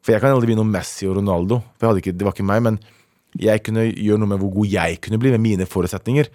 For 0.00 0.14
jeg 0.14 0.22
kan 0.22 0.36
aldri 0.36 0.52
bli 0.52 0.58
noe 0.60 0.70
Messi 0.70 1.08
og 1.10 1.18
Ronaldo. 1.18 1.60
For 1.80 1.98
ikke, 1.98 2.14
det 2.16 2.26
var 2.26 2.36
ikke 2.36 2.46
meg, 2.46 2.62
men 2.68 2.78
jeg 3.40 3.62
kunne 3.66 3.88
gjøre 3.88 4.22
noe 4.22 4.30
med 4.32 4.42
hvor 4.42 4.54
god 4.60 4.72
jeg 4.72 5.00
kunne 5.04 5.20
bli 5.22 5.34
med 5.34 5.42
mine 5.42 5.66
forutsetninger. 5.68 6.30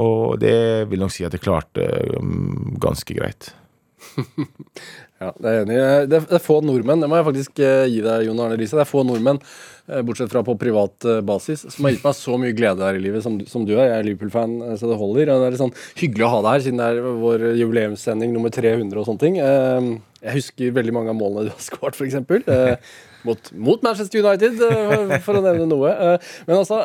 Og 0.00 0.36
det 0.40 0.86
vil 0.90 1.02
nok 1.02 1.12
si 1.14 1.24
at 1.26 1.34
jeg 1.34 1.42
klarte 1.42 1.86
um, 2.20 2.76
ganske 2.80 3.16
greit. 3.16 3.50
Ja, 5.20 5.34
det 5.36 5.50
er 5.50 5.58
enig. 5.66 5.74
Det 6.08 6.18
er, 6.22 6.40
få 6.40 6.62
nordmenn, 6.64 7.02
det 7.02 7.08
må 7.12 7.18
jeg 7.18 7.26
faktisk 7.26 7.58
eh, 7.60 7.82
gi 7.92 7.98
deg, 8.00 8.22
Jon 8.24 8.38
Arne 8.40 8.56
Riise. 8.56 8.78
Det 8.78 8.86
er 8.86 8.88
få 8.88 9.02
nordmenn, 9.04 9.36
eh, 9.90 10.00
bortsett 10.08 10.30
fra 10.32 10.40
på 10.46 10.54
privat 10.56 11.04
eh, 11.04 11.18
basis, 11.28 11.66
som 11.74 11.84
har 11.84 11.92
gitt 11.92 12.06
meg 12.06 12.16
så 12.16 12.38
mye 12.40 12.54
glede 12.56 12.86
her 12.86 12.96
i 12.96 13.02
livet 13.04 13.26
som, 13.26 13.36
som 13.50 13.66
du 13.68 13.74
er. 13.74 13.82
Jeg 13.90 13.98
er 13.98 14.06
Liverpool-fan, 14.06 14.54
så 14.80 14.88
det 14.88 14.96
holder. 14.96 15.28
Det 15.28 15.50
er 15.50 15.52
litt 15.52 15.60
sånn 15.60 15.76
hyggelig 16.00 16.24
å 16.24 16.32
ha 16.32 16.40
deg 16.46 16.56
her, 16.56 16.64
siden 16.64 16.80
det 16.80 16.88
er 16.88 17.20
vår 17.20 17.44
jubileumssending 17.60 18.32
nummer 18.32 18.54
300 18.56 18.96
og 18.96 19.10
sånne 19.10 19.24
ting. 19.26 19.36
Jeg 19.36 20.36
husker 20.38 20.72
veldig 20.80 20.96
mange 20.96 21.12
av 21.12 21.20
målene 21.20 21.50
du 21.50 21.52
har 21.52 21.66
skåret, 21.68 22.00
f.eks. 22.00 22.88
Mot, 23.28 23.52
mot 23.60 23.84
Manchester 23.84 24.24
United, 24.24 24.56
for 25.20 25.36
å 25.36 25.44
nevne 25.44 25.68
noe. 25.68 26.16
Men 26.48 26.62
altså 26.62 26.80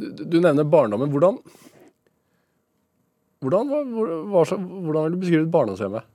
du 0.00 0.40
nevner 0.40 0.64
barndommen. 0.64 1.12
Hvordan 1.12 1.42
hvordan, 3.40 3.70
hvordan 3.90 5.04
vil 5.04 5.14
du 5.14 5.20
beskrive 5.20 5.50
barndomshjemmet? 5.52 6.06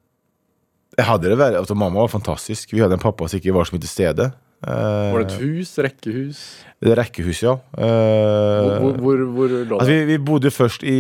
Jeg 0.96 1.08
hadde 1.10 1.32
det 1.32 1.38
vært, 1.40 1.58
altså 1.60 1.76
Mamma 1.76 2.06
var 2.06 2.12
fantastisk. 2.14 2.72
Vi 2.72 2.80
hadde 2.84 2.96
en 2.96 3.04
pappa 3.04 3.28
som 3.28 3.42
ikke 3.42 3.56
var 3.56 3.68
så 3.68 3.76
mye 3.76 3.84
til 3.84 3.92
stede. 3.92 4.30
Uh, 4.66 5.12
Var 5.12 5.26
det 5.26 5.34
et 5.34 5.42
hus? 5.42 5.74
Rekkehus? 5.84 6.44
det 6.86 6.94
rekkehus, 6.98 7.42
ja. 7.44 7.58
Hvor, 7.76 7.84
Eh, 7.86 8.78
hvor, 8.82 8.96
hvor, 9.04 9.24
hvor 9.36 9.52
lå 9.52 9.78
Altså, 9.78 9.90
vi, 9.92 10.06
vi 10.14 10.18
bodde 10.24 10.50
først 10.54 10.86
i 10.88 10.96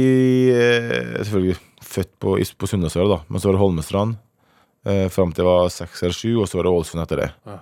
eh, 0.51 1.23
Selvfølgelig 1.23 1.55
født 1.81 2.11
på, 2.19 2.35
på 2.59 2.69
Sunndalsøra, 2.69 3.07
da. 3.13 3.19
Men 3.29 3.39
så 3.39 3.49
var 3.49 3.55
det 3.55 3.61
Holmestrand 3.63 4.17
uh, 4.89 5.07
fram 5.13 5.31
til 5.31 5.45
jeg 5.45 5.49
var 5.49 5.71
seks 5.73 6.03
eller 6.03 6.17
sju, 6.17 6.33
og 6.41 6.49
så 6.51 6.59
var 6.59 6.67
det 6.67 6.75
Ålesund 6.75 7.05
etter 7.05 7.23
det. 7.23 7.31
Uh. 7.47 7.61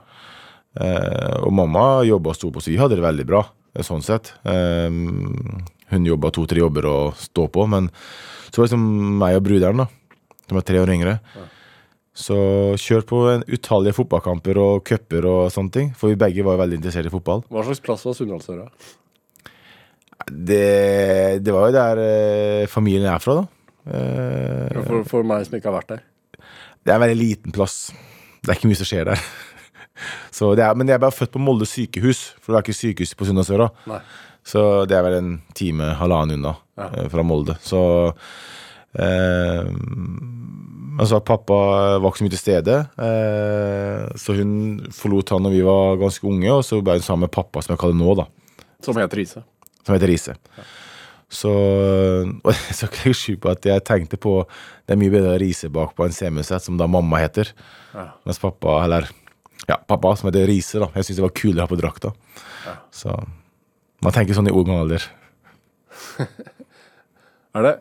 Eh, 0.74 1.36
og 1.46 1.54
mamma 1.54 2.02
jobba 2.08 2.32
og 2.32 2.38
sto 2.38 2.50
på, 2.54 2.62
så 2.64 2.72
vi 2.72 2.80
hadde 2.82 2.98
det 2.98 3.06
veldig 3.06 3.26
bra, 3.30 3.44
eh, 3.76 3.86
sånn 3.86 4.02
sett. 4.02 4.34
Eh, 4.44 4.90
hun 5.94 6.08
jobba 6.10 6.32
to-tre 6.34 6.64
jobber 6.64 6.88
å 6.90 6.98
stå 7.18 7.48
på, 7.54 7.68
men 7.70 7.92
så 8.54 8.62
var 8.62 8.68
det 8.68 8.72
liksom 8.76 9.18
meg 9.18 9.36
og 9.40 9.44
bruderen, 9.48 9.82
da, 9.82 9.88
som 10.48 10.60
er 10.62 10.66
tre 10.68 10.78
år 10.84 10.92
yngre. 10.94 11.16
Så 12.14 12.36
kjør 12.78 13.06
på 13.10 13.20
en 13.32 13.44
utallige 13.50 13.96
fotballkamper 13.98 14.60
og 14.62 14.84
cuper 14.86 15.26
og 15.26 15.48
sånne 15.54 15.74
ting, 15.74 15.88
for 15.98 16.14
vi 16.14 16.20
begge 16.22 16.44
var 16.46 16.60
veldig 16.62 16.78
interessert 16.78 17.10
i 17.10 17.14
fotball. 17.14 17.42
Hva 17.50 17.64
slags 17.66 17.82
plass 17.82 18.04
var 18.06 18.14
Sunndalsøra? 18.20 18.68
Det, 20.30 21.42
det 21.44 21.52
var 21.56 21.68
jo 21.68 21.76
der 21.76 22.00
eh, 22.04 22.68
familien 22.72 23.10
er 23.12 23.20
fra, 23.24 23.42
da. 23.42 23.48
Eh, 23.90 24.84
For, 24.86 25.02
for 25.10 25.26
meg 25.28 25.44
som 25.48 25.58
ikke 25.58 25.68
har 25.72 25.80
vært 25.82 25.96
der. 25.96 26.04
det 26.86 26.94
er 26.94 27.00
en 27.00 27.04
veldig 27.04 27.18
liten 27.20 27.56
plass. 27.56 27.90
Det 28.44 28.54
er 28.54 28.60
ikke 28.60 28.70
mye 28.72 28.80
som 28.80 28.88
skjer 28.88 29.10
der. 29.10 29.26
Så 30.38 30.54
det 30.58 30.64
er, 30.66 30.78
men 30.80 30.90
jeg 30.90 31.02
ble 31.02 31.10
født 31.14 31.34
på 31.34 31.42
Molde 31.44 31.68
sykehus, 31.70 32.22
for 32.42 32.54
det 32.54 32.60
er 32.62 32.66
ikke 32.68 32.78
sykehus 32.78 33.16
på 33.18 33.28
Sunndalsøra. 33.28 33.68
Så 34.46 34.64
det 34.90 34.96
er 34.98 35.04
vel 35.06 35.18
en 35.20 35.34
time, 35.58 35.92
halvannen 36.00 36.38
unna 36.40 36.54
Ja. 36.78 36.90
eh, 36.90 37.10
fra 37.12 37.24
Molde. 37.26 37.58
Så 37.62 37.82
eh, 38.98 39.66
Altså, 40.94 41.18
pappa 41.26 41.56
var 41.98 42.06
ikke 42.12 42.20
så 42.22 42.26
mye 42.28 42.34
til 42.36 42.42
stede, 42.42 42.74
eh, 43.02 44.04
så 44.22 44.36
hun 44.38 44.52
forlot 44.94 45.32
han 45.34 45.42
når 45.42 45.56
vi 45.56 45.64
var 45.66 45.96
ganske 45.98 46.28
unge, 46.30 46.52
og 46.54 46.62
så 46.68 46.78
ble 46.86 47.00
hun 47.00 47.06
sammen 47.06 47.26
med 47.26 47.34
pappa, 47.34 47.64
som 47.66 47.74
jeg 47.74 47.82
kaller 47.82 47.98
nå, 47.98 48.14
da. 48.20 48.28
Som 48.86 49.00
heter 49.02 49.18
Riise. 49.18 49.42
som 49.82 49.96
heter 49.96 50.12
Riise. 50.12 50.36
Så 51.34 51.50
Og 52.46 52.52
jeg 52.54 52.76
skal 52.78 52.92
ikke 52.94 53.10
legge 53.10 53.40
på 53.42 53.50
at 53.50 53.66
jeg 53.66 53.84
tenkte 53.88 54.20
på 54.22 54.34
Det 54.86 54.94
er 54.94 55.00
mye 55.02 55.10
bedre 55.10 55.32
å 55.34 55.40
rise 55.42 55.66
bakpå 55.66 55.74
bak 55.88 55.96
på 55.98 56.06
en 56.06 56.14
Semuset, 56.14 56.62
som 56.62 56.78
da 56.78 56.86
mamma 56.86 57.24
heter. 57.24 57.50
Ja. 57.96 58.12
Mens 58.28 58.38
pappa, 58.44 58.84
eller 58.86 59.10
Ja, 59.66 59.80
pappa 59.82 60.14
som 60.20 60.30
heter 60.30 60.46
Riise, 60.46 60.78
da. 60.84 60.92
Jeg 60.94 61.08
syns 61.08 61.18
det 61.18 61.26
var 61.26 61.34
kulere 61.34 61.64
å 61.64 61.66
ha 61.66 61.72
på 61.74 61.80
drakta. 61.80 62.14
Så 62.94 63.16
man 64.04 64.14
tenker 64.14 64.38
sånn 64.38 64.52
i 64.52 64.54
ung 64.54 64.70
alder. 64.76 65.02
Er 67.54 67.68
det 67.68 67.74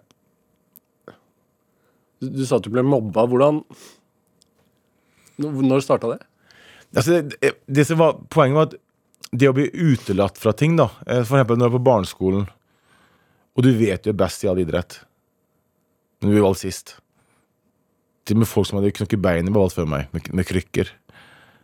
du, 2.23 2.29
du 2.31 2.45
sa 2.47 2.61
at 2.61 2.67
du 2.67 2.71
ble 2.73 2.85
mobba. 2.87 3.27
Hvordan 3.27 3.63
Når 5.43 5.85
starta 5.85 6.15
det? 6.15 6.21
Altså, 6.93 7.23
det, 7.25 7.55
det 7.67 7.87
som 7.89 8.01
var 8.03 8.19
Poenget 8.31 8.59
var 8.59 8.69
at 8.71 8.81
det 9.33 9.49
å 9.49 9.55
bli 9.57 9.71
utelatt 9.73 10.37
fra 10.37 10.53
ting, 10.53 10.77
da 10.77 10.91
eh, 11.07 11.23
For 11.25 11.39
eksempel 11.39 11.57
når 11.57 11.71
du 11.71 11.71
er 11.71 11.79
på 11.79 11.87
barneskolen, 11.89 12.45
og 13.57 13.65
du 13.65 13.71
vet 13.79 14.05
du 14.05 14.13
er 14.13 14.19
best 14.21 14.45
i 14.45 14.51
all 14.51 14.61
idrett, 14.61 14.99
men 16.21 16.29
du 16.29 16.37
blir 16.37 16.45
valgt 16.45 16.63
sist 16.63 16.99
Til 18.29 18.37
og 18.37 18.43
med 18.45 18.51
folk 18.51 18.69
som 18.69 18.79
hadde 18.79 18.93
knokket 18.99 19.25
beinet, 19.25 19.53
ble 19.53 19.65
valgt 19.65 19.79
før 19.79 19.89
meg, 19.89 20.13
med, 20.13 20.29
med 20.37 20.47
krykker. 20.47 20.93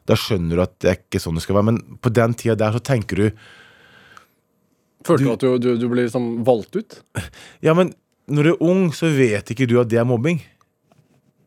Da 0.09 0.17
skjønner 0.17 0.57
du 0.57 0.65
at 0.65 0.75
det 0.81 0.91
er 0.91 0.99
ikke 0.99 1.21
sånn 1.21 1.37
det 1.37 1.45
skal 1.45 1.59
være. 1.59 1.69
Men 1.69 1.99
på 2.03 2.11
den 2.11 2.35
tida 2.41 2.57
der 2.59 2.75
så 2.75 2.81
tenker 2.83 3.21
du 3.21 3.27
Følte 5.07 5.25
Du- 5.25 5.29
du 5.29 5.33
at 5.35 5.41
du, 5.41 5.49
du, 5.63 5.71
du 5.79 5.89
ble 5.93 6.05
liksom 6.09 6.45
valgt 6.47 6.77
ut? 6.79 6.99
Ja, 7.67 7.75
men 7.79 7.93
når 8.29 8.43
du 8.45 8.51
er 8.53 8.63
ung, 8.67 8.89
så 8.93 9.09
vet 9.15 9.51
ikke 9.55 9.67
du 9.71 9.79
at 9.81 9.89
det 9.89 9.99
er 10.01 10.05
mobbing. 10.09 10.41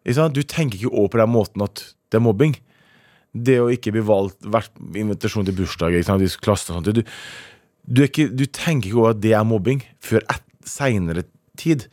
Du 0.06 0.42
tenker 0.44 0.80
ikke 0.80 0.90
over 0.94 1.12
på 1.14 1.20
den 1.22 1.30
måten 1.30 1.62
at 1.62 1.84
det 2.10 2.18
er 2.18 2.24
mobbing. 2.26 2.56
Det 3.32 3.60
å 3.62 3.68
ikke 3.72 3.94
bli 3.96 4.02
valgt, 4.04 4.40
vært 4.44 4.72
invitasjon 4.98 5.46
til 5.48 5.56
bursdag, 5.56 5.94
ikke 6.02 6.42
klassen 6.42 6.74
og 6.74 6.82
sånt. 6.82 6.90
Du, 6.98 7.04
du, 7.86 8.02
ikke, 8.08 8.26
du 8.34 8.44
tenker 8.50 8.90
ikke 8.90 8.98
over 9.04 9.14
at 9.14 9.22
det 9.24 9.36
er 9.38 9.46
mobbing 9.48 9.84
før 10.04 10.26
seinere 10.68 11.24
tid. 11.60 11.86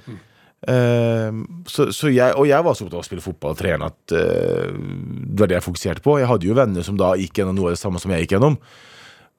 Eh, 0.67 1.37
så, 1.71 1.91
så 1.95 2.11
jeg, 2.11 2.33
og 2.35 2.49
jeg 2.49 2.65
var 2.67 2.75
så 2.75 2.87
opptatt 2.89 2.99
av 2.99 3.05
å 3.05 3.07
spille 3.07 3.23
fotball 3.23 3.55
og 3.55 3.61
trene 3.61 3.87
at 3.93 4.17
uh, 4.17 4.73
det 4.73 5.39
var 5.45 5.53
det 5.53 5.59
jeg 5.61 5.67
fokuserte 5.69 6.03
på. 6.03 6.17
Jeg 6.19 6.31
hadde 6.33 6.49
jo 6.49 6.57
venner 6.59 6.83
som 6.87 6.97
da 6.99 7.13
gikk 7.21 7.39
gjennom 7.43 7.61
noe 7.61 7.71
av 7.71 7.77
det 7.77 7.83
samme 7.85 8.01
som 8.03 8.11
jeg 8.17 8.25
gikk 8.25 8.35
gjennom. 8.39 8.57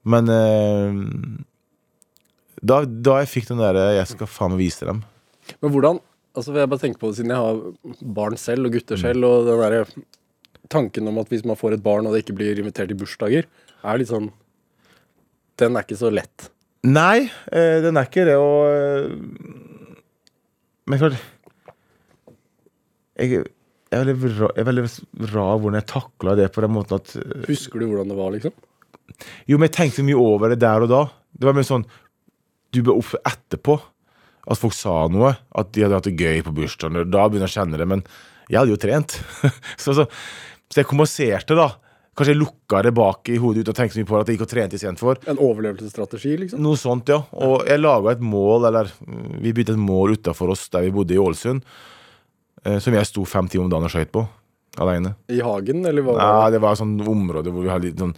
Men 0.08 0.30
eh, 0.32 1.00
da, 2.60 2.82
da 2.84 3.18
jeg 3.22 3.30
fikk 3.32 3.50
den 3.50 3.62
derre 3.62 3.96
'jeg 3.96 4.08
skal 4.12 4.28
faen 4.28 4.52
meg 4.52 4.60
vise 4.60 4.86
dem'. 4.86 5.02
Men 5.62 5.72
hvordan 5.72 6.00
altså 6.36 6.54
Jeg 6.54 6.70
bare 6.70 6.78
tenker 6.78 7.00
på 7.00 7.10
det 7.10 7.16
siden 7.18 7.32
jeg 7.34 7.42
har 7.42 7.58
barn 8.14 8.36
selv, 8.36 8.66
og 8.66 8.72
gutter 8.72 8.96
selv, 8.96 9.24
og 9.24 9.46
den 9.48 9.58
derre 9.58 9.86
tanken 10.70 11.08
om 11.08 11.18
at 11.18 11.28
hvis 11.28 11.44
man 11.44 11.58
får 11.58 11.74
et 11.74 11.82
barn 11.82 12.06
og 12.06 12.14
det 12.14 12.24
ikke 12.24 12.36
blir 12.38 12.58
invitert 12.58 12.92
i 12.92 12.98
bursdager, 12.98 13.48
er 13.82 13.98
litt 13.98 14.12
sånn 14.12 14.30
Den 15.60 15.76
er 15.76 15.84
ikke 15.84 15.98
så 15.98 16.08
lett. 16.08 16.48
Nei, 16.86 17.28
eh, 17.52 17.80
den 17.84 17.98
er 17.98 18.06
ikke 18.08 18.24
det, 18.24 18.36
og 18.40 18.70
eh, 18.70 19.10
Men 20.88 20.98
klart 21.02 21.18
Jeg, 23.18 23.42
jeg, 23.42 23.44
er 23.92 24.06
veldig 24.06 24.30
ra, 24.38 24.48
jeg 24.54 24.62
er 24.62 24.68
veldig 24.70 24.86
rar 25.34 25.58
hvordan 25.60 25.80
jeg 25.80 25.90
takla 25.90 26.36
det 26.38 26.48
på 26.54 26.64
den 26.64 26.72
måten 26.72 26.96
at 26.96 27.16
eh, 27.18 27.42
Husker 27.50 27.82
du 27.82 27.90
hvordan 27.90 28.08
det 28.08 28.16
var, 28.16 28.30
liksom? 28.32 28.54
Jo, 29.50 29.58
men 29.58 29.68
jeg 29.68 29.76
tenkte 29.76 30.06
mye 30.06 30.16
over 30.16 30.54
det 30.54 30.62
der 30.62 30.86
og 30.86 30.88
da. 30.88 31.02
Det 31.36 31.44
var 31.44 31.56
mye 31.58 31.66
sånn 31.66 31.84
Du 32.74 32.82
ble 32.86 32.96
opp 32.96 33.14
etterpå. 33.20 33.78
At 34.50 34.58
folk 34.60 34.74
sa 34.74 35.04
noe. 35.12 35.34
At 35.56 35.72
de 35.74 35.84
hadde 35.84 35.98
hatt 35.98 36.08
det 36.08 36.16
gøy 36.18 36.42
på 36.46 36.54
bursdagen. 36.56 37.04
Da 37.10 37.28
begynner 37.28 37.48
jeg 37.48 37.54
å 37.54 37.58
kjenne 37.60 37.80
det. 37.80 37.88
Men 37.90 38.04
jeg 38.50 38.60
hadde 38.60 38.74
jo 38.74 38.80
trent. 38.80 39.20
så, 39.82 39.94
så, 39.94 40.06
så 40.70 40.82
jeg 40.82 40.88
kompenserte, 40.90 41.58
da. 41.58 41.70
Kanskje 42.18 42.34
jeg 42.34 42.40
lukka 42.40 42.82
det 42.84 42.90
bak 42.92 43.30
i 43.32 43.38
hodet 43.40 43.62
uten 43.62 43.72
å 43.72 43.76
tenke 43.78 43.94
så 43.94 44.00
mye 44.02 44.08
på 44.10 44.16
at 44.18 44.28
jeg 44.28 44.36
gikk 44.36 44.42
og 44.44 44.50
trente 44.50 44.76
istedenfor. 44.76 45.20
En 45.30 45.38
overlevelsesstrategi, 45.40 46.34
liksom? 46.42 46.60
Noe 46.64 46.76
sånt, 46.76 47.08
ja. 47.08 47.22
Og 47.38 47.62
jeg 47.70 47.80
laga 47.80 48.12
et 48.12 48.24
mål, 48.24 48.66
eller 48.68 48.90
vi 49.00 49.54
begynte 49.54 49.76
et 49.76 49.80
mål 49.80 50.18
utafor 50.18 50.52
oss 50.52 50.66
der 50.74 50.84
vi 50.84 50.92
bodde 50.92 51.14
i 51.14 51.20
Ålesund, 51.22 51.62
eh, 52.66 52.76
som 52.82 52.96
jeg 52.98 53.08
sto 53.08 53.24
fem 53.24 53.48
timer 53.48 53.68
om 53.68 53.72
dagen 53.72 53.88
og 53.88 53.94
skøyt 53.94 54.12
på. 54.12 54.26
Aleine. 54.80 55.14
I 55.32 55.40
hagen, 55.42 55.86
eller 55.86 56.04
hva? 56.06 56.18
Nei, 56.18 56.50
det 56.54 56.60
var 56.62 56.74
et 56.74 56.82
sånt 56.82 57.08
område 57.08 57.54
hvor 57.54 57.64
vi 57.64 57.72
hadde 57.72 57.88
litt 57.88 58.02
sånn 58.02 58.14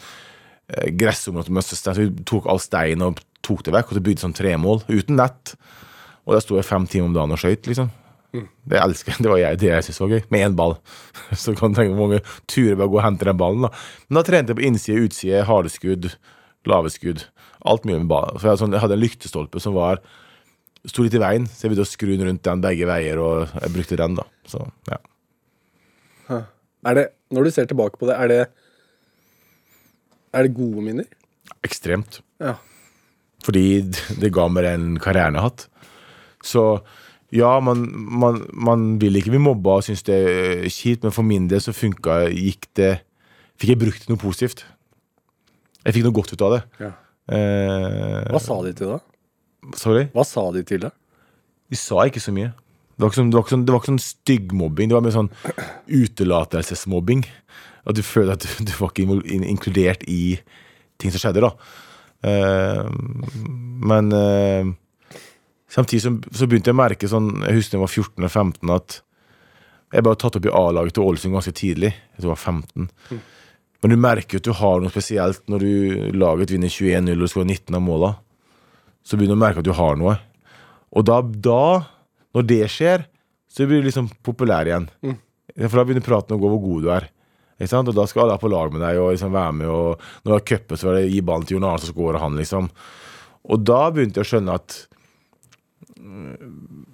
eh, 0.76 0.90
gressområde 0.98 1.54
med 1.54 1.66
stein, 1.66 1.94
så 1.94 2.00
vi 2.02 2.26
tok 2.28 2.48
all 2.50 2.60
stein 2.62 3.04
og 3.04 3.20
tok 3.42 3.64
det 3.66 3.74
vekk, 3.74 3.90
og 3.90 3.98
så 3.98 4.04
bygde 4.04 4.24
sånn 4.24 4.36
tremål 4.36 4.84
uten 4.88 5.18
nett. 5.18 5.54
Og 6.26 6.36
der 6.36 6.44
sto 6.44 6.58
jeg 6.58 6.68
fem 6.68 6.86
timer 6.86 7.10
om 7.10 7.16
dagen 7.16 7.34
og 7.34 7.42
skøyt, 7.42 7.66
liksom. 7.70 7.90
Det 8.32 8.78
elsker. 8.80 9.18
Det 9.20 9.28
var 9.28 9.40
jeg, 9.42 9.58
det 9.60 9.68
jeg 9.68 9.84
syntes 9.84 10.00
var 10.00 10.12
gøy. 10.14 10.22
Med 10.32 10.46
én 10.46 10.56
ball. 10.56 10.78
Så 11.42 11.52
kan 11.58 11.72
du 11.72 11.78
tenke 11.78 11.92
hvor 11.92 12.08
mange 12.08 12.22
turer 12.48 12.78
ved 12.78 12.86
å 12.86 12.92
gå 12.94 13.00
og 13.00 13.04
hente 13.04 13.28
den 13.28 13.40
ballen. 13.40 13.66
da. 13.66 13.72
Men 14.08 14.18
da 14.18 14.24
trente 14.28 14.54
jeg 14.54 14.60
på 14.60 14.66
innside, 14.68 15.04
utside, 15.04 15.44
harde 15.48 15.72
skudd, 15.72 16.08
lave 16.70 16.92
skudd. 16.94 17.26
Alt 17.68 17.84
mye 17.88 18.00
med 18.00 18.08
ball. 18.10 18.32
For 18.38 18.52
jeg, 18.52 18.62
sånn, 18.62 18.72
jeg 18.72 18.84
hadde 18.84 18.96
en 18.96 19.04
lyktestolpe 19.04 19.62
som 19.62 19.76
var 19.76 20.00
sto 20.88 21.04
litt 21.04 21.14
i 21.14 21.20
veien, 21.22 21.44
så 21.46 21.66
jeg 21.66 21.72
begynte 21.72 21.86
å 21.86 21.92
skru 21.92 22.10
den 22.10 22.26
rundt 22.26 22.42
den 22.46 22.62
begge 22.64 22.88
veier, 22.88 23.20
og 23.22 23.52
jeg 23.54 23.74
brukte 23.74 23.98
den, 24.00 24.16
da. 24.18 24.24
Så, 24.50 24.64
ja. 24.90 24.98
Er 26.82 26.98
det, 26.98 27.04
når 27.30 27.46
du 27.46 27.54
ser 27.54 27.68
tilbake 27.70 28.00
på 28.00 28.08
det, 28.08 28.16
er 28.18 28.32
det 28.32 28.40
Er 30.32 30.46
det 30.48 30.54
gode 30.56 30.82
minner? 30.84 31.06
Ekstremt. 31.66 32.20
Ja. 32.40 32.56
Fordi 33.44 33.64
det 34.22 34.30
ga 34.34 34.46
meg 34.48 34.64
den 34.64 34.92
karrieren 35.02 35.34
jeg 35.36 35.42
har 35.42 35.50
hatt. 35.50 35.66
Så 36.42 36.62
ja, 37.32 37.52
man, 37.64 37.82
man, 37.94 38.42
man 38.52 38.86
vil 39.02 39.16
ikke 39.20 39.32
bli 39.34 39.40
mobba 39.42 39.78
og 39.80 39.84
synes 39.86 40.02
det 40.06 40.16
er 40.18 40.66
kjipt, 40.72 41.04
men 41.06 41.14
for 41.14 41.24
min 41.26 41.46
del 41.50 41.62
så 41.64 41.74
funka 41.76 42.24
gikk 42.32 42.68
det 42.78 42.92
Fikk 43.62 43.68
jeg 43.76 43.78
brukt 43.78 44.08
noe 44.10 44.18
positivt. 44.18 44.64
Jeg 45.84 45.94
fikk 45.94 46.06
noe 46.08 46.14
godt 46.16 46.32
ut 46.34 46.40
av 46.42 46.54
det. 46.56 46.62
ja. 46.82 46.88
Eh, 47.30 48.24
Hva 48.32 48.40
sa 48.42 48.56
de 48.64 48.72
til 48.74 48.88
deg? 48.90 49.04
sorry? 49.78 50.08
Hva 50.10 50.24
sa 50.26 50.42
de 50.56 50.64
til 50.66 50.80
deg? 50.82 50.90
De 51.70 51.78
sa 51.78 52.02
ikke 52.08 52.18
så 52.24 52.32
mye. 52.34 52.48
Det 52.96 53.04
var 53.04 53.12
ikke 53.12 53.20
sånn, 53.20 53.30
det 53.30 53.36
var 53.38 53.44
ikke 53.44 53.54
sånn, 53.54 53.62
det 53.68 53.72
var 53.74 53.80
ikke 53.84 53.90
sånn 53.92 54.02
stygg 54.02 54.52
mobbing. 54.58 54.90
Det 54.90 54.96
var 54.98 55.04
mer 55.06 55.14
sånn 55.14 55.30
utelatelsesmobbing. 55.86 57.22
At 57.88 57.98
du 57.98 58.02
føler 58.06 58.36
at 58.36 58.44
du, 58.44 58.50
du 58.68 58.74
var 58.78 58.92
ikke 58.92 59.38
inkludert 59.48 60.04
i 60.10 60.36
ting 61.00 61.12
som 61.14 61.22
skjedde, 61.22 61.42
da. 61.42 61.52
Uh, 62.22 62.86
men 63.82 64.12
uh, 64.14 64.68
samtidig 65.70 66.04
så, 66.04 66.12
så 66.30 66.46
begynte 66.46 66.70
jeg 66.70 66.76
å 66.76 66.78
merke 66.78 67.08
sånn 67.10 67.40
Jeg 67.42 67.56
husker 67.56 67.74
da 67.74 67.80
jeg 67.80 67.82
var 67.82 67.90
14 67.90 68.20
eller 68.20 68.30
15, 68.30 68.74
at 68.76 68.98
jeg 69.92 70.06
ble 70.06 70.12
tatt 70.16 70.38
opp 70.38 70.46
i 70.46 70.52
A-laget 70.56 70.94
til 70.96 71.04
Ålesund 71.04 71.34
ganske 71.36 71.52
tidlig. 71.56 71.90
Jeg 71.92 72.22
tror 72.22 72.30
jeg 72.30 72.36
var 72.36 72.44
15. 72.62 72.86
Men 73.82 73.92
du 73.92 73.98
merker 74.00 74.40
at 74.40 74.46
du 74.46 74.54
har 74.56 74.80
noe 74.80 74.92
spesielt 74.92 75.42
når 75.50 75.64
du 75.66 75.72
laget 76.16 76.54
vinner 76.54 76.70
21-0 76.72 77.12
og 77.26 77.28
skårer 77.32 77.50
19 77.50 77.76
av 77.76 77.82
måla. 77.84 78.12
Så 79.04 79.18
begynner 79.18 79.36
du 79.36 79.40
å 79.40 79.42
merke 79.42 79.60
at 79.60 79.66
du 79.68 79.74
har 79.76 79.98
noe. 80.00 80.14
Og 80.96 81.04
da, 81.08 81.18
da 81.20 81.64
når 82.32 82.46
det 82.48 82.62
skjer, 82.72 83.04
så 83.52 83.66
blir 83.68 83.82
du 83.82 83.90
liksom 83.90 84.08
populær 84.24 84.70
igjen. 84.70 84.86
For 85.66 85.76
da 85.76 85.84
begynner 85.84 86.06
praten 86.06 86.38
å 86.38 86.40
gå 86.40 86.52
hvor 86.54 86.62
god 86.62 86.86
du 86.86 86.92
er. 86.94 87.08
Og 87.60 87.92
da 87.94 88.06
skal 88.10 88.24
alle 88.24 88.36
ha 88.36 88.42
på 88.42 88.50
lag 88.50 88.72
med 88.74 88.82
deg 88.82 88.98
og 88.98 89.12
liksom 89.14 89.34
være 89.34 89.52
med. 89.58 89.68
Og 89.70 90.00
når 90.22 90.30
det 90.30 90.34
var 90.34 90.46
cupen, 90.50 90.78
så 90.80 90.88
var 90.88 90.98
det 90.98 91.10
gi 91.12 91.20
ballen 91.26 91.46
til 91.46 91.58
Jon 91.58 91.68
Arne, 91.68 91.82
så 91.82 91.92
skårer 91.92 92.22
han, 92.22 92.38
liksom. 92.40 92.70
Og 93.52 93.66
da 93.66 93.82
begynte 93.90 94.20
jeg 94.20 94.26
å 94.26 94.30
skjønne 94.32 94.56
at 94.58 94.78
mm, 95.98 96.86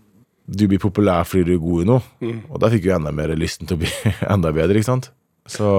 du 0.48 0.64
blir 0.64 0.80
populær 0.80 1.28
fordi 1.28 1.44
du 1.48 1.54
er 1.56 1.62
god 1.62 1.84
i 1.84 1.88
noe. 1.88 2.34
Og 2.48 2.58
da 2.62 2.70
fikk 2.72 2.88
jeg 2.88 2.96
enda 2.96 3.12
mer 3.14 3.34
lysten 3.36 3.68
til 3.68 3.78
å 3.78 3.82
bli 3.82 3.92
enda 4.34 4.52
bedre, 4.56 4.80
ikke 4.80 4.90
sant. 4.90 5.10
Så, 5.48 5.70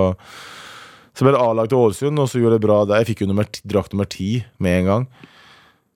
så 1.14 1.26
ble 1.26 1.34
det 1.36 1.42
A-lag 1.42 1.70
til 1.70 1.82
Ålesund, 1.82 2.22
og 2.22 2.30
så 2.30 2.42
gjorde 2.42 2.58
det 2.60 2.66
bra 2.66 2.82
der. 2.86 3.04
Jeg 3.04 3.12
fikk 3.14 3.26
jo 3.26 3.32
nummer, 3.32 3.50
drakt 3.74 3.96
nummer 3.96 4.10
ti 4.10 4.40
med 4.62 4.82
en 4.82 4.92
gang. 4.92 5.10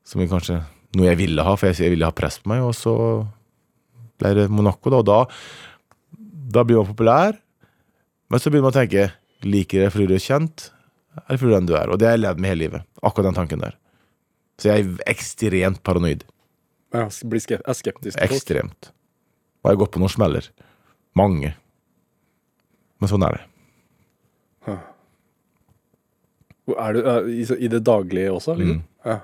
Som 0.06 0.26
kanskje 0.30 0.62
noe 0.98 1.10
jeg 1.10 1.22
ville 1.22 1.46
ha, 1.46 1.56
for 1.58 1.70
jeg, 1.70 1.82
jeg 1.86 1.96
ville 1.96 2.10
ha 2.10 2.16
press 2.16 2.42
på 2.42 2.52
meg. 2.54 2.66
Og 2.66 2.74
så 2.78 2.96
ble 4.22 4.34
det 4.38 4.50
Monaco, 4.54 4.94
da. 4.94 5.02
Og 5.02 5.08
da, 5.10 5.20
da 6.58 6.66
blir 6.66 6.82
man 6.82 6.92
populær. 6.92 7.40
Men 8.34 8.42
så 8.42 8.50
begynner 8.50 8.72
man 8.72 8.74
å 8.74 8.80
tenke 8.80 9.10
Liker 9.46 9.84
jeg 9.84 9.94
fordi 9.94 10.06
du 10.10 10.16
er 10.16 10.24
kjent, 10.24 10.70
eller 11.20 11.38
fordi 11.38 11.52
du 11.52 11.56
den 11.58 11.66
du 11.70 11.74
er? 11.78 11.90
Og 11.92 12.00
det 12.00 12.08
har 12.08 12.16
jeg 12.16 12.24
levd 12.24 12.40
med 12.42 12.50
hele 12.50 12.62
livet. 12.64 12.86
Akkurat 13.04 13.28
den 13.28 13.36
tanken 13.38 13.62
der. 13.62 13.76
Så 14.58 14.72
jeg 14.72 14.86
er 14.88 15.12
ekstremt 15.12 15.82
paranoid. 15.86 16.24
Jeg 16.96 17.28
blir 17.30 17.44
skeptisk. 17.44 18.18
Ekstremt. 18.24 18.90
Og 19.62 19.70
jeg 19.70 19.76
har 19.76 19.82
gått 19.84 19.94
på 19.94 20.02
noen 20.02 20.14
smeller. 20.14 20.48
Mange. 21.20 21.52
Men 23.04 23.12
sånn 23.12 23.28
er 23.28 23.38
det. 23.38 23.44
Er 26.72 26.96
du 26.96 27.04
er, 27.04 27.30
i, 27.30 27.44
i 27.44 27.70
det 27.70 27.84
daglige 27.84 28.34
også, 28.34 28.56
liksom? 28.58 28.80
Mm. 28.80 29.10
Ja. 29.12 29.20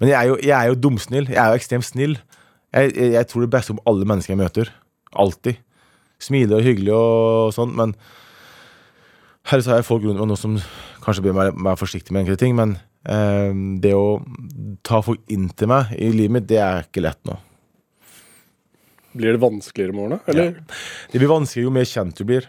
Men 0.00 0.10
jeg 0.10 0.16
er 0.16 0.30
jo, 0.32 0.36
jeg 0.40 0.56
er 0.56 0.70
jo 0.72 0.78
dumsnill. 0.88 1.28
Jeg 1.30 1.42
er 1.44 1.52
jo 1.52 1.60
ekstremt 1.60 1.86
snill. 1.86 2.16
Jeg, 2.72 2.94
jeg, 2.96 3.12
jeg 3.18 3.28
tror 3.30 3.44
det 3.44 3.52
beste 3.52 3.76
om 3.76 3.82
alle 3.86 4.08
mennesker 4.08 4.34
jeg 4.34 4.40
møter. 4.40 4.72
Alltid. 5.12 5.60
Smiler 6.20 6.60
og 6.60 6.66
hyggelig 6.66 6.94
og 6.96 7.54
sånn, 7.56 7.74
men 7.76 7.94
Her 9.50 9.62
så 9.64 9.72
har 9.72 9.80
jeg 9.80 9.88
folk 9.88 10.04
rundt 10.04 10.20
meg 10.20 10.28
nå 10.28 10.36
som 10.36 10.58
kanskje 11.00 11.24
være, 11.32 11.54
være 11.56 11.80
forsiktig 11.80 12.12
med 12.12 12.22
enkelte 12.22 12.42
ting, 12.44 12.52
men 12.58 12.74
eh, 13.08 13.50
det 13.80 13.94
å 13.96 14.20
ta 14.86 15.00
folk 15.02 15.22
inn 15.32 15.48
til 15.56 15.70
meg 15.72 15.94
i 15.96 16.10
livet 16.12 16.34
mitt, 16.36 16.48
det 16.50 16.60
er 16.60 16.84
ikke 16.84 17.02
lett 17.06 17.18
nå. 17.26 17.38
Blir 19.16 19.34
det 19.34 19.42
vanskeligere 19.42 19.96
med 19.96 20.04
årene? 20.04 20.20
Eller? 20.30 20.60
Det 21.10 21.18
blir 21.18 21.32
vanskeligere 21.32 21.70
jo 21.70 21.74
mer 21.74 21.88
kjent 21.88 22.20
du 22.20 22.28
blir. 22.28 22.46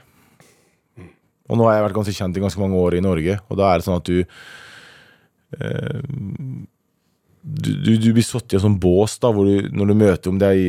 Og 1.50 1.58
nå 1.58 1.66
har 1.66 1.80
jeg 1.80 1.88
vært 1.88 1.98
ganske 1.98 2.18
kjent 2.20 2.38
i 2.38 2.44
ganske 2.44 2.62
mange 2.62 2.84
år 2.84 3.00
i 3.00 3.04
Norge, 3.08 3.40
og 3.48 3.58
da 3.60 3.72
er 3.72 3.80
det 3.80 3.88
sånn 3.88 4.02
at 4.04 4.12
du 4.12 4.20
eh, 5.58 6.04
du, 7.42 7.72
du, 7.74 7.96
du 7.98 8.12
blir 8.14 8.26
satt 8.26 8.54
i 8.54 8.60
en 8.60 8.66
sånn 8.68 8.80
bås 8.82 9.18
da, 9.22 9.32
du, 9.34 9.72
når 9.74 9.90
du 9.90 9.96
møter 9.98 10.30
om 10.32 10.38
det 10.42 10.52
er 10.52 10.60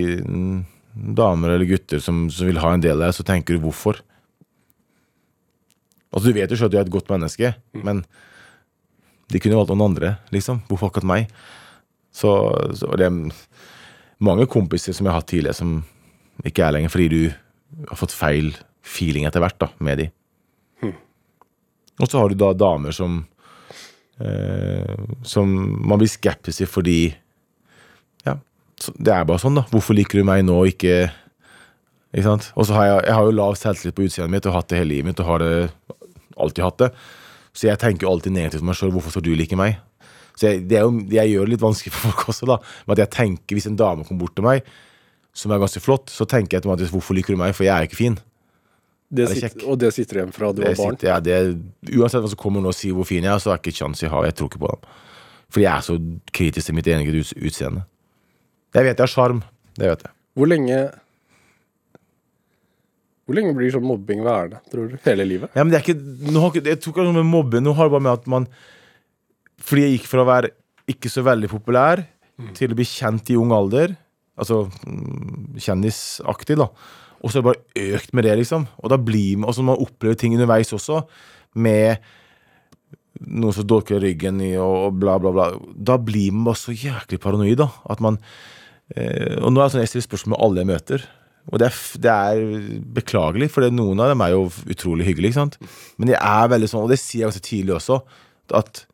damer 0.92 1.54
eller 1.54 1.68
gutter 1.68 2.02
som, 2.02 2.26
som 2.30 2.48
vil 2.48 2.60
ha 2.62 2.72
en 2.74 2.82
del 2.84 2.98
av 2.98 3.08
deg, 3.08 3.16
så 3.16 3.26
tenker 3.26 3.56
du 3.56 3.64
hvorfor. 3.64 4.02
Altså 6.12 6.28
Du 6.28 6.36
vet 6.36 6.50
jo 6.50 6.58
selv 6.58 6.70
at 6.70 6.74
du 6.74 6.78
er 6.80 6.86
et 6.86 6.94
godt 6.94 7.10
menneske, 7.12 7.54
men 7.72 8.04
de 9.32 9.40
kunne 9.40 9.56
valgt 9.56 9.72
noen 9.72 9.86
andre, 9.86 10.16
liksom. 10.34 10.60
Hvorfor 10.68 10.90
akkurat 10.90 11.08
meg? 11.08 11.36
Så, 12.12 12.30
så 12.76 12.90
det 13.00 13.08
er 13.08 13.20
mange 14.22 14.44
kompiser 14.50 14.92
som 14.92 15.08
jeg 15.08 15.14
har 15.14 15.22
hatt 15.22 15.30
tidligere, 15.32 15.56
som 15.56 15.78
ikke 16.44 16.66
er 16.66 16.76
lenger, 16.76 16.92
fordi 16.92 17.08
du 17.12 17.86
har 17.88 17.96
fått 17.96 18.12
feil 18.12 18.52
feeling 18.84 19.24
etter 19.24 19.40
hvert 19.40 19.56
da, 19.62 19.70
med 19.80 20.02
de. 20.02 20.10
Og 22.00 22.08
så 22.08 22.18
har 22.18 22.32
du 22.32 22.38
da 22.40 22.52
damer 22.56 22.94
som 22.96 23.20
eh, 24.18 24.94
Som 25.22 25.52
man 25.86 26.00
blir 26.00 26.10
skeptisk 26.10 26.62
til 26.62 26.70
fordi 26.70 26.98
det 28.98 29.12
er 29.14 29.24
bare 29.28 29.38
sånn, 29.42 29.54
da. 29.60 29.62
Hvorfor 29.70 29.94
liker 29.94 30.18
du 30.18 30.24
meg 30.28 30.44
nå, 30.48 30.56
ikke 30.70 31.10
Ikke 32.12 32.24
sant? 32.26 32.50
Og 32.56 32.66
så 32.68 32.74
har 32.76 32.84
jeg, 32.88 33.04
jeg 33.08 33.14
har 33.16 33.24
jo 33.28 33.34
lav 33.38 33.54
selvtillit 33.56 33.94
på 33.96 34.04
utseendet 34.04 34.30
mitt 34.34 34.46
og 34.50 34.52
hatt 34.58 34.68
det 34.68 34.78
hele 34.82 34.90
livet 34.92 35.06
mitt 35.12 35.20
og 35.22 35.28
har 35.30 35.38
det 35.40 35.52
alltid 36.36 36.64
hatt 36.66 36.78
det. 36.82 36.88
Så 37.56 37.68
jeg 37.70 37.78
tenker 37.80 38.04
jo 38.06 38.10
alltid 38.12 38.32
negativt 38.36 38.60
om 38.64 38.68
meg 38.68 38.76
sjøl. 38.76 38.90
Hvorfor 38.92 39.14
skal 39.14 39.24
du 39.24 39.30
like 39.36 39.56
meg? 39.56 39.78
Så 40.36 40.48
jeg, 40.50 40.62
det 40.68 40.76
er 40.80 40.84
jo, 40.84 40.92
jeg 41.12 41.30
gjør 41.32 41.46
det 41.48 41.52
litt 41.54 41.62
vanskelig 41.64 41.92
for 41.94 42.10
folk 42.10 42.28
også, 42.34 42.48
da. 42.50 42.58
Med 42.88 42.98
at 42.98 43.02
jeg 43.06 43.12
tenker, 43.16 43.56
Hvis 43.56 43.68
en 43.70 43.76
dame 43.80 44.04
kommer 44.04 44.26
bort 44.26 44.34
til 44.36 44.44
meg, 44.44 44.68
som 45.32 45.52
er 45.54 45.62
ganske 45.62 45.80
flott, 45.80 46.12
så 46.12 46.26
tenker 46.28 46.56
jeg 46.58 46.62
automatisk 46.64 46.92
hvorfor 46.92 47.16
liker 47.16 47.32
du 47.32 47.40
meg? 47.40 47.54
For 47.56 47.64
jeg 47.64 47.72
er 47.72 47.88
ikke 47.88 47.96
fin. 48.02 48.18
Det 49.12 49.26
Er 49.28 49.34
sitter, 49.36 49.64
og 49.68 49.78
det 49.80 49.90
sitter 49.96 50.20
igjen 50.20 50.32
fra 50.32 50.52
du 50.52 50.60
Det 50.62 50.70
var 50.72 50.76
barn? 50.84 50.96
sitter, 50.96 51.08
ja, 51.12 51.18
det, 51.20 51.38
uansett 51.96 52.20
hva 52.24 52.30
som 52.32 52.40
kommer 52.40 52.60
nå 52.64 52.72
og 52.72 52.76
sier 52.76 52.92
hvor 52.96 53.08
fin 53.08 53.24
jeg 53.24 53.32
er, 53.32 53.40
så 53.40 53.52
er 53.52 53.56
det 53.60 53.64
ikke 53.66 53.78
kjangs 53.82 54.00
jeg 54.04 54.12
har. 54.12 54.24
Jeg 54.28 54.36
tror 54.36 54.48
ikke 54.52 54.60
på 54.64 54.70
dem. 54.72 54.86
Fordi 55.52 55.64
jeg 55.66 55.72
er 55.72 55.84
så 55.88 55.96
kritisk 56.32 56.68
til 56.68 56.76
mitt 56.76 56.88
eget 56.88 57.18
uts- 57.20 57.34
utseende. 57.36 57.84
Jeg 58.72 58.86
vet 58.86 58.96
jeg 58.96 59.04
har 59.04 59.12
sjarm. 59.12 59.42
Det 59.76 59.88
vet 59.88 60.04
jeg. 60.06 60.14
Hvor 60.36 60.48
lenge 60.48 60.76
Hvor 63.22 63.36
lenge 63.38 63.52
blir 63.56 63.72
sånn 63.72 63.84
mobbing 63.86 64.22
værende, 64.24 64.62
tror 64.72 64.88
du? 64.90 64.96
Hele 65.04 65.26
livet? 65.28 65.52
Ja, 65.54 65.64
men 65.64 65.72
det 65.72 65.80
er 65.80 65.84
ikke, 65.86 66.32
nå 66.32 66.40
har 66.42 66.52
ikke 66.52 66.72
Jeg 66.72 66.80
tror 66.82 66.94
ikke 66.94 67.04
er 67.06 67.18
med 67.20 67.28
mobbing. 67.28 67.64
Nå 67.66 67.76
har 67.78 67.88
det 67.88 67.94
bare 67.94 68.06
med 68.08 68.16
at 68.16 68.30
man 68.32 68.48
Fordi 69.62 69.84
jeg 69.86 69.98
gikk 69.98 70.08
fra 70.10 70.24
å 70.24 70.30
være 70.30 70.54
ikke 70.90 71.12
så 71.12 71.22
veldig 71.24 71.48
populær 71.52 72.02
til 72.56 72.72
å 72.72 72.76
bli 72.76 72.84
kjent 72.88 73.30
i 73.30 73.36
ung 73.38 73.52
alder. 73.54 73.92
Altså 74.40 74.64
mm, 74.66 75.60
kjendisaktig, 75.62 76.56
da. 76.58 76.66
Og 77.22 77.30
så 77.30 77.38
har 77.38 77.44
det 77.44 77.50
bare 77.52 77.92
økt 77.94 78.16
med 78.18 78.26
det, 78.26 78.32
liksom. 78.40 78.66
Og 78.82 78.90
da 78.90 78.98
blir 78.98 79.38
man, 79.38 79.46
og 79.50 79.54
så 79.54 79.62
må 79.62 79.76
man 79.76 79.84
oppleve 79.84 80.18
ting 80.18 80.34
underveis 80.34 80.72
også, 80.74 81.04
med 81.54 82.02
noen 83.22 83.54
som 83.54 83.68
dolker 83.68 84.02
ryggen 84.02 84.40
i 84.42 84.56
og 84.58 84.98
bla, 84.98 85.18
bla, 85.22 85.30
bla. 85.34 85.46
Da 85.76 85.98
blir 86.02 86.34
man 86.34 86.48
bare 86.50 86.60
så 86.64 86.74
jæklig 86.74 87.20
paranoid, 87.22 87.60
da. 87.62 87.68
At 87.92 88.02
man 88.02 88.18
Og 88.92 89.50
nå 89.52 89.60
er 89.60 89.66
det 89.66 89.72
sånn 89.74 89.84
jeg 89.84 89.90
stiller 89.92 90.08
spørsmål 90.08 90.34
med 90.34 90.42
alle 90.46 90.62
jeg 90.62 90.70
møter. 90.72 91.04
Og 91.50 91.58
det 91.58 91.68
er, 91.68 91.78
det 92.04 92.12
er 92.12 92.42
beklagelig, 92.94 93.48
for 93.50 93.66
noen 93.74 94.00
av 94.02 94.12
dem 94.12 94.22
er 94.22 94.34
jo 94.34 94.44
utrolig 94.70 95.08
hyggelige. 95.08 95.32
ikke 95.32 95.40
sant? 95.40 95.56
Men 95.98 96.12
jeg 96.12 96.20
er 96.20 96.50
veldig 96.52 96.68
sånn, 96.70 96.84
og 96.86 96.92
det 96.92 97.00
sier 97.02 97.24
jeg 97.24 97.30
ganske 97.30 97.46
tidlig 97.48 97.74
også, 97.80 97.98
at 98.58 98.84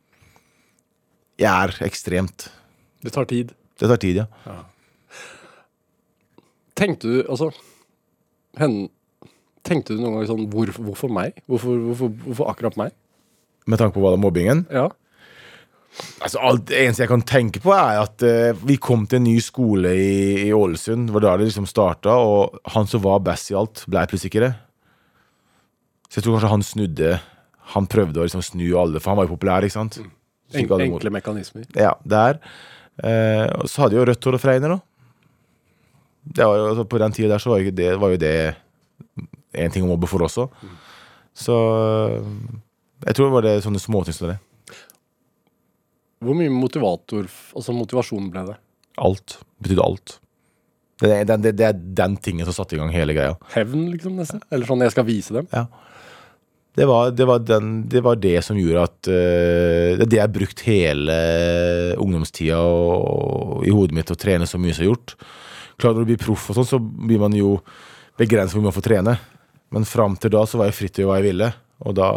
jeg 1.38 1.50
er 1.50 1.74
ekstremt. 1.86 2.48
Det 3.04 3.12
tar 3.14 3.28
tid. 3.30 3.52
Det 3.78 3.90
tar 3.90 4.00
tid, 4.02 4.22
ja. 4.24 4.56
Tenkte 6.78 7.10
du 7.10 7.18
Altså 7.26 7.48
hen, 8.58 8.88
Tenkte 9.66 9.94
du 9.94 10.02
noen 10.02 10.16
gang 10.18 10.28
sånn 10.30 10.44
hvor, 10.50 10.70
Hvorfor 10.74 11.12
meg? 11.12 11.38
Hvorfor, 11.50 11.78
hvorfor, 11.88 12.12
hvorfor 12.24 12.50
akkurat 12.50 12.78
meg? 12.80 12.94
Med 13.68 13.80
tanke 13.80 13.96
på 13.96 14.02
hva 14.02 14.14
det 14.14 14.18
er 14.18 14.22
mobbingen. 14.24 14.64
Ja. 14.72 14.86
Altså, 16.22 16.40
alt, 16.42 16.70
eneste 16.74 17.04
jeg 17.04 17.10
kan 17.10 17.22
tenke 17.26 17.60
på, 17.62 17.72
er 17.74 18.00
at 18.02 18.22
uh, 18.26 18.58
vi 18.66 18.76
kom 18.82 19.04
til 19.06 19.20
en 19.20 19.26
ny 19.28 19.36
skole 19.42 19.92
i, 19.94 20.48
i 20.48 20.52
Ålesund. 20.54 21.08
Det 21.08 21.14
var 21.14 21.24
da 21.24 21.36
det 21.38 21.48
liksom 21.48 21.66
starta, 21.70 22.14
og 22.18 22.58
han 22.74 22.88
som 22.90 23.02
var 23.04 23.22
best 23.26 23.52
i 23.52 23.56
alt, 23.58 23.84
ble 23.90 24.02
plutselig 24.10 24.32
ikke 24.32 24.44
det. 24.46 24.52
Så 26.08 26.18
jeg 26.18 26.26
tror 26.26 26.38
kanskje 26.38 26.50
han 26.54 26.62
snudde 26.64 27.08
Han 27.74 27.84
prøvde 27.84 28.22
å 28.22 28.24
liksom 28.24 28.40
snu 28.40 28.64
alle, 28.80 28.96
for 28.96 29.12
han 29.12 29.18
var 29.20 29.26
jo 29.28 29.34
populær, 29.34 29.66
ikke 29.66 29.76
sant? 29.76 29.98
Alle 30.00 30.64
mot- 30.64 30.80
enkle 30.86 31.10
mekanismer. 31.12 31.66
Ja, 31.76 31.92
der. 32.08 32.38
Uh, 32.96 33.44
og 33.60 33.68
så 33.68 33.84
hadde 33.84 33.98
jo 33.98 34.06
rødt 34.08 34.24
hår 34.24 34.38
og 34.38 34.42
fregner, 34.42 34.72
da. 34.72 34.80
Det 36.28 36.46
var 36.48 36.56
jo, 36.56 36.66
altså, 36.72 36.86
på 36.88 37.00
den 37.00 37.12
tida 37.16 37.28
der 37.34 37.42
så 37.44 37.52
var 37.52 37.60
jo 37.60 37.70
det, 37.76 37.90
var 38.00 38.14
jo 38.14 38.20
det 38.20 38.34
en 39.52 39.72
ting 39.72 39.84
å 39.84 39.90
mobbe 39.92 40.08
for 40.08 40.24
også. 40.24 40.48
Så 41.36 41.54
jeg 43.06 43.14
tror 43.14 43.28
det 43.28 43.34
var 43.36 43.46
det 43.46 43.54
sånne 43.64 43.80
småting 43.80 44.16
som 44.16 44.32
det. 44.32 44.38
Hvor 46.24 46.38
mye 46.38 46.50
motivator, 46.50 47.28
altså 47.54 47.74
motivasjon 47.76 48.30
ble 48.32 48.46
det? 48.48 48.56
Alt. 48.98 49.38
Betydde 49.62 49.84
alt. 49.84 50.16
Det 50.98 51.12
er, 51.14 51.28
det, 51.30 51.52
det 51.54 51.66
er 51.68 51.76
den 51.78 52.16
tingen 52.18 52.48
som 52.48 52.56
satte 52.56 52.74
i 52.74 52.80
gang 52.80 52.90
hele 52.90 53.14
greia. 53.14 53.36
Hevn, 53.54 53.86
liksom? 53.92 54.16
nesten? 54.18 54.42
Eller 54.50 54.66
sånn 54.66 54.82
jeg 54.82 54.94
skal 54.96 55.06
vise 55.06 55.36
dem? 55.36 55.46
Det 56.78 56.86
var 56.86 57.12
det, 57.14 57.26
var 57.26 57.42
den, 57.42 57.70
det, 57.90 58.02
var 58.06 58.18
det 58.18 58.36
som 58.46 58.58
gjorde 58.58 58.84
at 58.86 59.10
uh, 59.10 59.98
Det 59.98 60.06
det 60.10 60.18
jeg 60.20 60.34
brukt 60.34 60.60
hele 60.66 61.16
ungdomstida 61.98 62.58
og, 62.62 63.62
i 63.66 63.74
hodet 63.74 63.96
mitt 63.98 64.12
å 64.14 64.18
trene 64.18 64.46
så 64.46 64.58
mye 64.58 64.74
som 64.74 64.84
jeg 64.84 64.90
har 64.90 64.94
gjort. 64.94 65.14
Klart 65.78 65.96
Når 65.98 66.06
du 66.06 66.10
blir 66.12 66.22
proff, 66.22 66.50
og 66.50 66.58
sånn, 66.58 66.70
så 66.70 66.82
blir 66.82 67.22
man 67.22 67.34
jo 67.38 67.56
begrenset 68.18 68.56
hvor 68.56 68.64
mye 68.64 68.72
man 68.72 68.78
får 68.80 68.88
trene. 68.90 69.18
Men 69.74 69.86
fram 69.86 70.18
til 70.18 70.34
da 70.34 70.42
så 70.48 70.58
var 70.58 70.70
jeg 70.70 70.78
fritt 70.80 70.98
til 70.98 71.06
hva 71.06 71.20
jeg 71.20 71.30
ville. 71.30 71.52
Og 71.86 71.94
da 71.94 72.10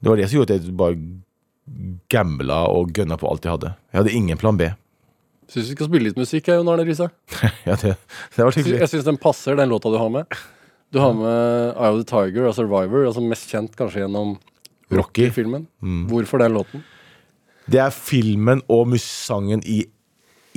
Det 0.00 0.08
var 0.08 0.16
det 0.16 0.30
som 0.30 0.40
gjorde 0.40 0.56
at 0.56 0.64
jeg 0.64 0.76
bare 0.80 0.96
gambla 2.10 2.64
og 2.72 2.92
gønna 2.96 3.18
på 3.20 3.28
alt 3.30 3.46
jeg 3.46 3.54
hadde. 3.54 3.74
Jeg 3.92 4.02
hadde 4.02 4.14
ingen 4.16 4.40
plan 4.40 4.58
B. 4.58 4.70
Syns 5.50 5.66
vi 5.70 5.74
skal 5.74 5.88
spille 5.90 6.10
litt 6.10 6.18
musikk, 6.18 6.46
jeg, 6.46 6.60
Jon 6.60 6.70
Arne 6.70 6.86
Riise. 6.86 7.10
Ja, 7.68 7.76
det, 7.78 7.96
det 8.36 8.44
var 8.46 8.54
skikkelig. 8.54 8.80
Jeg 8.84 8.92
syns 8.92 9.06
den 9.08 9.18
passer, 9.20 9.58
den 9.58 9.70
låta 9.70 9.90
du 9.90 9.98
har 9.98 10.10
med. 10.12 10.38
Du 10.90 10.98
har 11.02 11.14
med 11.14 11.74
Eye 11.76 11.90
of 11.90 12.00
the 12.00 12.06
Tiger 12.06 12.48
og 12.48 12.54
Survivor, 12.56 13.04
altså 13.06 13.22
mest 13.22 13.50
kjent 13.50 13.76
kanskje 13.78 14.04
gjennom 14.04 14.36
Rocky. 14.90 15.28
Rocky-filmen. 15.28 15.68
Hvorfor 16.10 16.42
den 16.42 16.56
låten? 16.58 16.82
Det 17.70 17.78
er 17.78 17.94
filmen 17.94 18.62
og 18.70 18.96
sangen 18.98 19.62
i, 19.62 19.84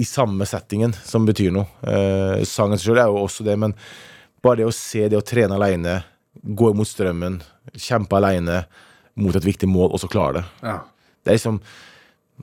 i 0.02 0.06
samme 0.08 0.48
settingen 0.50 0.96
som 1.06 1.28
betyr 1.28 1.54
noe. 1.54 1.68
Eh, 1.86 2.42
sangen 2.50 2.82
selv 2.82 3.02
er 3.04 3.12
jo 3.12 3.22
også 3.22 3.46
det, 3.46 3.58
men 3.62 3.76
bare 4.44 4.64
det 4.64 4.70
å 4.70 4.74
se 4.74 5.06
det 5.10 5.20
å 5.20 5.26
trene 5.26 5.58
alene, 5.60 6.00
gå 6.42 6.72
imot 6.74 6.90
strømmen, 6.90 7.38
kjempe 7.78 8.18
alene 8.18 8.64
mot 9.22 9.36
et 9.38 9.46
viktig 9.46 9.70
mål, 9.70 9.92
og 9.94 10.02
så 10.02 10.10
klare 10.10 10.40
det. 10.40 10.46
Ja. 10.66 10.80
Det 11.24 11.32
er 11.32 11.38
liksom 11.40 11.60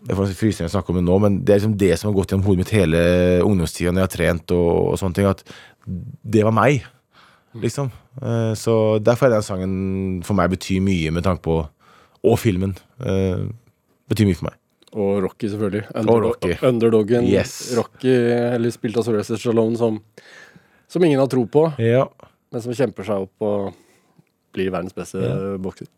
Jeg 0.07 0.17
får 0.17 0.31
frysninger 0.39 0.69
å 0.71 0.73
snakke 0.73 0.93
om 0.93 0.97
det 1.01 1.05
nå, 1.05 1.17
men 1.21 1.39
det 1.45 1.53
er 1.53 1.59
liksom 1.61 1.77
det 1.77 1.99
som 1.99 2.09
har 2.11 2.17
gått 2.21 2.31
gjennom 2.33 2.47
hodet 2.47 2.61
mitt 2.63 2.71
hele 2.77 3.01
ungdomstida 3.45 3.91
når 3.93 4.01
jeg 4.05 4.07
har 4.09 4.13
trent 4.15 4.53
og, 4.55 4.69
og 4.93 4.99
sånne 5.01 5.17
ting, 5.19 5.27
at 5.27 5.43
det 6.31 6.45
var 6.47 6.55
meg, 6.55 6.85
liksom. 7.59 7.91
Eh, 8.23 8.53
så 8.55 8.75
derfor 9.03 9.27
er 9.27 9.35
den 9.35 9.43
sangen 9.43 9.75
for 10.25 10.39
meg 10.39 10.53
betyr 10.55 10.79
mye 10.87 11.11
med 11.13 11.27
tanke 11.27 11.43
på 11.43 11.57
Og 12.23 12.39
filmen. 12.39 12.77
eh, 13.03 13.43
betyr 14.09 14.27
mye 14.31 14.39
for 14.39 14.49
meg. 14.51 14.57
Og 14.95 15.21
Rocky, 15.27 15.49
selvfølgelig. 15.51 15.83
Og 16.07 16.23
Rocky. 16.25 16.55
Underdoggen 16.67 17.27
Yes. 17.27 17.75
Rocky, 17.77 18.15
eller 18.55 18.71
spilt 18.75 18.97
av 18.97 19.05
Sylvester 19.07 19.37
Stallone, 19.43 19.77
som, 19.79 20.01
som 20.91 21.05
ingen 21.05 21.19
har 21.23 21.27
tro 21.31 21.45
på, 21.47 21.67
Ja. 21.83 22.07
men 22.53 22.63
som 22.63 22.73
kjemper 22.75 23.05
seg 23.11 23.27
opp 23.27 23.43
og 23.43 23.75
blir 24.55 24.71
verdens 24.71 24.95
beste 24.95 25.19
Ja. 25.19 25.57
bokser. 25.59 25.91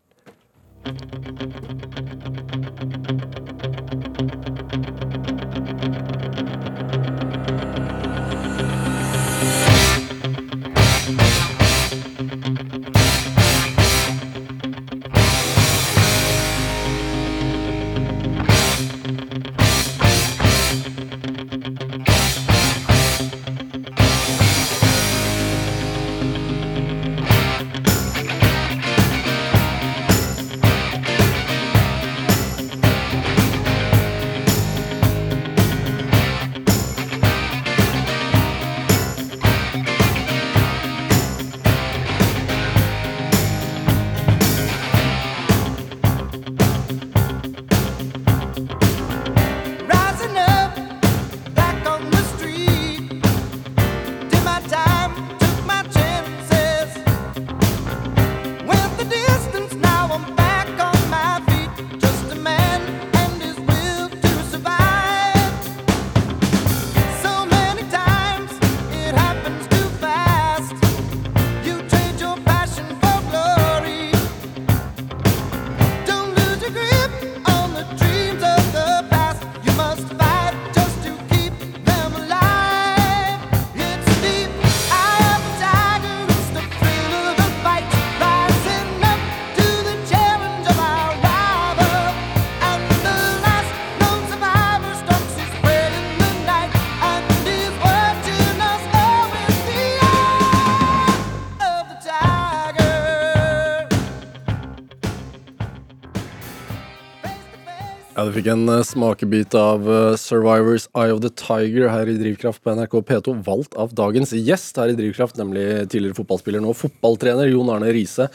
Ja, 108.13 108.27
Du 108.27 108.35
fikk 108.35 108.45
en 108.51 108.67
eh, 108.69 108.83
smakebit 108.85 109.55
av 109.57 109.87
eh, 109.89 110.15
Survivors 110.21 110.83
Eye 110.93 111.09
of 111.15 111.23
the 111.23 111.31
Tiger 111.33 111.87
her 111.89 112.09
i 112.11 112.13
Drivkraft 112.19 112.61
på 112.61 112.75
NRK 112.77 112.99
P2, 113.07 113.33
valgt 113.47 113.73
av 113.73 113.95
dagens 113.97 114.35
gjest 114.37 114.77
her 114.77 114.91
i 114.91 114.97
Drivkraft, 114.99 115.39
nemlig 115.41 115.63
tidligere 115.89 116.19
fotballspiller, 116.19 116.61
nå 116.61 116.75
fotballtrener 116.77 117.49
Jon 117.49 117.73
Arne 117.73 117.89
Riise. 117.95 118.29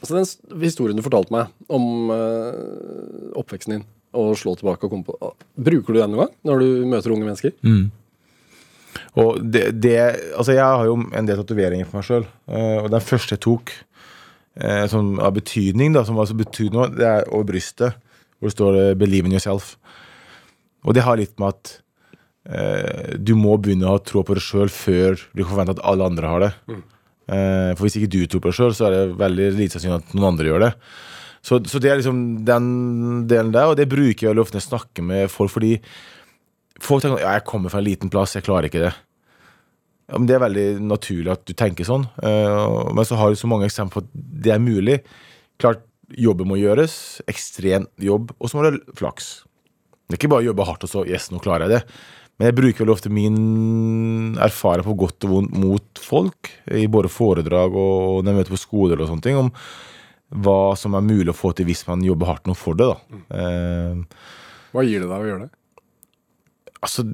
Altså 0.00 0.18
Den 0.18 0.64
historien 0.64 0.98
du 0.98 1.04
fortalte 1.06 1.30
meg 1.30 1.54
om 1.70 2.10
uh, 2.10 3.30
oppveksten 3.38 3.76
din, 3.76 3.86
og 4.18 4.34
slå 4.40 4.56
tilbake 4.58 4.88
og 4.88 4.90
komme 4.90 5.06
på 5.06 5.30
Bruker 5.70 5.94
du 5.94 6.00
den 6.00 6.16
noen 6.16 6.26
gang 6.26 6.34
når 6.50 6.64
du 6.64 6.68
møter 6.90 7.14
unge 7.14 7.28
mennesker? 7.28 7.54
Og 9.22 9.38
det, 9.38 9.68
det 9.78 9.96
Altså, 10.34 10.56
jeg 10.56 10.66
har 10.66 10.88
jo 10.90 10.98
en 10.98 11.28
del 11.30 11.38
tatoveringer 11.38 11.86
på 11.86 12.00
meg 12.00 12.08
sjøl, 12.10 12.26
og 12.50 12.90
den 12.90 13.06
første 13.06 13.38
jeg 13.38 13.46
tok 13.46 13.76
som 14.90 15.14
av 15.22 15.36
betydning, 15.38 15.94
da, 15.94 16.02
som 16.04 16.18
var 16.18 16.26
så 16.28 16.34
betydende, 16.36 16.80
noe, 16.80 16.90
det 16.98 17.06
er 17.06 17.30
over 17.30 17.52
brystet, 17.54 18.02
hvor 18.42 18.50
det 18.50 18.56
står 18.56 18.78
eh, 18.80 18.94
'Believe 18.98 19.30
in 19.30 19.36
yourself'. 19.38 19.76
Og 20.82 20.96
det 20.96 21.06
har 21.06 21.16
litt 21.16 21.38
med 21.38 21.54
at 21.54 21.76
eh, 22.50 23.14
du 23.22 23.36
må 23.38 23.54
begynne 23.56 23.86
å 23.86 23.94
ha 23.94 24.02
tro 24.02 24.24
på 24.26 24.34
deg 24.34 24.42
sjøl 24.42 24.72
før 24.72 25.14
du 25.30 25.44
kan 25.44 25.52
forvente 25.54 25.76
at 25.78 25.84
alle 25.86 26.08
andre 26.10 26.32
har 26.32 26.42
det. 26.42 26.52
Eh, 27.30 27.70
for 27.76 27.86
hvis 27.86 28.00
ikke 28.00 28.10
du 28.10 28.26
tror 28.26 28.42
på 28.42 28.50
deg 28.50 28.58
sjøl, 28.58 28.74
så 28.74 28.88
er 28.88 28.96
det 28.96 29.20
veldig 29.20 29.52
lite 29.60 29.78
sannsynlig 29.78 30.02
at 30.02 30.16
noen 30.16 30.32
andre 30.32 30.50
gjør 30.50 30.66
det. 30.66 30.72
Så, 31.42 31.58
så 31.66 31.78
det 31.82 31.90
er 31.90 32.02
liksom 32.02 32.18
den 32.46 32.66
delen 33.30 33.54
der, 33.54 33.70
og 33.70 33.78
det 33.78 33.90
bruker 33.90 34.26
jeg 34.26 34.30
veldig 34.30 34.44
ofte 34.44 34.58
når 34.58 34.62
jeg 34.62 34.70
snakker 34.70 35.06
med 35.06 35.30
folk, 35.30 35.54
fordi 35.54 35.72
folk 36.82 37.02
tenker 37.02 37.22
ja, 37.22 37.38
jeg 37.38 37.46
kommer 37.46 37.72
fra 37.72 37.80
en 37.82 37.86
liten 37.86 38.10
plass, 38.10 38.36
jeg 38.38 38.46
klarer 38.46 38.70
ikke 38.70 38.84
det. 38.84 38.92
Ja, 40.10 40.18
men 40.18 40.26
Det 40.26 40.36
er 40.36 40.44
veldig 40.44 40.66
naturlig 40.84 41.32
at 41.32 41.46
du 41.46 41.54
tenker 41.54 41.86
sånn, 41.86 42.06
eh, 42.26 42.92
men 42.94 43.06
så 43.06 43.18
har 43.18 43.30
du 43.30 43.38
så 43.38 43.50
mange 43.50 43.66
eksempler 43.70 44.02
på 44.02 44.04
at 44.04 44.12
det 44.44 44.54
er 44.54 44.62
mulig. 44.62 45.00
Klart, 45.62 45.82
jobben 46.18 46.48
må 46.50 46.58
gjøres, 46.60 46.94
ekstrem 47.30 47.86
jobb, 48.02 48.32
og 48.38 48.50
så 48.50 48.58
må 48.58 48.66
det 48.68 48.80
flaks. 48.98 49.30
Det 50.08 50.16
er 50.16 50.20
ikke 50.20 50.32
bare 50.34 50.44
å 50.44 50.50
jobbe 50.50 50.66
hardt 50.68 50.84
og 50.86 50.90
så 50.92 51.04
yes, 51.08 51.30
nå 51.32 51.40
klarer 51.42 51.66
jeg 51.68 51.78
det. 51.78 51.96
Men 52.40 52.48
jeg 52.48 52.56
bruker 52.58 52.82
veldig 52.82 52.94
ofte 52.96 53.10
min 53.12 54.36
erfaring 54.42 54.86
på 54.86 54.96
godt 55.04 55.26
og 55.28 55.34
vondt 55.36 55.56
mot 55.62 56.00
folk, 56.02 56.50
i 56.74 56.86
både 56.90 57.10
foredrag 57.12 57.76
og 57.78 58.22
når 58.24 58.32
jeg 58.32 58.38
møter 58.40 58.54
på 58.56 58.60
skoler 58.64 59.02
og 59.04 59.10
sånne 59.10 59.24
ting, 59.26 59.38
om 59.38 59.52
hva 60.42 60.72
som 60.80 60.94
er 60.96 61.04
mulig 61.04 61.28
å 61.32 61.36
få 61.36 61.52
til 61.54 61.68
hvis 61.68 61.84
man 61.90 62.02
jobber 62.04 62.30
hardt 62.30 62.48
nok 62.48 62.56
for 62.56 62.78
det. 62.78 62.88
da. 62.88 63.20
Eh, 63.36 64.22
Hva 64.72 64.84
gir 64.88 65.04
det 65.04 65.10
deg 65.10 65.18
å 65.18 65.28
gjøre 65.28 65.44
det? 65.44 65.52
Altså 66.82 67.04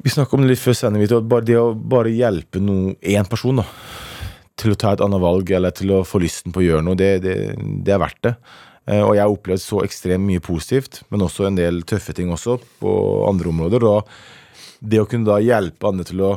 Vi 0.00 0.08
snakket 0.10 0.32
om 0.38 0.46
det 0.46 0.54
litt 0.54 0.62
før 0.62 0.76
sending. 0.78 1.04
Bare 1.28 1.44
det 1.44 1.58
å 1.60 1.74
bare 1.76 2.08
hjelpe 2.08 2.56
én 2.64 3.28
person 3.28 3.60
da, 3.60 3.66
til 4.60 4.74
å 4.74 4.78
ta 4.78 4.92
et 4.94 5.00
annet 5.04 5.22
valg 5.22 5.50
eller 5.56 5.72
til 5.76 5.94
å 5.96 6.02
få 6.06 6.20
lysten 6.22 6.52
på 6.54 6.60
å 6.62 6.66
gjøre 6.66 6.84
noe, 6.86 6.98
det, 7.00 7.14
det, 7.24 7.36
det 7.86 7.94
er 7.96 8.02
verdt 8.02 8.20
det. 8.26 8.34
Eh, 8.90 9.00
Og 9.04 9.14
jeg 9.16 9.24
har 9.24 9.32
opplevd 9.32 9.62
så 9.64 9.80
ekstremt 9.86 10.26
mye 10.28 10.42
positivt, 10.44 11.02
men 11.12 11.24
også 11.26 11.48
en 11.48 11.58
del 11.58 11.82
tøffe 11.88 12.14
ting 12.16 12.30
også 12.34 12.58
på 12.82 12.92
andre 13.28 13.50
områder. 13.52 13.86
Og 13.88 14.12
det 14.80 15.00
å 15.02 15.08
kunne 15.08 15.28
da 15.28 15.40
hjelpe 15.44 15.88
andre 15.90 16.06
til 16.08 16.22
å 16.28 16.34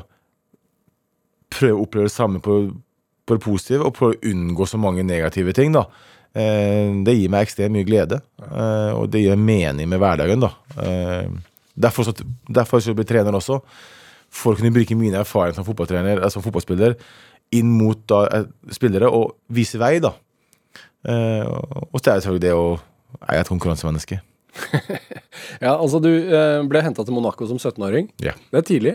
prøve 1.53 1.77
å 1.77 1.83
oppleve 1.85 2.09
det 2.09 2.15
samme 2.15 2.41
på, 2.43 2.57
på 3.23 3.37
det 3.37 3.43
positive, 3.45 3.85
og 3.87 3.95
prøve 3.97 4.17
å 4.17 4.31
unngå 4.33 4.67
så 4.67 4.79
mange 4.81 5.05
negative 5.05 5.53
ting, 5.55 5.75
da. 5.75 5.85
Eh, 6.33 6.89
Det 7.05 7.13
gir 7.17 7.29
meg 7.29 7.45
ekstremt 7.47 7.75
mye 7.75 7.87
glede, 7.87 8.21
eh, 8.41 8.91
og 8.97 9.09
det 9.13 9.21
gir 9.25 9.37
mening 9.39 9.89
med 9.91 10.01
hverdagen, 10.01 10.41
da. 10.47 10.53
Derfor, 11.73 12.05
så, 12.05 12.13
derfor 12.53 12.81
så 12.81 12.93
blir 12.93 13.05
jeg 13.05 13.15
trener 13.15 13.33
også. 13.37 13.59
For 14.33 14.53
å 14.53 14.57
kunne 14.57 14.73
bruke 14.73 14.97
mine 14.97 15.19
erfaringer 15.21 15.59
som 15.59 15.65
fotballtrener, 15.65 16.19
altså 16.25 16.41
fotballspiller 16.41 16.95
inn 17.59 17.69
mot 17.77 17.99
da, 18.09 18.23
eh, 18.39 18.45
spillere, 18.75 19.09
og 19.13 19.35
vise 19.53 19.79
vei, 19.81 19.97
da. 20.03 20.13
Eh, 21.05 21.43
og 21.47 21.97
så 21.99 22.13
er 22.13 22.19
det 22.19 22.23
selvfølgelig 22.25 22.45
det 22.47 22.53
å 22.55 22.67
Jeg 23.27 23.37
er 23.37 23.41
et 23.43 23.51
konkurransemenneske. 23.51 24.21
Ja, 25.61 25.73
altså 25.77 25.99
Du 26.01 26.09
eh, 26.09 26.61
ble 26.69 26.81
henta 26.85 27.03
til 27.05 27.13
Monaco 27.15 27.45
som 27.49 27.59
17-åring. 27.59 28.07
Ja. 28.23 28.33
Det 28.51 28.61
er 28.61 28.65
tidlig. 28.67 28.93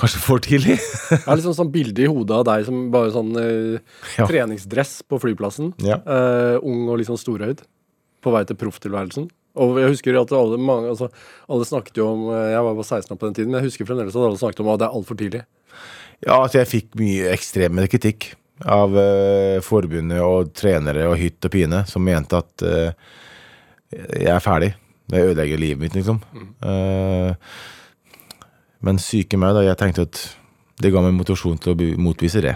Kanskje 0.00 0.20
for 0.22 0.40
tidlig. 0.44 0.78
Jeg 1.10 1.24
har 1.26 1.36
liksom 1.36 1.56
sånn 1.56 1.72
bilde 1.74 2.04
i 2.04 2.08
hodet 2.08 2.38
av 2.38 2.44
deg 2.48 2.64
som 2.68 2.86
bare 2.94 3.10
sånn 3.14 3.34
eh, 3.40 3.98
Ja. 4.16 4.28
treningsdress 4.30 5.00
på 5.08 5.18
flyplassen. 5.20 5.74
Ja. 5.84 5.98
Eh, 6.04 6.56
ung 6.62 6.86
og 6.88 7.00
liksom 7.02 7.18
sånn 7.18 7.24
storøyd. 7.26 7.64
På 8.24 8.32
vei 8.34 8.44
til 8.48 8.56
profftilværelsen. 8.60 9.28
Og 9.60 9.80
jeg 9.82 9.90
husker 9.96 10.16
at 10.20 10.30
alle, 10.36 10.56
mange, 10.62 10.92
altså, 10.92 11.08
alle 11.50 11.66
snakket 11.66 11.98
jo 11.98 12.06
om 12.12 12.20
eh, 12.30 12.52
Jeg 12.54 12.62
var 12.64 12.76
bare 12.78 12.86
16 12.86 13.12
år 13.12 13.18
på 13.18 13.26
den 13.28 13.36
tiden, 13.40 13.50
men 13.52 13.60
jeg 13.60 13.72
husker 13.72 13.88
fremdeles 13.88 14.14
at 14.16 14.22
alle 14.28 14.40
snakket 14.40 14.62
om 14.64 14.70
at 14.72 14.80
det 14.82 14.88
er 14.88 14.96
altfor 15.00 15.18
tidlig. 15.20 15.42
Ja, 16.26 16.42
altså 16.42 16.60
jeg 16.60 16.68
fikk 16.68 16.98
mye 17.00 17.30
ekstreme 17.32 17.86
kritikk 17.88 18.34
av 18.68 18.92
uh, 18.92 19.56
forbundet 19.64 20.20
og 20.20 20.52
trenere 20.56 21.06
og 21.08 21.16
hytt 21.20 21.46
og 21.48 21.52
pine 21.54 21.84
som 21.88 22.04
mente 22.04 22.40
at 22.40 22.64
uh, 22.66 22.90
jeg 23.90 24.30
er 24.34 24.44
ferdig. 24.44 24.74
Det 25.10 25.22
ødelegger 25.30 25.58
livet 25.58 25.80
mitt, 25.82 25.94
liksom. 25.98 26.20
Eh, 26.62 27.32
men 28.86 29.00
syke 29.02 29.34
meg, 29.40 29.56
da. 29.56 29.64
Jeg 29.66 29.78
tenkte 29.80 30.04
at 30.06 30.20
det 30.78 30.92
ga 30.94 31.02
meg 31.02 31.16
motivasjon 31.16 31.58
til 31.58 31.74
å 31.74 31.88
motvise 31.98 32.42
det. 32.44 32.52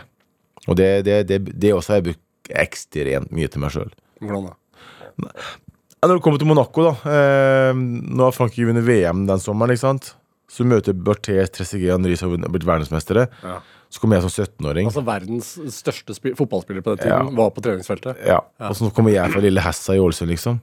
Og 0.69 0.79
det, 0.79 0.87
det, 1.09 1.17
det, 1.27 1.41
det 1.51 1.73
også 1.75 1.91
har 1.91 1.99
jeg 1.99 2.13
brukt 2.13 2.53
ekstremt 2.63 3.35
mye 3.35 3.51
til 3.51 3.65
meg 3.65 3.75
sjøl. 3.75 3.91
Hvordan 4.23 4.47
da? 4.47 4.55
Når 6.05 6.15
det 6.15 6.23
kommer 6.23 6.39
til 6.39 6.53
Monaco, 6.53 6.87
da. 6.87 7.19
Nå 7.75 8.29
har 8.29 8.37
Frankrike 8.37 8.71
vunnet 8.71 8.87
VM 8.87 9.27
den 9.27 9.43
sommeren. 9.43 9.75
ikke 9.75 9.89
sant? 9.89 10.15
Så 10.55 10.67
møter 10.69 10.95
Berthez, 10.95 11.51
Trezeguet 11.51 11.97
og 11.99 12.19
som 12.21 12.35
har 12.39 12.53
blitt 12.55 12.67
verdensmestere. 12.69 13.27
Ja. 13.43 13.57
Så 13.91 14.03
kommer 14.03 14.19
jeg 14.19 14.27
som 14.27 14.45
17-åring. 14.45 14.89
Altså 14.91 15.03
Verdens 15.07 15.49
største 15.75 16.15
fotballspiller 16.39 16.83
på 16.83 16.95
den 16.95 17.09
Ja. 17.09 17.19
tiden 17.23 17.37
var 17.39 17.51
på 17.55 17.63
treningsfeltet. 17.63 18.17
Ja, 18.27 18.41
Og 18.69 18.75
så 18.79 18.91
kommer 18.95 19.11
jeg 19.15 19.31
fra 19.33 19.41
lille 19.43 19.61
Hessa 19.63 19.95
i 19.95 20.03
Ålesund, 20.03 20.31
liksom. 20.31 20.61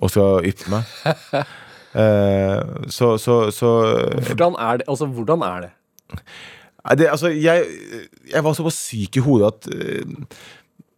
Og 0.00 0.10
skal 0.12 0.44
yppe 0.52 0.70
meg. 0.70 0.84
Eh, 1.96 2.58
så, 2.92 3.14
så, 3.16 3.50
så 3.56 3.68
Hvordan 4.28 4.56
er 4.60 4.82
det? 4.82 4.84
Altså, 4.86 5.06
hvordan 5.06 5.40
er 5.46 5.60
det? 5.64 5.70
Det, 6.98 7.06
altså, 7.08 7.30
jeg, 7.32 7.64
jeg 8.34 8.44
var 8.44 8.52
såpass 8.52 8.76
syk 8.90 9.16
i 9.16 9.22
hodet 9.24 9.46
at 9.48 9.68
eh, 9.72 10.04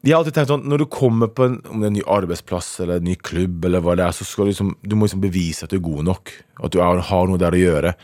Jeg 0.07 0.15
har 0.15 0.21
alltid 0.23 0.37
tenkt 0.37 0.51
sånn 0.53 0.67
Når 0.71 0.85
du 0.85 0.87
kommer 0.95 1.31
på 1.35 1.49
en, 1.49 1.57
en 1.75 1.91
ny 1.91 2.05
arbeidsplass 2.07 2.69
eller 2.85 3.01
en 3.01 3.09
ny 3.09 3.17
klubb, 3.19 3.65
eller 3.67 3.83
hva 3.83 3.97
det 3.99 4.05
er, 4.07 4.15
så 4.15 4.27
skal 4.27 4.47
du 4.47 4.53
liksom 4.53 4.73
Du 4.87 4.95
må 4.95 5.09
liksom 5.09 5.25
bevise 5.25 5.67
at 5.67 5.75
du 5.75 5.81
er 5.81 5.87
god 5.89 6.07
nok. 6.07 6.35
At 6.63 6.75
du 6.75 6.79
er, 6.85 7.03
har 7.09 7.31
noe 7.31 7.41
der 7.41 7.57
å 7.57 7.63
gjøre. 7.63 7.95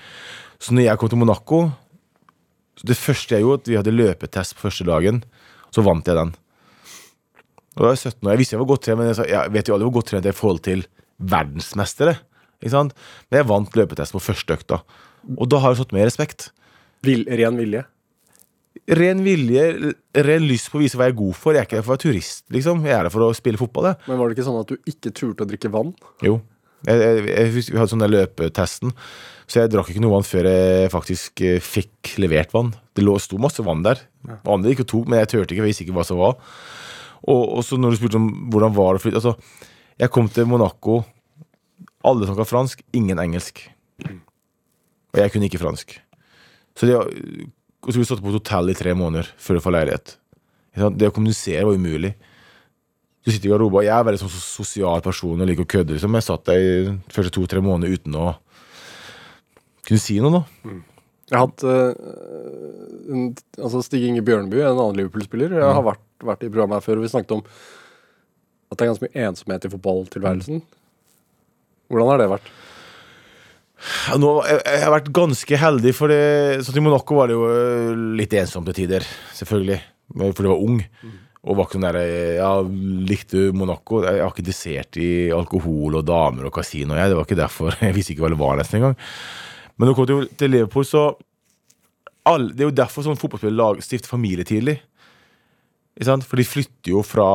Så 0.59 0.75
når 0.75 0.89
jeg 0.89 1.01
kom 1.01 1.13
til 1.13 1.23
Monaco 1.23 1.61
Det 2.83 2.99
første 2.99 3.37
jeg 3.37 3.47
gjorde, 3.47 3.63
at 3.63 3.71
vi 3.71 3.79
hadde 3.79 3.95
løpetest 3.95 4.57
på 4.57 4.67
første 4.67 4.89
dagen. 4.89 5.23
Så 5.75 5.87
vant 5.87 6.07
jeg 6.07 6.19
den. 6.19 6.35
Og 7.75 7.81
da 7.81 7.87
var 7.89 7.97
jeg 7.97 8.13
17 8.13 8.19
år. 8.27 8.35
Jeg 8.35 8.43
visste 8.43 8.55
jeg 8.55 8.63
var 8.63 8.71
godt 8.71 8.85
trent, 8.87 8.99
men 9.01 9.09
jeg, 9.11 9.19
sa, 9.19 9.25
jeg 9.31 9.55
vet 9.55 9.71
jo 9.71 9.75
aldri 9.75 9.89
hvor 9.89 9.97
godt 9.97 10.11
trent 10.13 10.27
jeg 10.27 10.35
er 10.35 10.37
i 10.37 10.39
forhold 10.39 10.63
til 10.67 10.85
verdensmestere. 11.35 12.19
Ikke 12.63 12.75
sant? 12.75 12.95
Men 13.31 13.41
jeg 13.41 13.51
vant 13.51 13.79
løpetest 13.79 14.15
på 14.15 14.23
første 14.23 14.59
økta. 14.59 14.83
Og 15.35 15.49
da 15.51 15.63
har 15.63 15.73
jeg 15.73 15.83
fått 15.83 15.95
mer 15.97 16.07
respekt. 16.07 16.51
Vil, 17.07 17.27
ren 17.27 17.59
vilje? 17.59 17.83
Ren 18.85 19.23
vilje, 19.25 19.93
ren 20.27 20.45
lyst 20.45 20.69
på 20.69 20.77
å 20.77 20.83
vise 20.83 20.99
hva 21.01 21.07
jeg 21.09 21.15
er 21.15 21.21
god 21.23 21.37
for. 21.41 21.57
Jeg 21.57 21.63
er 21.63 21.69
ikke 21.69 21.79
der 21.79 21.85
for 21.87 21.95
å 21.95 21.97
være 21.97 22.05
turist, 22.05 22.43
liksom. 22.53 22.83
Jeg 22.85 22.97
er 22.99 23.07
der 23.07 23.15
for 23.15 23.25
å 23.25 23.31
spille 23.37 23.61
fotball, 23.61 23.89
jeg. 23.89 24.01
Men 24.11 24.19
var 24.21 24.29
det 24.29 24.37
ikke 24.37 24.45
sånn 24.51 24.59
at 24.61 24.73
du 24.73 24.91
ikke 24.91 25.13
turte 25.17 25.47
å 25.47 25.49
drikke 25.49 25.71
vann? 25.73 25.95
Jo. 26.25 26.35
Jeg, 26.85 27.01
jeg, 27.01 27.23
jeg 27.31 27.53
Vi 27.55 27.79
hadde 27.79 27.89
sånn 27.95 28.05
der 28.05 28.13
løpetesten, 28.13 28.93
så 29.49 29.63
jeg 29.63 29.73
drakk 29.73 29.89
ikke 29.93 30.03
noe 30.05 30.13
vann 30.19 30.29
før 30.29 30.51
jeg 30.51 30.93
faktisk 30.93 31.41
eh, 31.49 31.57
fikk 31.65 32.13
levert 32.21 32.53
vann. 32.53 32.75
Det 32.93 33.05
lå, 33.05 33.17
sto 33.25 33.41
masse 33.41 33.65
vann 33.65 33.87
der. 33.87 34.05
Og 34.43 34.53
andre 34.59 34.75
gikk 34.75 34.85
og 34.85 34.91
tok, 34.93 35.09
men 35.09 35.23
jeg 35.23 35.33
turte 35.33 35.47
ikke, 35.49 35.63
for 35.63 35.71
jeg 35.71 35.73
visste 35.73 35.87
ikke 35.87 35.97
hva 35.97 36.05
som 36.09 36.21
var. 36.21 36.37
Og, 37.25 37.43
og 37.57 37.65
så 37.65 37.81
når 37.81 37.95
du 37.95 38.01
spurte 38.03 38.21
om 38.21 38.29
hvordan 38.53 38.77
var 38.77 38.93
det 38.93 39.01
å 39.01 39.05
flytte 39.07 39.21
Altså, 39.23 39.37
jeg 39.97 40.13
kom 40.13 40.29
til 40.29 40.49
Monaco. 40.51 41.01
Alle 42.05 42.29
snakka 42.29 42.45
fransk, 42.49 42.85
ingen 42.93 43.21
engelsk. 43.23 43.65
Og 44.05 45.21
jeg 45.23 45.33
kunne 45.33 45.49
ikke 45.49 45.63
fransk. 45.63 45.97
Så 46.77 46.89
det, 46.91 46.99
og 47.85 47.93
så 47.93 48.01
vi 48.01 48.07
satt 48.09 48.23
på 48.25 48.31
et 48.33 48.39
hotell 48.39 48.73
i 48.73 48.77
tre 48.79 48.95
måneder 48.97 49.29
før 49.41 49.59
du 49.59 49.65
får 49.65 49.75
leilighet. 49.77 50.15
Det 50.75 51.11
å 51.11 51.15
kommunisere 51.15 51.67
var 51.69 51.77
umulig. 51.77 52.15
Du 53.25 53.31
sitter 53.33 53.49
i 53.49 53.53
garderoben, 53.53 53.87
jeg 53.87 53.95
er 53.95 54.07
veldig 54.09 54.21
sånn 54.21 54.33
sosial 54.37 55.05
person 55.05 55.41
og 55.41 55.49
liker 55.49 55.65
å 55.65 55.71
kødde. 55.75 55.95
Liksom. 55.97 56.17
Jeg 56.19 56.27
satt 56.27 56.49
der 56.49 56.61
i 56.61 56.73
første 57.13 57.33
to-tre 57.33 57.63
måneder 57.65 57.95
uten 57.97 58.19
å 58.21 58.27
kunne 59.85 60.01
si 60.01 60.19
noe, 60.21 60.41
da. 60.41 60.75
Jeg 61.31 61.39
har 61.39 61.47
hatt 61.47 61.65
uh, 61.65 61.95
en, 63.09 63.31
altså 63.57 63.81
Stig 63.85 64.05
Inge 64.05 64.25
Bjørneby, 64.27 64.61
en 64.61 64.77
annen 64.77 64.99
Liverpool-spiller. 65.01 65.57
Jeg 65.57 65.77
har 65.79 65.87
vært, 65.87 66.05
vært 66.21 66.45
i 66.45 66.51
programmet 66.51 66.81
her 66.81 66.85
før, 66.85 67.01
vi 67.01 67.13
snakket 67.13 67.39
om 67.39 67.45
at 67.45 68.77
det 68.77 68.85
er 68.85 68.91
ganske 68.93 69.09
mye 69.09 69.25
ensomhet 69.31 69.65
i 69.65 69.73
fotballtilværelsen. 69.73 70.61
Hvordan 71.93 72.13
har 72.13 72.21
det 72.21 72.31
vært? 72.35 72.53
Nå, 74.21 74.31
jeg, 74.49 74.61
jeg 74.65 74.85
har 74.85 74.95
vært 74.95 75.11
ganske 75.15 75.59
heldig, 75.61 75.93
for 75.97 76.15
sånn 76.65 76.81
i 76.81 76.85
Monaco 76.85 77.19
var 77.19 77.31
det 77.31 77.37
jo 77.37 77.45
øh, 77.51 77.91
litt 78.21 78.33
ensomt 78.41 78.71
til 78.71 78.85
tider. 78.85 79.07
Selvfølgelig. 79.37 79.81
Fordi 80.15 80.49
jeg 80.49 80.53
var 80.53 80.65
ung. 80.65 80.81
Og 81.45 81.59
var 81.59 81.67
ikke 81.67 81.77
sånn 81.77 81.85
der, 81.85 81.99
ja, 82.39 82.51
Likte 83.09 83.41
du 83.41 83.59
Monaco? 83.61 84.01
Jeg 84.07 84.23
har 84.23 84.33
ikke 84.33 84.45
interessert 84.45 84.99
i 85.01 85.11
alkohol 85.35 85.99
og 86.01 86.07
damer 86.09 86.49
og 86.49 86.55
kasino. 86.57 86.97
Jeg. 86.97 87.13
Det 87.13 87.19
var 87.19 87.29
ikke 87.29 87.41
derfor. 87.43 87.77
Jeg 87.85 87.97
visste 87.97 88.15
ikke 88.15 88.25
hva 88.25 88.33
det 88.33 88.41
var 88.41 88.57
nesten 88.61 88.81
engang. 88.81 88.97
Men 89.75 89.89
når 89.89 89.93
du 89.93 89.99
kom 89.99 90.27
til, 90.39 90.53
Liverpool, 90.55 90.87
så 90.89 91.05
all, 92.25 92.49
Det 92.55 92.65
er 92.65 92.71
jo 92.71 92.79
derfor 92.79 93.05
sånn 93.05 93.21
fotballspillere 93.21 93.85
stifter 93.85 94.09
familie 94.09 94.47
tidlig. 94.49 94.79
For 96.01 96.41
de 96.41 96.47
flytter 96.49 96.95
jo 96.95 97.05
fra 97.05 97.29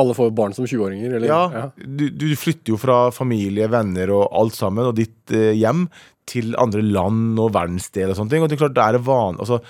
Alle 0.00 0.14
får 0.16 0.32
barn 0.34 0.54
som 0.56 0.66
20-åringer? 0.66 1.22
Ja. 1.28 1.42
ja, 1.54 1.64
Du, 1.78 2.08
du 2.10 2.26
flytter 2.36 2.72
jo 2.74 2.78
fra 2.82 2.96
familie, 3.14 3.68
venner 3.70 4.10
og 4.16 4.24
alt 4.34 4.56
sammen, 4.58 4.88
og 4.90 4.96
ditt 4.98 5.30
eh, 5.34 5.52
hjem, 5.60 5.86
til 6.26 6.54
andre 6.58 6.80
land 6.82 7.38
og 7.38 7.52
verdensdeler 7.54 8.14
og 8.14 8.18
sånne 8.18 8.32
ting. 8.32 8.42
Og 8.42 8.48
det 8.50 8.56
er 8.56 8.62
klart, 8.64 8.74
det 8.78 8.84
er 8.88 8.98
van, 9.06 9.36
altså, 9.38 9.60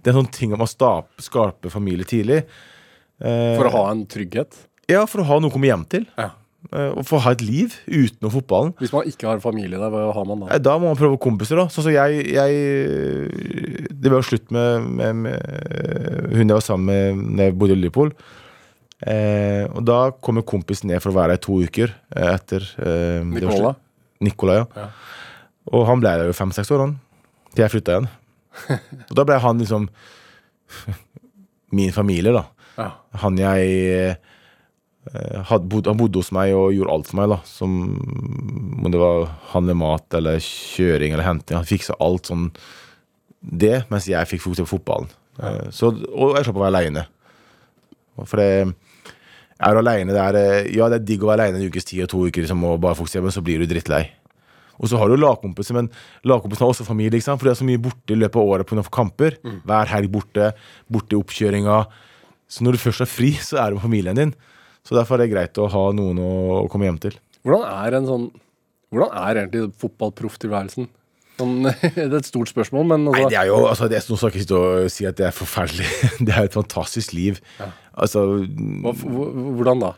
det 0.00 0.10
er 0.10 0.16
sånne 0.16 0.32
ting 0.34 0.54
at 0.56 0.62
man 0.62 0.70
stap, 0.70 1.10
skaper 1.22 1.70
familie 1.70 2.08
tidlig. 2.08 2.40
Eh, 3.20 3.54
For 3.60 3.68
å 3.68 3.74
ha 3.76 3.82
en 3.92 4.06
trygghet? 4.10 4.62
Ja, 4.90 5.04
for 5.06 5.22
å 5.22 5.26
ha 5.28 5.38
noe 5.38 5.52
å 5.52 5.54
komme 5.54 5.68
hjem 5.70 5.84
til. 5.92 6.06
Ja. 6.18 6.30
eh, 6.72 6.90
Å 6.96 7.20
ha 7.26 7.34
et 7.36 7.44
liv 7.44 7.76
utenom 7.86 8.32
fotballen. 8.32 8.72
Hvis 8.80 8.94
man 8.96 9.06
ikke 9.06 9.28
har 9.28 9.44
familie 9.44 9.78
der, 9.78 9.92
hva 9.92 10.08
har 10.16 10.26
man 10.26 10.40
da? 10.46 10.50
Eh, 10.56 10.62
Da 10.64 10.74
må 10.80 10.88
man 10.90 10.98
prøve 10.98 11.20
kompiser, 11.22 11.60
da. 11.60 11.68
Sånn 11.70 11.86
som 11.86 11.94
jeg, 11.94 12.24
jeg 12.32 13.94
Det 14.00 14.10
var 14.10 14.18
jo 14.22 14.28
slutt 14.32 14.50
med, 14.56 14.88
med, 14.98 15.16
med 15.28 16.32
hun 16.34 16.46
jeg 16.48 16.56
var 16.56 16.64
sammen 16.64 17.20
med 17.20 17.36
da 17.38 17.50
jeg 17.50 17.58
bodde 17.60 17.76
i 17.76 17.82
Liverpool. 17.84 18.14
Eh, 19.00 19.64
og 19.72 19.84
da 19.88 20.10
kom 20.20 20.42
kompisen 20.44 20.90
ned 20.90 21.00
for 21.00 21.12
å 21.12 21.16
være 21.16 21.36
her 21.36 21.40
i 21.40 21.44
to 21.46 21.56
uker 21.64 21.92
eh, 22.12 22.32
etter 22.34 22.66
eh, 22.84 23.22
Nicola? 23.24 23.74
Nicola, 24.20 24.58
ja. 24.60 24.66
Ja. 24.76 24.88
Og 25.72 25.86
han 25.88 26.02
ble 26.02 26.12
der 26.18 26.28
jo 26.28 26.36
fem-seks 26.36 26.72
år, 26.74 26.84
han. 26.84 26.96
Til 27.54 27.64
jeg 27.64 27.72
flytta 27.72 27.94
igjen. 27.96 28.10
og 29.08 29.14
da 29.16 29.24
ble 29.28 29.38
han 29.40 29.62
liksom 29.62 29.86
min 31.76 31.94
familie, 31.96 32.34
da. 32.36 32.44
Ja. 32.76 32.90
Han 33.22 33.38
jeg 33.40 33.70
eh, 34.10 35.40
had, 35.48 35.64
bod, 35.70 35.88
Han 35.88 35.98
bodde 36.00 36.20
hos 36.20 36.32
meg 36.36 36.52
og 36.56 36.74
gjorde 36.76 36.92
alt 36.96 37.08
for 37.08 37.20
meg, 37.22 37.32
da. 37.32 37.40
Som 37.48 37.78
om 38.80 38.90
det 38.92 39.00
var 39.00 39.30
handle 39.54 39.78
mat 39.80 40.20
eller 40.20 40.42
kjøring 40.44 41.16
eller 41.16 41.26
henting. 41.26 41.56
Han 41.56 41.68
fiksa 41.68 41.96
alt 42.04 42.28
sånn 42.28 42.50
det, 43.40 43.86
mens 43.88 44.04
jeg 44.04 44.28
fikk 44.28 44.44
fokusere 44.44 44.68
på 44.68 44.76
fotballen. 44.76 45.08
Eh, 45.40 45.66
Så, 45.72 45.94
og 46.12 46.36
jeg 46.36 46.44
slapp 46.44 46.60
å 46.60 46.64
være 46.66 46.74
aleine. 46.74 47.06
For 48.20 48.36
det 48.36 48.74
er 49.60 49.80
aleine 49.80 50.14
der 50.16 50.38
eh, 50.40 50.70
Ja, 50.76 50.88
det 50.88 51.00
er 51.00 51.06
digg 51.12 51.24
å 51.24 51.30
være 51.30 51.46
aleine 51.46 51.60
en 51.60 51.70
ukes 51.70 51.86
tid 51.88 52.04
og 52.06 52.10
to 52.12 52.24
uker 52.26 52.44
liksom, 52.44 52.64
og 52.64 52.80
bare 52.82 52.98
fokusere, 52.98 53.24
men 53.26 53.34
så 53.34 53.42
blir 53.44 53.62
du 53.62 53.68
drittlei. 53.70 54.04
Og 54.80 54.88
så 54.88 54.96
har 54.96 55.10
du 55.12 55.18
lagkompiser, 55.20 55.76
men 55.76 55.90
lagkompisene 56.24 56.64
har 56.64 56.72
også 56.72 56.86
familie. 56.88 57.18
Liksom. 57.18 57.36
For 57.36 57.48
det 57.48 57.52
er 57.52 57.58
så 57.60 57.66
mye 57.68 57.80
borte 57.84 58.14
i 58.14 58.16
løpet 58.16 58.40
av 58.40 58.52
året 58.54 58.68
pga. 58.68 58.84
kamper. 58.88 59.36
Hver 59.68 59.90
helg 59.92 60.08
borte, 60.14 60.52
borte 60.88 61.12
i 61.12 61.20
oppkjøringa. 61.20 61.82
Så 62.50 62.64
når 62.64 62.78
du 62.78 62.84
først 62.86 63.04
er 63.04 63.10
fri, 63.10 63.34
så 63.44 63.60
er 63.60 63.70
du 63.70 63.76
med 63.76 63.84
familien 63.84 64.16
din. 64.16 64.32
Så 64.88 64.96
derfor 64.96 65.18
er 65.18 65.26
det 65.26 65.34
greit 65.34 65.60
å 65.60 65.68
ha 65.68 65.82
noen 65.92 66.18
å, 66.24 66.30
å 66.62 66.70
komme 66.72 66.88
hjem 66.88 67.00
til. 67.02 67.18
Hvordan 67.44 67.68
er 67.68 67.98
en 68.00 68.08
sånn 68.08 68.30
Hvordan 68.90 69.12
er 69.14 69.38
egentlig 69.38 69.68
fotballprofftilværelsen? 69.78 70.88
Sånn, 71.40 71.56
det 71.96 72.04
er 72.06 72.18
et 72.20 72.28
stort 72.28 72.52
spørsmål, 72.52 72.86
men 72.92 73.06
Nei, 73.08 73.14
altså, 73.16 73.32
det 73.32 73.40
er 73.40 73.48
jo, 73.48 73.56
altså, 73.70 73.88
det 73.90 73.98
er, 73.98 74.06
Nå 74.10 74.20
skal 74.20 74.36
jeg 74.36 74.46
ikke 74.46 74.92
si 74.92 75.08
at 75.08 75.18
det 75.20 75.26
er 75.30 75.34
forferdelig. 75.36 75.88
Det 76.26 76.36
er 76.36 76.46
et 76.50 76.56
fantastisk 76.56 77.16
liv. 77.16 77.40
Altså, 77.96 78.26
hva, 78.84 78.94
hvordan 79.56 79.84
da? 79.86 79.94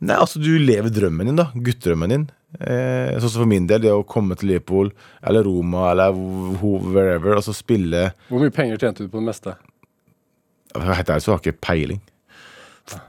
nei, 0.00 0.16
altså, 0.16 0.40
du 0.42 0.50
lever 0.60 0.92
drømmen 0.92 1.30
din, 1.30 1.38
da. 1.40 1.50
Guttedrømmen 1.54 2.12
din. 2.12 2.26
Eh, 2.56 3.16
sånn 3.20 3.28
som 3.28 3.42
for 3.42 3.50
min 3.50 3.66
del, 3.68 3.82
det 3.84 3.92
å 3.92 4.04
komme 4.08 4.36
til 4.38 4.52
Liverpool 4.52 4.92
eller 5.26 5.44
Roma 5.44 5.90
eller 5.90 6.16
wherever, 6.16 7.34
og 7.36 7.44
så 7.44 7.52
spille 7.52 8.06
Hvor 8.30 8.40
mye 8.40 8.54
penger 8.54 8.80
tjente 8.80 9.04
du 9.04 9.10
på 9.12 9.20
det 9.20 9.28
meste? 9.28 9.56
Helt 10.76 11.10
ærlig 11.10 11.24
så 11.24 11.34
har 11.34 11.40
jeg 11.40 11.56
ikke 11.56 11.66
peiling. 11.66 12.00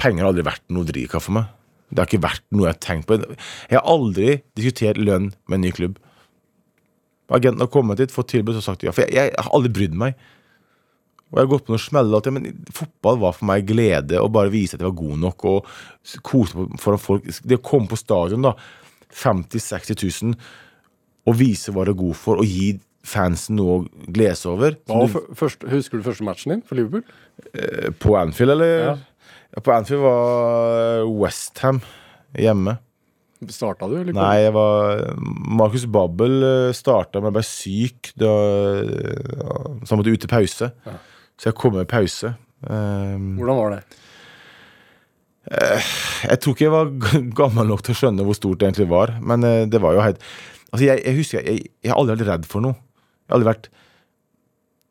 Penger 0.01 0.23
har 0.25 0.31
aldri 0.31 0.45
vært 0.47 0.65
noe 0.73 0.87
drivkraft 0.87 1.29
for 1.29 1.37
meg. 1.37 1.53
Det 1.87 2.01
har 2.01 2.09
ikke 2.09 2.25
vært 2.25 2.43
noe 2.51 2.67
jeg 2.67 2.75
har 2.75 2.83
tenkt 2.83 3.07
på. 3.07 3.17
Jeg 3.69 3.77
har 3.77 3.87
aldri 3.87 4.29
diskutert 4.57 4.99
lønn 4.99 5.29
med 5.47 5.59
en 5.59 5.65
ny 5.67 5.71
klubb. 5.75 5.99
Agenten 7.29 7.59
har 7.59 7.67
kommet 7.73 7.97
dit, 7.99 8.11
fått 8.13 8.29
tilbud 8.31 8.55
og 8.55 8.63
sagt 8.63 8.83
ja. 8.87 8.91
For 8.95 9.03
jeg, 9.03 9.13
jeg 9.31 9.33
har 9.37 9.51
aldri 9.57 9.71
brydd 9.75 9.95
meg. 9.99 10.15
Og 11.27 11.39
jeg 11.41 11.43
har 11.43 11.51
gått 11.51 11.65
på 11.67 11.73
noen 11.73 11.83
smeller. 11.83 12.17
at 12.23 12.31
Men 12.31 12.45
fotball 12.71 13.17
var 13.19 13.33
for 13.35 13.49
meg 13.49 13.65
glede 13.67 14.21
å 14.23 14.29
bare 14.31 14.51
vise 14.53 14.77
at 14.77 14.83
jeg 14.83 14.87
var 14.87 15.01
god 15.01 15.19
nok 15.25 15.45
og 15.51 15.65
kose 16.23 16.67
foran 16.79 17.01
folk. 17.03 17.27
Det 17.43 17.57
å 17.59 17.63
komme 17.67 17.89
på 17.91 17.99
stadion, 17.99 18.45
da, 18.47 18.53
50 19.11 19.59
000-60 19.59 20.23
000, 20.23 20.37
og 21.27 21.35
vise 21.35 21.73
hva 21.75 21.83
du 21.83 21.91
er 21.91 21.99
god 21.99 22.15
for, 22.15 22.39
og 22.39 22.47
gi 22.47 22.77
fansen 23.07 23.55
noe 23.59 23.75
å 23.75 24.07
glede 24.11 24.35
seg 24.39 24.53
over. 24.53 24.77
Hva 24.87 25.03
du- 25.11 25.35
først, 25.35 25.67
husker 25.71 25.99
du 25.99 26.03
første 26.07 26.23
matchen 26.27 26.51
din 26.55 26.61
for 26.63 26.75
Liverpool? 26.79 27.03
på 27.99 28.15
Anfield, 28.19 28.51
eller? 28.55 28.71
Ja. 28.79 28.95
Ja. 29.55 29.61
På 29.63 29.71
Anfield 29.75 30.01
var 30.03 31.03
Westham 31.11 31.81
hjemme. 32.35 32.77
Starta 33.53 33.85
du? 33.89 33.99
Eller? 33.99 34.15
Nei, 34.17 34.33
jeg 34.47 34.53
var 34.55 35.03
Markus 35.61 35.85
Babbel 35.93 36.41
starta, 36.73 37.21
men 37.21 37.29
jeg 37.29 37.37
ble 37.37 37.45
syk. 37.45 38.11
Da, 38.17 38.33
så 39.83 39.93
han 39.93 40.01
måtte 40.01 40.15
ut 40.15 40.23
til 40.23 40.31
pause. 40.31 40.71
Ja. 40.87 40.97
Så 41.37 41.51
jeg 41.51 41.57
kom 41.59 41.75
med 41.77 41.89
pause. 41.91 42.33
Um, 42.65 43.35
Hvordan 43.37 43.59
var 43.61 43.75
det? 43.77 43.81
jeg 45.47 46.39
tror 46.43 46.55
ikke 46.55 46.65
jeg 46.65 46.73
var 46.73 46.89
gammel 47.39 47.69
nok 47.69 47.83
til 47.85 47.93
å 47.93 47.99
skjønne 48.01 48.25
hvor 48.27 48.35
stort 48.35 48.59
det 48.59 48.67
egentlig 48.67 48.89
var. 48.91 49.13
Men 49.23 49.45
eh, 49.47 49.65
det 49.69 49.81
var 49.83 49.95
jo 49.95 50.05
helt 50.05 50.23
Altså, 50.67 50.83
jeg, 50.83 50.99
jeg 50.99 51.15
husker 51.15 51.45
jeg, 51.47 51.61
jeg 51.79 51.91
har 51.93 51.95
aldri 51.95 52.17
vært 52.17 52.27
redd 52.27 52.47
for 52.51 52.63
noe. 52.65 52.75
Jeg 52.75 53.31
har 53.31 53.37
aldri 53.37 53.47
vært 53.47 53.69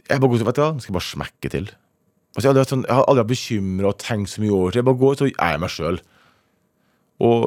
Jeg 0.09 0.23
bare 0.23 0.31
går 0.33 0.41
til, 0.41 0.47
vet 0.49 0.57
du 0.57 0.63
hva, 0.63 0.71
nå 0.73 0.81
skal 0.81 0.91
jeg 0.93 0.97
bare 0.97 1.09
smekke 1.11 1.51
til. 1.53 1.67
Altså, 1.69 2.41
jeg, 2.41 2.47
har 2.47 2.55
aldri 2.55 2.63
vært 2.63 2.73
sånn, 2.73 2.87
jeg 2.87 2.97
har 2.97 3.05
aldri 3.11 3.23
vært 3.23 3.33
bekymra 3.35 3.91
og 3.91 4.01
tenkt 4.01 4.33
så 4.33 4.45
mye 4.45 4.55
over 4.57 4.73
det. 4.73 4.81
Jeg 4.81 4.89
bare 4.89 5.01
går 5.03 5.19
så 5.19 5.29
er 5.29 5.53
jeg 5.53 5.63
meg 5.67 5.75
sjøl. 5.75 6.01
Og 7.27 7.45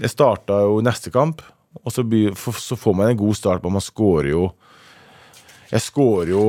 jeg 0.00 0.12
starta 0.12 0.60
jo 0.66 0.80
neste 0.84 1.10
kamp, 1.14 1.42
og 1.82 1.92
så, 1.92 2.04
blir, 2.06 2.34
så 2.36 2.78
får 2.78 2.94
man 2.96 3.10
en 3.12 3.18
god 3.20 3.36
start 3.36 3.62
på 3.62 3.68
Man 3.68 3.84
scorer 3.84 4.30
jo 4.30 4.46
Jeg 5.68 5.82
scorer 5.84 6.30
jo 6.32 6.44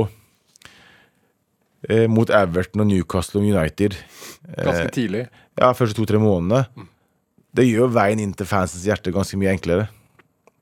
eh, 1.89 2.05
mot 2.07 2.29
Everton 2.31 2.85
og 2.85 2.87
Newcastle 2.87 3.41
og 3.41 3.49
United. 3.49 3.97
Ganske 4.55 4.93
tidlig. 4.95 5.25
Ja, 5.57 5.73
første 5.75 5.97
to-tre 5.97 6.21
månedene. 6.21 6.87
Det 7.57 7.65
gjør 7.65 7.91
veien 7.95 8.21
inn 8.21 8.35
til 8.37 8.47
fansens 8.47 8.85
hjerte 8.87 9.11
ganske 9.15 9.39
mye 9.41 9.55
enklere. 9.55 9.87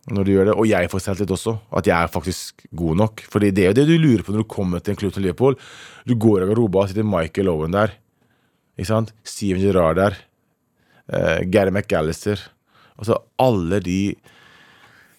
Når 0.05 0.25
du 0.25 0.31
gjør 0.31 0.49
det, 0.49 0.53
Og 0.55 0.67
jeg 0.69 0.89
får 0.89 1.01
selvtillit 1.01 1.33
også. 1.33 1.55
At 1.73 1.87
jeg 1.89 1.97
er 1.97 2.11
faktisk 2.13 2.65
god 2.71 2.99
nok. 3.01 3.23
Fordi 3.29 3.49
det 3.51 3.63
er 3.65 3.71
jo 3.73 3.77
det 3.79 3.87
du 3.89 3.97
lurer 3.97 4.23
på 4.23 4.33
når 4.33 4.45
du 4.45 4.53
kommer 4.55 4.79
til 4.79 4.93
en 4.93 4.99
klubb 5.01 5.13
til 5.13 5.25
Liverpool. 5.25 5.57
Du 6.05 6.13
går 6.15 6.43
i 6.43 6.49
garderoben, 6.49 6.87
sitter 6.87 7.07
Michael 7.09 7.49
Owen 7.49 7.73
der. 7.73 7.95
Ikke 8.77 8.91
sant? 8.91 9.13
Steven 9.25 9.61
Gerrard 9.63 9.97
der. 9.97 10.17
Uh, 11.05 11.43
Gary 11.51 11.73
McAllister. 11.73 12.39
Altså 12.97 13.19
alle 13.41 13.81
de 13.83 13.99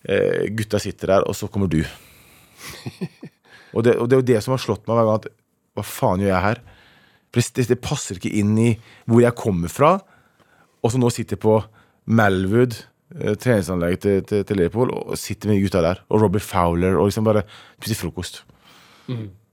uh, 0.08 0.44
gutta 0.56 0.80
sitter 0.82 1.14
der, 1.14 1.26
og 1.28 1.36
så 1.38 1.48
kommer 1.52 1.70
du. 1.70 1.82
og, 3.74 3.84
det, 3.84 3.96
og 3.96 4.08
det 4.08 4.16
er 4.16 4.22
jo 4.22 4.30
det 4.32 4.42
som 4.44 4.56
har 4.56 4.62
slått 4.62 4.86
meg 4.88 4.98
hver 4.98 5.10
gang. 5.10 5.22
at 5.22 5.30
Hva 5.76 5.86
faen 5.86 6.24
gjør 6.24 6.34
jeg 6.34 6.46
her? 6.48 6.62
For 7.34 7.54
det, 7.56 7.68
det, 7.68 7.82
passer 7.84 8.18
ikke 8.18 8.32
inn 8.38 8.54
i 8.58 8.70
hvor 9.04 9.22
jeg 9.22 9.38
kommer 9.38 9.72
fra. 9.72 9.96
Og 10.82 10.92
så 10.92 11.00
nå 11.00 11.10
sitter 11.12 11.36
jeg 11.36 11.42
på 11.42 11.56
Melwood, 12.16 12.78
eh, 13.18 13.34
treningsanlegget 13.34 14.02
til, 14.04 14.20
til, 14.28 14.44
til 14.46 14.60
Liverpool, 14.60 14.92
og 14.94 15.18
sitter 15.20 15.50
med 15.50 15.58
de 15.58 15.66
gutta 15.66 15.82
der. 15.84 16.02
Og 16.08 16.22
Robbie 16.22 16.42
Fowler, 16.44 16.96
og 16.96 17.10
liksom 17.10 17.26
bare 17.26 17.44
spiser 17.80 17.98
frokost. 18.00 18.44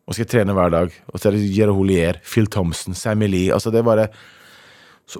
Og 0.03 0.15
skal 0.15 0.29
trene 0.29 0.55
hver 0.55 0.71
dag. 0.73 0.95
Og 1.09 1.19
så 1.19 1.29
er 1.29 1.37
det 1.37 1.49
Jere 1.55 1.75
Holier, 1.75 2.19
Phil 2.27 2.47
Thompson, 2.51 2.95
Sammy 2.97 3.29
Lee. 3.29 3.53
Altså 3.53 3.71
det 3.71 3.81
er 3.81 3.89
bare 3.89 4.07
Så, 5.07 5.19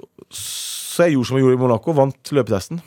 så 0.94 1.08
jeg 1.08 1.16
gjorde 1.16 1.28
som 1.30 1.38
jeg 1.38 1.44
gjorde 1.44 1.58
i 1.58 1.62
Monaco, 1.64 1.94
vant 1.96 2.30
løpetesten. 2.36 2.78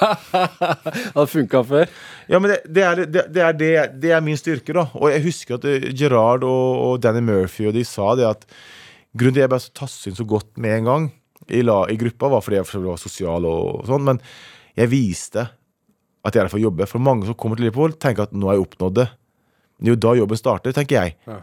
Det 0.00 0.08
hadde 1.14 1.26
funka 1.30 1.62
før. 1.68 1.90
Ja, 2.30 2.40
men 2.40 2.52
det, 2.52 2.58
det, 2.66 2.82
er, 2.82 3.02
det, 3.04 3.42
er, 3.44 3.90
det, 3.92 4.12
er 4.16 4.24
min 4.24 4.38
styrke, 4.40 4.74
da. 4.74 4.86
Og 4.98 5.12
jeg 5.12 5.22
husker 5.28 5.58
at 5.58 5.66
eh, 5.68 5.90
Gerard 5.94 6.46
og, 6.48 6.66
og 6.86 7.00
Danny 7.04 7.22
Murphy 7.24 7.68
og 7.68 7.76
de 7.76 7.84
sa 7.86 8.14
det 8.18 8.26
at 8.26 8.46
grunnen 9.14 9.36
til 9.36 9.42
at 9.42 9.46
jeg 9.46 9.52
ble 9.52 9.60
så 9.62 9.74
tasset 9.82 10.10
inn 10.10 10.18
så 10.18 10.26
godt 10.28 10.50
med 10.62 10.78
en 10.78 10.90
gang 10.90 11.08
i, 11.48 11.62
la, 11.62 11.82
i 11.90 11.98
gruppa, 12.00 12.30
var 12.32 12.44
fordi 12.44 12.60
jeg 12.60 12.84
var 12.84 13.00
sosial 13.00 13.46
og, 13.48 13.84
sånn, 13.88 14.06
men 14.06 14.20
jeg 14.78 14.90
viste 14.92 15.46
at 16.20 16.34
jeg 16.34 16.42
er 16.42 16.46
der 16.46 16.52
for 16.52 16.60
å 16.60 16.66
jobbe. 16.66 16.88
For 16.88 17.02
mange 17.02 17.28
som 17.28 17.36
kommer 17.38 17.58
til 17.58 17.68
Liverpool, 17.68 17.96
tenker 18.00 18.26
at 18.26 18.34
nå 18.36 18.50
har 18.50 18.58
jeg 18.58 18.66
oppnådd 18.66 18.98
det. 18.98 19.08
Det 19.80 19.88
er 19.88 19.94
jo 19.94 20.02
da 20.04 20.16
jobben 20.18 20.40
starter, 20.40 20.74
tenker 20.76 20.98
jeg. 20.98 21.14
Ja. 21.28 21.38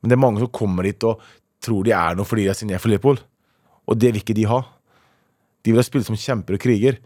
Men 0.00 0.10
det 0.10 0.16
er 0.16 0.22
mange 0.24 0.42
som 0.42 0.50
kommer 0.54 0.86
dit 0.86 1.06
og 1.06 1.22
tror 1.62 1.86
de 1.86 1.94
er 1.96 2.18
noe 2.18 2.26
fordi 2.28 2.46
de 2.46 2.50
er 2.52 2.58
signert 2.58 2.82
for 2.82 2.92
Liverpool. 2.92 3.20
Og 3.86 3.98
det 4.02 4.10
vil 4.12 4.24
ikke 4.24 4.36
de 4.36 4.48
ha. 4.50 4.64
De 5.66 5.74
ville 5.74 5.84
spille 5.86 6.06
som 6.06 6.16
kjemper 6.18 6.56
og 6.56 6.62
kriger. 6.62 7.00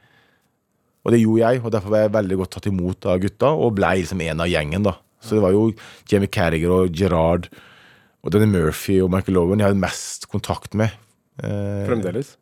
Og 1.01 1.15
det 1.15 1.23
gjorde 1.23 1.41
jeg, 1.47 1.63
og 1.65 1.73
derfor 1.73 1.95
ble 1.95 2.03
jeg 2.05 2.13
veldig 2.13 2.37
godt 2.43 2.55
tatt 2.59 2.69
imot 2.69 3.07
av 3.09 3.21
gutta, 3.23 3.51
og 3.57 3.73
ble 3.79 3.95
liksom 4.03 4.21
en 4.27 4.43
av 4.45 4.51
gjengen, 4.53 4.85
da. 4.85 4.99
Så 5.25 5.37
det 5.37 5.43
var 5.45 5.55
jo 5.57 5.71
Jamie 6.09 6.29
Carriger 6.33 6.73
og 6.75 6.97
Gerard 6.97 7.49
og 8.21 8.33
Danny 8.33 8.49
Murphy 8.49 8.99
og 9.05 9.11
Michael 9.13 9.39
Owen 9.41 9.61
jeg 9.61 9.69
hadde 9.71 9.81
mest 9.81 10.27
kontakt 10.33 10.77
med. 10.77 10.93
Eh, 11.41 11.87
Fremdeles. 11.89 12.35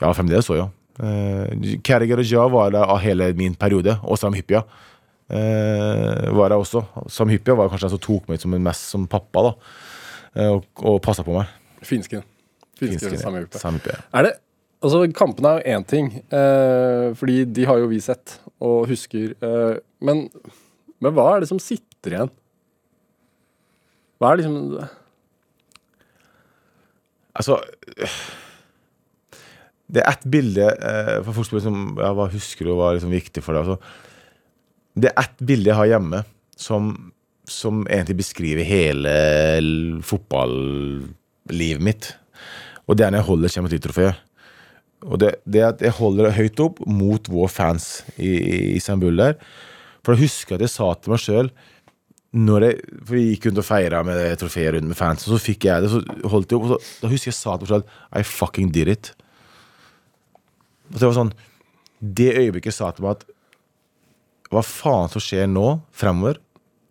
Ja, 0.00 0.10
fremdeles 0.16 0.48
òg, 0.52 0.62
ja. 0.62 0.66
Eh, 1.00 1.76
Carriger 1.84 2.20
og 2.20 2.28
Ja 2.28 2.46
var 2.52 2.72
der 2.72 2.88
av 2.88 3.00
hele 3.04 3.30
min 3.36 3.56
periode, 3.56 3.98
og 4.04 4.20
Sam 4.20 4.36
Hyppia 4.36 4.62
eh, 5.28 6.28
var 6.36 6.52
der 6.52 6.58
også. 6.60 6.84
Sam 7.12 7.32
Hyppia 7.32 7.56
var 7.56 7.68
kanskje 7.72 7.88
den 7.88 7.96
som 7.96 8.04
tok 8.08 8.28
meg 8.32 8.40
som 8.42 8.56
en 8.56 8.64
mest 8.64 8.88
som 8.92 9.08
pappa, 9.08 9.50
da, 9.50 9.54
eh, 10.36 10.52
og, 10.56 10.64
og 10.80 11.00
passa 11.04 11.24
på 11.26 11.36
meg. 11.36 11.52
Finsken. 11.84 12.24
Finsken, 12.80 13.12
Finsken, 13.12 13.40
ja. 13.44 13.60
Sam 13.60 13.76
Hyppia. 13.76 14.00
Er 14.16 14.28
det 14.28 14.38
Altså, 14.80 15.02
kampene 15.12 15.50
er 15.50 15.58
jo 15.60 15.76
én 15.76 15.84
ting, 15.84 16.06
eh, 16.32 17.10
fordi 17.12 17.44
de 17.44 17.66
har 17.68 17.82
jo 17.82 17.90
vi 17.90 17.98
sett 18.00 18.38
og 18.64 18.88
husker. 18.88 19.34
Eh, 19.36 19.76
men, 20.00 20.24
men 21.00 21.12
hva 21.12 21.34
er 21.34 21.42
det 21.42 21.50
som 21.50 21.60
sitter 21.60 22.16
igjen? 22.16 22.32
Hva 24.20 24.32
er 24.32 24.40
liksom 24.40 24.56
Altså 27.40 27.54
Det 29.88 30.02
er 30.02 30.10
ett 30.10 30.26
bilde 30.28 30.66
eh, 30.66 31.20
for 31.24 31.38
folk 31.38 31.48
som 31.48 31.56
liksom, 31.56 31.78
ja, 31.96 32.10
Hva 32.16 32.26
husker 32.32 32.68
og 32.68 32.80
hva 32.80 32.90
er 32.90 32.98
liksom 32.98 33.14
viktig 33.14 33.44
for 33.44 33.56
deg? 33.56 33.64
Altså, 33.64 33.78
det 35.00 35.12
er 35.12 35.22
ett 35.22 35.44
bilde 35.46 35.70
jeg 35.70 35.78
har 35.78 35.88
hjemme 35.92 36.22
som, 36.58 36.90
som 37.48 37.84
egentlig 37.86 38.18
beskriver 38.24 38.66
hele 38.66 39.12
fotballivet 40.04 41.84
mitt. 41.84 42.10
Og 42.90 42.98
det 42.98 43.06
er 43.06 43.14
når 43.14 43.22
jeg 43.22 43.28
holder 43.30 43.54
Champions 43.54 43.76
League-trofeet. 43.76 44.26
Og 45.06 45.20
det, 45.22 45.34
det 45.48 45.62
at 45.64 45.82
jeg 45.84 45.96
holder 45.96 46.28
det 46.28 46.36
høyt 46.36 46.60
opp 46.60 46.80
mot 46.88 47.28
våre 47.32 47.50
fans 47.52 48.02
i, 48.16 48.28
i 48.28 48.56
Istanbul 48.76 49.16
der. 49.20 49.38
For 50.04 50.14
jeg 50.14 50.28
husker 50.28 50.56
at 50.56 50.64
jeg 50.66 50.74
sa 50.74 50.92
til 50.96 51.14
meg 51.14 51.22
sjøl 51.22 51.52
når 52.30 52.62
jeg, 52.62 52.74
For 53.02 53.16
vi 53.16 53.22
gikk 53.32 53.48
rundt 53.48 53.58
og 53.58 53.66
feira 53.66 54.00
med 54.06 54.20
trofeet 54.38 54.76
rundt 54.76 54.86
med 54.86 54.98
fans, 54.98 55.24
og 55.26 55.32
så 55.34 55.38
fikk 55.42 55.64
jeg 55.66 55.82
det. 55.82 55.88
Så 55.90 56.28
holdt 56.30 56.52
jeg 56.52 56.60
opp, 56.60 56.66
og 56.68 56.70
så, 56.76 56.98
da 57.02 57.10
husker 57.10 57.30
jeg 57.30 57.34
jeg 57.34 57.40
sa 57.40 57.56
til 57.56 57.66
meg 57.66 57.72
sjøl 57.72 58.20
I 58.20 58.22
fucking 58.26 58.70
did 58.76 58.92
it. 58.92 59.10
Og 60.92 61.00
det 61.00 61.08
var 61.08 61.16
sånn 61.16 61.34
Det 62.00 62.30
øyeblikket 62.36 62.76
sa 62.76 62.92
til 62.94 63.06
meg 63.06 63.18
at 63.18 63.26
hva 64.50 64.62
faen 64.66 65.10
som 65.12 65.22
skjer 65.22 65.46
nå, 65.46 65.80
fremover, 65.94 66.40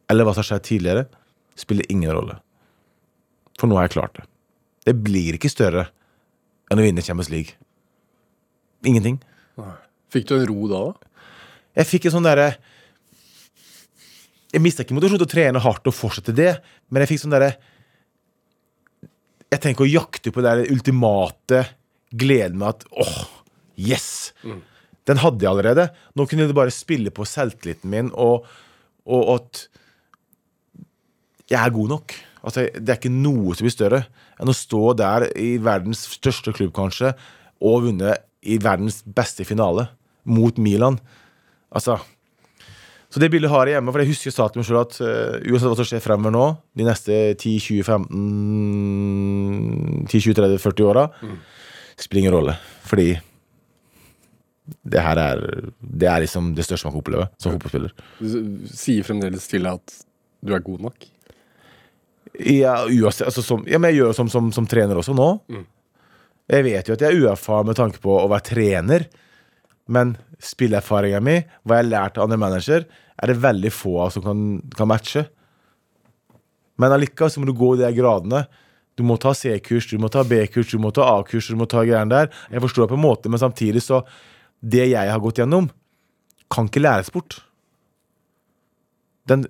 eller 0.08 0.24
hva 0.24 0.32
som 0.32 0.46
har 0.46 0.48
skjedd 0.48 0.68
tidligere, 0.68 1.08
spiller 1.60 1.88
ingen 1.92 2.14
rolle. 2.16 2.38
For 3.60 3.68
nå 3.68 3.76
har 3.76 3.90
jeg 3.90 3.98
klart 3.98 4.16
det. 4.16 4.28
Det 4.88 4.96
blir 5.04 5.36
ikke 5.36 5.52
større 5.52 5.90
enn 6.72 6.80
å 6.80 6.86
vinne 6.86 7.04
Champions 7.04 7.32
League. 7.34 7.58
Ingenting. 8.88 9.20
Fikk 10.10 10.30
du 10.30 10.36
en 10.38 10.48
ro 10.50 10.68
da? 10.70 10.82
da? 10.88 11.10
Jeg 11.80 11.90
fikk 11.90 12.08
en 12.08 12.16
sånn 12.18 12.28
derre 12.28 12.50
Jeg 14.50 14.64
mista 14.64 14.82
ikke 14.82 14.96
motivasjonen 14.98 15.22
til 15.22 15.28
å 15.28 15.34
trene 15.36 15.62
hardt 15.64 15.90
og 15.92 15.96
fortsette 15.96 16.34
det, 16.36 16.54
men 16.90 17.04
jeg 17.04 17.12
fikk 17.12 17.24
sånn 17.24 17.36
derre 17.36 17.52
Jeg 19.52 19.62
tenker 19.66 19.86
å 19.86 19.92
jakte 19.92 20.34
på 20.34 20.42
det 20.42 20.56
der 20.56 20.74
ultimate 20.74 21.64
gleden 22.10 22.58
med 22.62 22.72
at 22.72 22.88
åh, 23.04 23.20
yes! 23.78 24.32
Den 25.10 25.22
hadde 25.22 25.42
jeg 25.42 25.50
allerede. 25.50 25.88
Nå 26.18 26.26
kunne 26.30 26.46
det 26.50 26.58
bare 26.58 26.74
spille 26.74 27.14
på 27.14 27.26
selvtilliten 27.26 27.90
min 27.90 28.10
og, 28.14 28.46
og 29.10 29.30
at 29.36 29.62
jeg 31.50 31.58
er 31.58 31.74
god 31.74 31.94
nok. 31.96 32.14
Altså, 32.46 32.68
det 32.74 32.94
er 32.94 33.00
ikke 33.00 33.12
noe 33.14 33.56
som 33.58 33.66
blir 33.66 33.74
større 33.74 34.04
enn 34.40 34.52
å 34.52 34.56
stå 34.56 34.94
der 35.00 35.28
i 35.34 35.56
verdens 35.62 36.06
største 36.14 36.54
klubb, 36.56 36.72
kanskje, 36.78 37.12
og 37.66 37.88
vunne 37.88 38.14
i 38.42 38.58
verdens 38.62 39.04
beste 39.04 39.46
finale 39.48 39.88
mot 40.30 40.58
Milan. 40.58 41.00
Altså 41.72 42.00
Så 43.10 43.20
det 43.20 43.32
bildet 43.34 43.50
har 43.50 43.66
jeg 43.66 43.74
hjemme, 43.78 43.92
for 43.92 44.00
jeg 44.04 44.12
husker 44.12 44.32
staten 44.34 44.64
selv 44.64 44.80
at 44.84 45.00
uh, 45.02 45.40
uansett 45.50 45.70
hva 45.72 45.78
som 45.80 45.88
skjer 45.90 46.04
fremover 46.04 46.32
nå, 46.36 46.46
de 46.78 46.84
neste 46.86 47.14
10-20-15 47.42 50.06
10-20-30-40 50.10 50.86
åra, 50.86 51.08
spiller 51.98 52.22
ingen 52.22 52.36
rolle. 52.38 52.54
Fordi 52.86 53.10
det 54.86 55.02
her 55.02 55.18
er 55.18 55.40
Det 55.82 56.06
er 56.06 56.22
liksom 56.22 56.54
det 56.54 56.62
største 56.68 56.86
man 56.86 56.94
kan 56.94 57.02
oppleve 57.02 57.26
som 57.42 57.56
fotballspiller. 57.56 57.90
Du 58.22 58.68
sier 58.70 59.02
fremdeles 59.08 59.48
til 59.50 59.66
deg 59.66 59.74
at 59.82 59.96
du 60.46 60.54
er 60.54 60.62
god 60.64 60.80
nok? 60.86 61.08
Ja, 62.40 62.86
uansett, 62.86 63.26
altså 63.28 63.42
som, 63.44 63.66
ja, 63.68 63.80
men 63.82 63.90
jeg 63.90 63.98
gjør 64.04 64.14
som, 64.16 64.30
som, 64.32 64.52
som 64.56 64.68
trener 64.70 64.96
også 65.02 65.14
nå. 65.18 65.30
Jeg 66.50 66.66
vet 66.66 66.88
jo 66.90 66.96
at 66.96 67.04
jeg 67.04 67.14
er 67.14 67.26
uerfaren 67.28 67.68
med 67.70 67.78
tanke 67.78 68.02
på 68.02 68.16
å 68.18 68.30
være 68.32 68.48
trener, 68.50 69.06
men 69.90 70.16
spilleerfaringa 70.42 71.20
mi, 71.22 71.36
hva 71.64 71.78
jeg 71.78 71.86
har 71.86 71.92
lært 71.92 72.18
av 72.18 72.26
andre 72.26 72.40
manager, 72.42 72.88
er 73.20 73.30
det 73.30 73.42
veldig 73.44 73.72
få 73.74 73.98
av 74.06 74.14
som 74.16 74.24
kan, 74.26 74.48
kan 74.78 74.90
matche. 74.90 75.26
Men 76.80 76.96
allikevel 76.96 77.32
så 77.34 77.42
må 77.42 77.50
du 77.50 77.58
gå 77.58 77.74
i 77.76 77.82
de 77.82 77.92
gradene. 77.98 78.46
Du 78.98 79.04
må 79.08 79.18
ta 79.20 79.34
C-kurs, 79.36 79.90
du 79.92 80.00
må 80.02 80.10
ta 80.12 80.24
B-kurs, 80.28 80.72
du 80.72 80.82
må 80.82 80.94
ta 80.96 81.06
A-kurs, 81.18 81.50
du 81.52 81.60
må 81.60 81.68
ta 81.70 81.84
greiene 81.88 82.12
der. 82.12 82.32
Jeg 82.52 82.64
forstår 82.64 82.86
det 82.86 82.94
på 82.94 83.00
en 83.00 83.06
måte, 83.06 83.32
men 83.32 83.42
samtidig 83.42 83.86
så 83.86 84.04
Det 84.60 84.90
jeg 84.90 85.08
har 85.08 85.22
gått 85.24 85.38
gjennom, 85.40 85.70
kan 86.52 86.68
ikke 86.68 86.82
læres 86.84 87.08
bort. 87.16 87.38
Den 89.24 89.46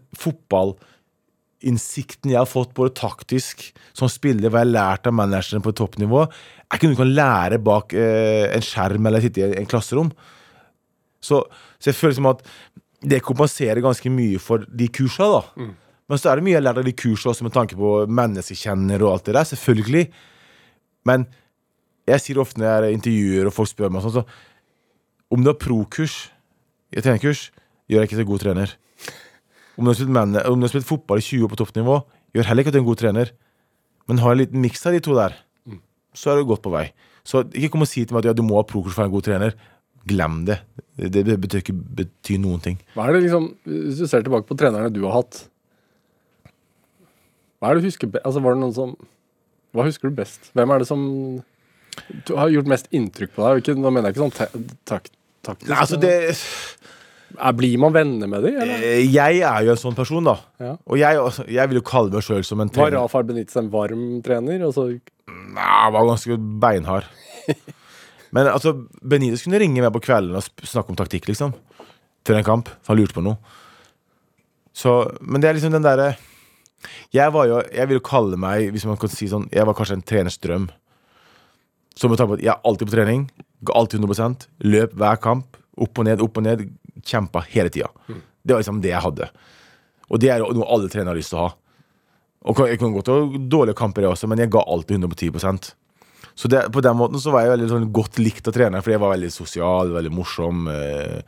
fotballinnsikten 1.59 2.31
jeg 2.31 2.39
har 2.39 2.47
fått, 2.47 2.73
både 2.73 2.93
taktisk 2.95 3.73
som 3.93 4.09
spiller, 4.09 4.49
hva 4.49 4.63
jeg 4.63 4.69
har 4.69 4.73
lært 4.73 5.07
av 5.07 5.13
manageren 5.13 5.61
på 5.61 5.73
toppnivå, 5.75 6.23
er 6.69 6.77
ikke 6.77 6.87
noe 6.87 6.95
du 6.95 7.01
kan 7.01 7.15
lære 7.15 7.59
bak 7.59 7.93
eh, 7.93 8.55
en 8.55 8.61
skjerm 8.61 9.05
eller 9.05 9.21
sitte 9.21 9.41
i 9.41 9.57
en 9.57 9.67
klasserom. 9.67 10.11
Så, 11.21 11.43
så 11.79 11.89
jeg 11.89 11.95
føler 11.95 12.15
som 12.15 12.29
at 12.31 12.43
det 13.01 13.21
kompenserer 13.23 13.81
ganske 13.81 14.09
mye 14.09 14.39
for 14.39 14.65
de 14.67 14.87
kursa, 14.87 15.25
da. 15.25 15.41
Men 16.09 16.17
så 16.17 16.31
er 16.31 16.39
det 16.39 16.43
mye 16.43 16.55
jeg 16.55 16.61
har 16.61 16.67
lært 16.67 16.79
av 16.81 16.85
de 16.87 16.95
kursa 16.95 17.29
også 17.29 17.45
med 17.45 17.53
tanke 17.53 17.75
på 17.77 18.05
menneskekjenner 18.07 19.03
og 19.03 19.13
alt 19.13 19.25
det 19.25 19.35
der, 19.35 19.43
selvfølgelig. 19.45 20.05
Men 21.05 21.27
jeg 22.09 22.23
sier 22.23 22.39
ofte 22.41 22.59
når 22.59 22.67
jeg 22.67 22.77
er 22.77 22.95
intervjuer 22.97 23.49
og 23.49 23.53
folk 23.53 23.69
spør 23.69 23.91
meg 23.93 24.03
sånn, 24.03 24.21
så 24.21 24.23
om 25.29 25.43
du 25.43 25.51
har 25.51 25.59
pro-kurs 25.61 26.31
i 26.89 27.01
trenerkurs, 27.03 27.51
gjør 27.89 28.01
jeg 28.01 28.09
ikke 28.09 28.17
til 28.17 28.29
god 28.31 28.41
trener. 28.41 28.71
Om 29.79 29.87
du 29.87 29.93
har 29.93 29.97
spilt, 29.97 30.11
manne- 30.11 30.43
om 30.49 30.59
du 30.59 30.67
har 30.67 30.73
spilt 30.73 30.87
fotball 30.89 31.21
i 31.21 31.23
20 31.25 31.45
år 31.47 31.53
på 31.53 31.59
toppnivå, 31.61 31.99
gjør 32.35 32.49
heller 32.49 32.65
ikke 32.65 32.73
at 32.73 32.75
du 32.75 32.79
er 32.81 32.83
en 32.83 32.89
god 32.91 32.99
trener. 32.99 33.31
Men 34.09 34.19
har 34.23 34.33
en 34.35 34.41
liten 34.41 34.59
miks 34.61 34.83
av 34.89 34.95
de 34.95 34.99
to 35.05 35.15
der, 35.15 35.37
så 36.17 36.31
er 36.33 36.39
du 36.41 36.49
godt 36.49 36.63
på 36.65 36.73
vei. 36.73 36.89
Så 37.23 37.43
ikke 37.53 37.69
kom 37.75 37.85
og 37.85 37.89
si 37.91 38.03
til 38.03 38.15
meg 38.15 38.25
at 38.25 38.31
ja, 38.31 38.33
du 38.35 38.43
må 38.43 38.57
ha 38.59 38.65
pro-kurs 38.67 38.95
for 38.95 39.03
å 39.03 39.05
være 39.05 39.11
en 39.11 39.15
god 39.15 39.27
trener. 39.27 39.55
Glem 40.09 40.39
det. 40.47 40.57
Det, 40.97 41.23
det 41.27 41.35
betyr 41.43 41.61
ikke 41.61 41.75
betyr 41.99 42.39
noen 42.41 42.61
ting. 42.63 42.77
Hva 42.95 43.05
er 43.07 43.15
det 43.17 43.25
liksom, 43.27 43.49
Hvis 43.67 43.99
du 44.01 44.07
ser 44.09 44.23
tilbake 44.25 44.47
på 44.49 44.57
trenerne 44.57 44.89
du 44.91 45.01
har 45.05 45.19
hatt 45.19 45.43
Hva 47.59 47.69
er 47.69 47.77
det 47.77 47.83
du 47.83 47.87
husker 47.89 48.11
altså 48.23 48.41
var 48.43 48.55
det 48.55 48.61
noen 48.63 48.75
som 48.75 48.93
Hva 49.75 49.85
husker 49.87 50.09
du 50.09 50.17
best? 50.17 50.49
Hvem 50.57 50.73
er 50.73 50.81
det 50.81 50.87
som 50.89 51.03
har 52.31 52.51
gjort 52.53 52.71
mest 52.71 52.87
inntrykk 52.95 53.35
på 53.35 53.43
deg? 53.45 53.61
Ikke, 53.61 53.75
nå 53.77 53.91
mener 53.91 54.09
jeg 54.09 54.15
ikke 54.17 54.23
sånn 54.25 54.35
takk. 54.39 54.53
tak 54.87 55.09
taktisk. 55.45 55.69
Nei, 55.69 55.79
altså 55.83 55.99
det 55.99 56.13
blir 57.57 57.77
man 57.81 57.93
venner 57.93 58.27
med 58.31 58.43
dem. 58.43 58.57
Eh, 58.63 59.03
Jeg 59.05 59.41
er 59.45 59.65
jo 59.67 59.73
en 59.75 59.81
sånn 59.81 59.95
person, 59.97 60.23
da. 60.25 60.37
Ja. 60.59 60.73
Og 60.85 60.97
jeg, 61.01 61.19
jeg 61.53 61.69
vil 61.71 61.79
jo 61.81 61.85
kalle 61.87 62.13
meg 62.13 62.25
sjøl 62.25 62.43
som 62.47 62.61
en 62.63 62.69
trener. 62.73 62.95
Var. 62.97 63.03
Rafael 63.05 63.27
Benitez 63.29 63.59
en 63.61 63.69
varm 63.73 64.05
trener? 64.25 64.63
Altså? 64.65 64.87
Nei, 65.29 65.89
var 65.95 66.07
ganske 66.09 66.37
beinhard. 66.61 67.07
Men 68.35 68.49
altså, 68.51 68.75
Benitez 69.01 69.43
kunne 69.45 69.61
ringe 69.61 69.81
meg 69.81 69.93
på 69.95 70.03
kvelden 70.05 70.37
og 70.37 70.65
snakke 70.69 70.93
om 70.93 70.97
taktikk, 70.99 71.29
liksom. 71.31 71.53
Til 72.27 72.37
en 72.37 72.45
kamp. 72.45 72.69
For 72.83 72.93
han 72.93 73.01
lurte 73.01 73.17
på 73.17 73.23
noe. 73.25 73.39
Så, 74.79 74.91
men 75.19 75.41
det 75.41 75.49
er 75.49 75.55
liksom 75.57 75.73
den 75.73 75.83
derre 75.83 76.11
Jeg 77.11 77.33
var 77.33 77.47
jo 77.49 77.55
Jeg 77.73 77.89
vil 77.89 77.97
jo 77.97 78.03
kalle 78.05 78.37
meg, 78.39 78.69
hvis 78.71 78.85
man 78.87 78.99
kan 79.01 79.09
si 79.11 79.25
sånn, 79.27 79.47
jeg 79.51 79.65
var 79.67 79.75
kanskje 79.75 79.97
en 79.97 80.03
treners 80.05 80.37
drøm. 80.39 80.67
Så 81.97 82.07
med 82.07 82.19
tanke 82.21 82.35
på 82.35 82.37
at 82.37 82.43
jeg 82.45 82.53
er 82.53 82.61
alltid 82.69 82.87
på 82.87 82.93
trening, 82.93 83.25
alltid 83.75 83.99
100% 84.05 84.45
løp 84.71 84.93
hver 84.95 85.17
kamp. 85.19 85.57
Opp 85.79 85.99
og 85.99 86.07
ned, 86.07 86.21
opp 86.23 86.37
og 86.39 86.45
ned. 86.45 86.63
Kjempa 87.05 87.43
hele 87.53 87.69
tida. 87.69 87.89
Det 88.09 88.53
var 88.55 88.61
liksom 88.63 88.81
det 88.81 88.91
jeg 88.93 89.01
hadde. 89.03 89.29
Og 90.09 90.19
det 90.19 90.29
er 90.33 90.39
noe 90.41 90.65
alle 90.67 90.89
trenere 90.89 91.13
har 91.13 91.19
lyst 91.19 91.29
til 91.33 91.39
å 91.39 91.47
ha. 91.47 91.51
Og 92.49 92.61
jeg 92.67 92.79
kunne 92.79 92.95
godt 92.95 93.11
ha 93.11 93.17
dårlige 93.51 93.75
kamper, 93.75 94.01
jeg 94.07 94.11
også, 94.15 94.27
men 94.31 94.39
jeg 94.39 94.49
ga 94.49 94.61
alltid 94.63 94.97
110% 95.03 95.73
Så 96.39 96.47
det, 96.47 96.61
på 96.71 96.79
den 96.81 96.95
måten 96.95 97.19
så 97.19 97.31
var 97.33 97.43
jeg 97.43 97.51
veldig 97.51 97.67
sånn 97.69 97.89
godt 97.91 98.17
likt 98.19 98.47
av 98.47 98.53
treneren, 98.55 98.81
fordi 98.81 98.95
jeg 98.95 99.01
var 99.03 99.11
veldig 99.11 99.31
sosial, 99.35 99.89
veldig 99.91 100.11
morsom, 100.15 100.67
eh, 100.71 101.19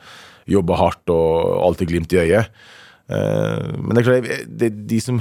jobba 0.48 0.78
hardt 0.80 1.10
og 1.12 1.66
alltid 1.68 1.90
glimt 1.92 2.14
i 2.16 2.22
øyet. 2.24 2.48
Eh, 3.12 3.76
men 3.76 3.92
det 3.92 3.98
er 4.00 4.08
klart, 4.08 4.30
jeg- 4.32 4.48
det, 4.58 4.88
de 4.88 5.00
som 5.04 5.20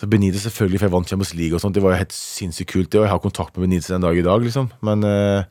så 0.00 0.08
Benitez 0.08 0.42
selvfølgelig, 0.46 0.78
for 0.80 0.86
jeg 0.88 0.92
vant 0.94 1.08
Champions 1.10 1.34
League 1.36 1.54
og 1.54 1.60
sånt. 1.60 1.74
Det 1.76 1.82
var 1.84 1.92
jo 1.92 2.00
helt 2.00 2.14
sinnssykt 2.16 2.70
kult, 2.72 2.88
det, 2.90 3.00
og 3.02 3.04
jeg 3.04 3.12
har 3.12 3.20
kontakt 3.20 3.56
med 3.56 3.66
Benitez 3.68 3.90
den 3.92 4.00
dag 4.00 4.16
i 4.16 4.22
dag, 4.24 4.40
liksom. 4.46 4.70
Men 4.86 5.04
eh, 5.04 5.44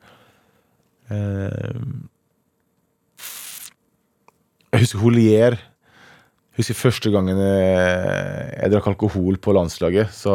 Jeg 4.70 4.84
husker 4.84 5.02
Holier. 5.02 5.58
Jeg 6.50 6.62
husker 6.62 6.76
første 6.76 7.10
gangen 7.14 7.38
eh, 7.40 8.50
jeg 8.56 8.72
drakk 8.72 8.90
alkohol 8.92 9.38
på 9.42 9.54
landslaget. 9.56 10.10
Så 10.14 10.34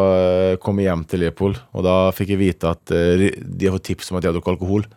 jeg 0.52 0.62
kom 0.64 0.80
jeg 0.82 0.90
hjem 0.90 1.04
til 1.08 1.22
Leopold, 1.24 1.60
og 1.76 1.86
da 1.86 1.96
fikk 2.16 2.34
jeg 2.34 2.42
vite 2.42 2.72
at 2.72 2.94
eh, 2.96 3.28
de 3.36 3.68
har 3.68 3.76
fått 3.78 3.90
tips 3.92 4.12
om 4.12 4.20
at 4.20 4.26
jeg 4.28 4.36
drakk 4.36 4.50
alkohol. 4.56 4.88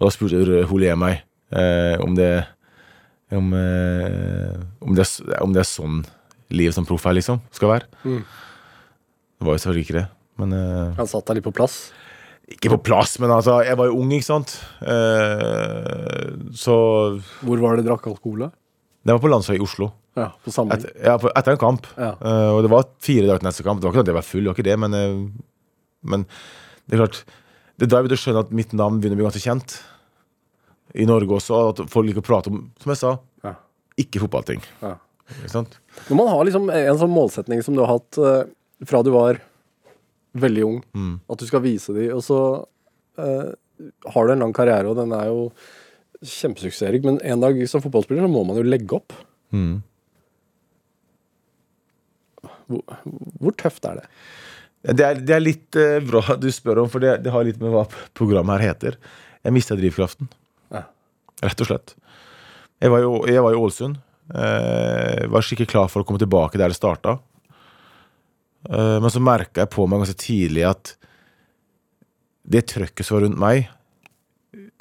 Og 0.00 0.06
da 0.06 0.10
spurte 0.14 0.64
Holier 0.70 0.96
meg 0.98 1.20
eh, 1.52 1.96
om 2.00 2.16
det 2.16 2.32
om, 3.36 3.52
eh, 3.54 4.56
om, 4.82 4.94
det, 4.96 5.04
er 5.06 5.42
om 5.44 5.52
det 5.54 5.62
er 5.62 5.68
sånn 5.68 6.00
livet 6.50 6.74
som 6.74 6.86
proff 6.88 7.04
her, 7.06 7.14
liksom, 7.14 7.38
skal 7.54 7.74
være. 7.76 7.86
Det 8.02 9.46
var 9.46 9.54
jo 9.54 9.62
selvfølgelig 9.62 9.86
ikke 9.86 9.98
det. 10.00 10.06
Men 10.40 10.56
eh, 10.56 10.96
Han 10.98 11.10
satt 11.10 11.28
deg 11.28 11.38
litt 11.38 11.46
på 11.46 11.54
plass. 11.54 11.76
Ikke 12.50 12.72
på 12.74 12.80
plass, 12.90 13.18
men 13.22 13.30
altså, 13.30 13.60
jeg 13.64 13.76
var 13.78 13.86
jo 13.90 13.98
ung, 14.02 14.10
ikke 14.16 14.26
sant. 14.26 14.56
Eh, 14.82 16.30
så 16.58 16.74
Hvor 17.46 17.60
var 17.62 17.78
det 17.78 17.86
drakk 17.86 18.08
alkohol? 18.10 18.46
da? 18.46 18.50
Det 19.06 19.14
var 19.14 19.22
på 19.22 19.30
landslaget 19.32 19.62
i 19.62 19.64
Oslo. 19.64 19.90
Ja, 20.18 20.26
på 20.44 20.50
samme 20.52 20.74
Et, 20.74 20.84
ja, 21.06 21.14
på, 21.22 21.30
etter 21.38 21.54
en 21.54 21.60
kamp. 21.62 21.86
Ja. 21.96 22.10
Eh, 22.18 22.48
og 22.56 22.64
det 22.66 22.70
var 22.72 22.88
fire 23.00 23.28
dager 23.28 23.40
til 23.40 23.48
neste 23.48 23.64
kamp. 23.64 23.80
Det 23.80 23.86
var 23.88 23.94
ikke 23.94 24.02
at 24.04 24.10
jeg 24.12 24.18
var 24.18 24.26
full, 24.26 24.42
det 24.44 24.50
var 24.50 24.58
ikke 24.58 24.66
det, 24.66 24.78
men, 24.82 24.96
eh, 24.98 25.60
men 26.10 26.26
det 26.88 26.96
er 26.98 27.04
klart 27.04 27.20
Det 27.78 27.86
er 27.86 27.92
da 27.94 27.96
jeg 28.00 28.04
begynte 28.08 28.18
å 28.18 28.24
skjønne 28.26 28.42
at 28.44 28.50
mitt 28.52 28.72
navn 28.76 28.98
begynner 29.00 29.16
å 29.16 29.20
bli 29.22 29.28
ganske 29.30 29.40
kjent. 29.46 29.78
I 31.00 31.06
Norge 31.08 31.32
også. 31.38 31.60
At 31.70 31.78
folk 31.88 32.04
liker 32.10 32.20
å 32.20 32.26
prate 32.26 32.50
om, 32.50 32.58
som 32.82 32.90
jeg 32.92 32.98
sa, 33.00 33.12
Ja. 33.46 33.54
ikke 33.96 34.20
fotballting. 34.20 34.60
Ja. 34.82 34.96
Ikke 35.30 35.48
sant? 35.54 35.78
Når 36.10 36.16
man 36.18 36.28
har 36.28 36.44
liksom 36.44 36.68
en 36.68 36.98
sånn 36.98 37.14
målsetning 37.14 37.62
som 37.64 37.74
du 37.78 37.80
har 37.86 37.94
hatt 37.94 38.18
eh, 38.18 38.50
fra 38.84 39.00
du 39.06 39.12
var 39.14 39.38
veldig 40.38 40.64
ung, 40.66 40.80
at 41.30 41.40
du 41.40 41.46
skal 41.48 41.62
vise 41.64 41.94
dem, 41.96 42.12
og 42.14 42.22
så 42.22 42.40
eh, 43.18 43.50
har 44.14 44.26
du 44.26 44.34
en 44.34 44.44
lang 44.44 44.54
karriere, 44.56 44.90
og 44.90 44.98
den 44.98 45.14
er 45.16 45.30
jo 45.30 45.48
kjempesuksessrik, 46.20 47.06
men 47.06 47.20
en 47.24 47.42
dag 47.42 47.56
som 47.70 47.82
fotballspiller 47.82 48.26
så 48.26 48.32
må 48.32 48.44
man 48.46 48.60
jo 48.60 48.66
legge 48.66 48.98
opp. 48.98 49.14
Mm. 49.56 49.80
Hvor, 52.70 53.00
hvor 53.40 53.56
tøft 53.58 53.88
er 53.88 54.02
det? 54.02 54.06
Det 54.96 55.04
er, 55.04 55.18
det 55.20 55.34
er 55.36 55.42
litt 55.42 55.76
eh, 55.76 55.98
bra 56.04 56.36
du 56.40 56.48
spør 56.52 56.84
om, 56.84 56.92
for 56.92 57.02
det, 57.02 57.18
det 57.24 57.32
har 57.34 57.44
litt 57.44 57.58
med 57.60 57.72
hva 57.74 57.84
programmet 58.16 58.60
her 58.60 58.70
heter. 58.70 59.00
Jeg 59.44 59.56
mista 59.56 59.76
drivkraften. 59.76 60.30
Ja. 60.72 60.86
Rett 61.42 61.64
og 61.64 61.68
slett. 61.68 61.96
Jeg 62.80 62.92
var, 62.92 63.02
jo, 63.04 63.18
jeg 63.28 63.42
var 63.44 63.56
i 63.56 63.60
Ålesund. 63.60 63.98
Eh, 64.30 65.26
var 65.28 65.44
skikkelig 65.44 65.68
klar 65.72 65.90
for 65.92 66.00
å 66.00 66.08
komme 66.08 66.20
tilbake 66.22 66.60
der 66.60 66.72
det 66.72 66.78
starta. 66.78 67.18
Eh, 68.68 68.96
men 69.00 69.12
så 69.12 69.22
merka 69.22 69.64
jeg 69.64 69.72
på 69.72 69.86
meg 69.88 70.02
ganske 70.02 70.20
tidlig 70.20 70.66
at 70.68 70.94
det 72.50 72.66
trøkket 72.72 73.06
som 73.06 73.16
var 73.16 73.28
rundt 73.28 73.40
meg 73.40 73.68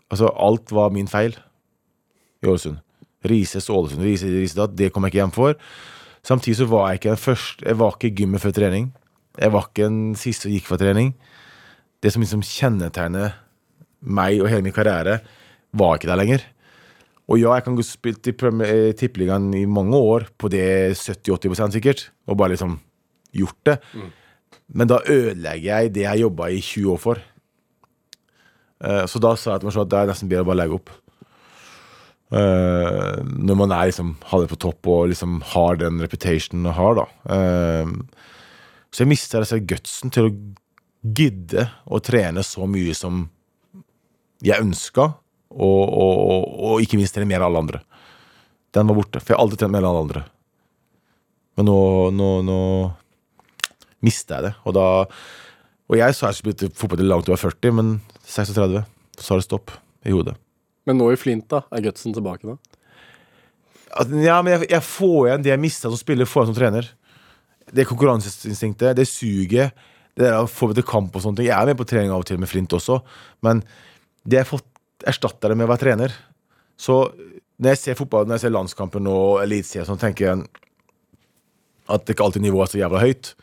Altså, 0.10 0.32
alt 0.42 0.72
var 0.74 0.90
min 0.90 1.06
feil 1.06 1.36
i 2.42 2.48
Ålesund. 2.50 2.80
Rises 3.30 3.68
Ålesund, 3.70 4.02
Rises, 4.02 4.56
datt. 4.58 4.74
Det 4.74 4.88
kom 4.90 5.06
jeg 5.06 5.14
ikke 5.14 5.20
hjem 5.20 5.34
for. 5.36 5.60
Samtidig 6.26 6.56
så 6.58 6.66
var 6.72 6.88
jeg 6.90 6.98
ikke 6.98 7.12
den 7.12 7.22
første 7.22 7.68
Jeg 7.68 7.78
var 7.78 7.94
ikke 7.94 8.10
i 8.10 8.16
gymmet 8.18 8.42
før 8.42 8.56
trening. 8.58 8.88
Jeg 9.38 9.54
var 9.54 9.68
ikke 9.68 9.86
den 9.86 10.16
siste 10.18 10.48
som 10.48 10.56
gikk 10.56 10.66
for 10.66 10.82
trening. 10.82 11.14
Det 12.02 12.10
som 12.10 12.26
liksom 12.26 12.42
kjennetegner 12.42 13.38
meg 14.02 14.42
og 14.42 14.50
hele 14.50 14.66
min 14.66 14.74
karriere, 14.74 15.20
var 15.78 16.00
ikke 16.00 16.10
der 16.10 16.18
lenger. 16.18 16.46
Og 17.30 17.38
ja, 17.38 17.54
jeg 17.54 17.68
kan 17.68 17.78
gå 17.78 17.86
spilt 17.86 18.26
i 18.26 18.34
eh, 18.34 18.96
Tippeligaen 18.98 19.52
i 19.54 19.68
mange 19.70 19.94
år 19.94 20.32
på 20.42 20.50
det 20.50 20.98
70-80% 20.98 21.76
sikkert, 21.78 22.08
og 22.26 22.40
bare 22.42 22.56
liksom 22.56 22.80
gjort 23.36 23.60
det. 23.66 23.78
Men 24.70 24.90
da 24.90 25.02
ødelegger 25.06 25.68
jeg 25.68 25.94
det 25.96 26.06
jeg 26.06 26.24
jobba 26.24 26.50
i 26.54 26.62
20 26.62 26.94
år 26.94 27.04
for. 27.04 27.22
Uh, 28.80 29.06
Så 29.10 29.20
da 29.20 29.36
sa 29.36 29.56
jeg 29.56 29.64
til 29.64 29.70
meg 29.70 29.76
selv 29.76 29.88
at 29.88 29.94
det 29.94 30.00
er 30.00 30.12
nesten 30.14 30.32
bedre 30.32 30.46
å 30.46 30.50
bare 30.52 30.62
legge 30.62 30.78
opp. 30.80 30.92
Uh, 32.30 33.26
når 33.26 33.58
man 33.58 33.74
er 33.74 33.90
liksom 33.90 34.14
har 34.30 34.44
det 34.44 34.52
på 34.52 34.60
topp 34.62 34.88
og 34.94 35.10
liksom 35.10 35.40
har 35.56 35.80
den 35.82 35.98
reputationen 36.04 36.68
man 36.68 36.78
har, 36.78 37.02
da. 37.02 37.08
Uh, 37.26 38.30
så 38.90 39.04
jeg 39.04 39.12
mista 39.12 39.42
altså 39.42 39.60
gutsen 39.62 40.14
til 40.14 40.30
å 40.30 40.36
gidde 41.16 41.68
å 41.86 42.00
trene 42.04 42.44
så 42.46 42.66
mye 42.70 42.94
som 42.98 43.28
jeg 44.46 44.62
ønska, 44.62 45.10
og, 45.50 45.82
og, 45.90 46.16
og, 46.30 46.44
og 46.70 46.84
ikke 46.84 47.00
minst 47.00 47.16
trene 47.16 47.28
mer 47.30 47.42
enn 47.42 47.50
alle 47.50 47.64
andre. 47.66 47.80
Den 48.76 48.90
var 48.90 49.00
borte, 49.00 49.22
for 49.22 49.34
jeg 49.34 49.38
har 49.38 49.44
alltid 49.44 49.64
trent 49.64 49.74
mer 49.74 49.82
enn 49.82 49.90
alle 49.90 50.04
andre. 50.06 50.24
Men 51.58 51.68
nå, 51.68 51.80
nå, 52.16 52.28
nå 52.46 52.60
mista 54.06 54.40
jeg 54.40 54.50
det, 54.50 54.54
og 54.66 54.76
da 54.78 54.88
Og 55.90 55.98
jeg 55.98 56.14
sa 56.14 56.30
jeg 56.30 56.38
skulle 56.38 56.54
spille 56.54 56.78
fotball 56.78 57.00
til 57.02 57.08
langt 57.10 57.30
over 57.32 57.40
40, 57.42 57.72
men 57.74 57.88
36, 58.22 58.84
så 59.18 59.34
har 59.34 59.40
det 59.40 59.46
stopp 59.48 59.72
i 60.06 60.14
hodet. 60.14 60.36
Men 60.86 61.00
nå 61.02 61.08
i 61.10 61.18
Flint, 61.18 61.48
da? 61.50 61.64
Er 61.74 61.82
gutsen 61.82 62.14
tilbake 62.14 62.46
da? 62.46 62.56
Ja, 64.22 64.38
men 64.46 64.54
jeg, 64.54 64.68
jeg 64.70 64.86
får 64.86 65.18
igjen 65.24 65.48
det 65.48 65.50
jeg 65.50 65.62
mista 65.64 65.90
som 65.90 65.98
spiller, 65.98 66.30
får 66.30 66.46
jeg 66.46 66.52
som 66.52 66.60
trener. 66.60 66.92
Det 67.74 67.88
konkurranseinstinktet, 67.90 68.94
det 69.00 69.08
suget, 69.10 69.74
det 70.14 70.28
der 70.28 70.38
å 70.44 70.46
få 70.46 70.70
meg 70.70 70.78
til 70.78 70.88
kamp 70.92 71.18
og 71.18 71.26
sånne 71.26 71.42
ting. 71.42 71.50
Jeg 71.50 71.58
er 71.58 71.72
med 71.72 71.82
på 71.82 71.90
trening 71.90 72.14
av 72.14 72.22
og 72.22 72.30
til 72.30 72.38
med 72.42 72.50
Flint 72.54 72.78
også, 72.78 73.02
men 73.46 73.66
det 74.30 74.44
jeg 74.44 74.46
har 74.46 74.52
fått 74.54 75.10
erstatta 75.10 75.50
det 75.50 75.58
med 75.58 75.66
å 75.66 75.74
være 75.74 75.86
trener. 75.88 76.16
Så 76.78 77.02
når 77.58 77.74
jeg 77.74 77.82
ser 77.82 78.00
fotball, 78.00 78.30
når 78.30 78.38
jeg 78.38 78.46
ser 78.46 78.56
landskamper 78.56 79.02
nå, 79.04 79.14
og 79.34 79.44
eliteserien, 79.44 79.90
så 79.90 79.98
tenker 80.00 80.30
jeg 80.30 80.50
at 81.90 82.06
det 82.06 82.14
ikke 82.14 82.30
alltid 82.30 82.46
nivået 82.46 82.68
er 82.68 82.74
så 82.76 82.84
jævla 82.84 83.02
høyt 83.02 83.34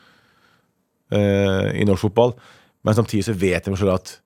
eh, 1.15 1.73
i 1.81 1.87
norsk 1.89 2.09
fotball. 2.09 2.35
Men 2.87 2.97
samtidig 2.99 3.27
så 3.27 3.35
vet 3.37 3.67
jeg 3.67 3.75
meg 3.75 3.81
selv 3.83 3.97
at 3.99 4.17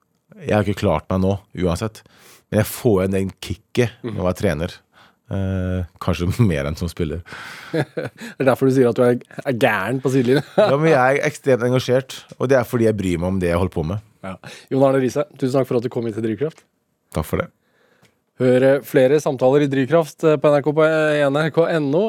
jeg 0.46 0.54
har 0.54 0.64
ikke 0.66 0.82
klart 0.84 1.08
meg 1.10 1.22
nå, 1.24 1.34
uansett. 1.64 2.02
Men 2.50 2.62
jeg 2.62 2.70
får 2.70 2.96
igjen 3.02 3.16
den 3.16 3.32
kicket 3.42 3.98
når 4.06 4.20
jeg 4.22 4.30
er 4.32 4.38
trener. 4.40 4.76
Eh, 5.30 5.84
kanskje 6.02 6.26
mer 6.50 6.66
enn 6.70 6.78
som 6.78 6.90
spiller. 6.90 7.20
Det 7.72 8.42
er 8.42 8.48
derfor 8.48 8.66
du 8.70 8.74
sier 8.74 8.90
at 8.90 8.98
du 8.98 9.04
er, 9.06 9.20
er 9.44 9.58
gæren 9.62 10.00
på 10.02 10.10
sidelinjen. 10.14 10.46
Ja, 10.58 10.74
men 10.76 10.90
jeg 10.90 10.98
er 11.20 11.28
ekstremt 11.28 11.66
engasjert, 11.66 12.20
og 12.38 12.50
det 12.50 12.58
er 12.58 12.66
fordi 12.66 12.88
jeg 12.88 12.98
bryr 12.98 13.20
meg 13.22 13.28
om 13.34 13.38
det 13.42 13.52
jeg 13.52 13.60
holder 13.62 13.76
på 13.76 13.86
med. 13.92 14.02
ja. 14.26 14.34
Jon 14.72 14.86
Arne 14.88 15.02
Riise, 15.02 15.26
tusen 15.38 15.60
takk 15.60 15.68
for 15.70 15.78
at 15.78 15.86
du 15.86 15.92
kom 15.92 16.08
hit 16.08 16.18
til 16.18 16.26
Drivkraft. 16.26 16.64
Takk 17.14 17.26
for 17.26 17.42
det. 17.42 17.48
Hør 18.40 18.64
eh, 18.64 18.78
flere 18.88 19.18
samtaler 19.20 19.66
i 19.66 19.68
Drivkraft 19.68 20.24
eh, 20.24 20.38
på 20.40 20.48
NRK 20.48 20.68
på 20.72 20.84
eh, 20.86 21.26
nrk.no, 21.28 22.00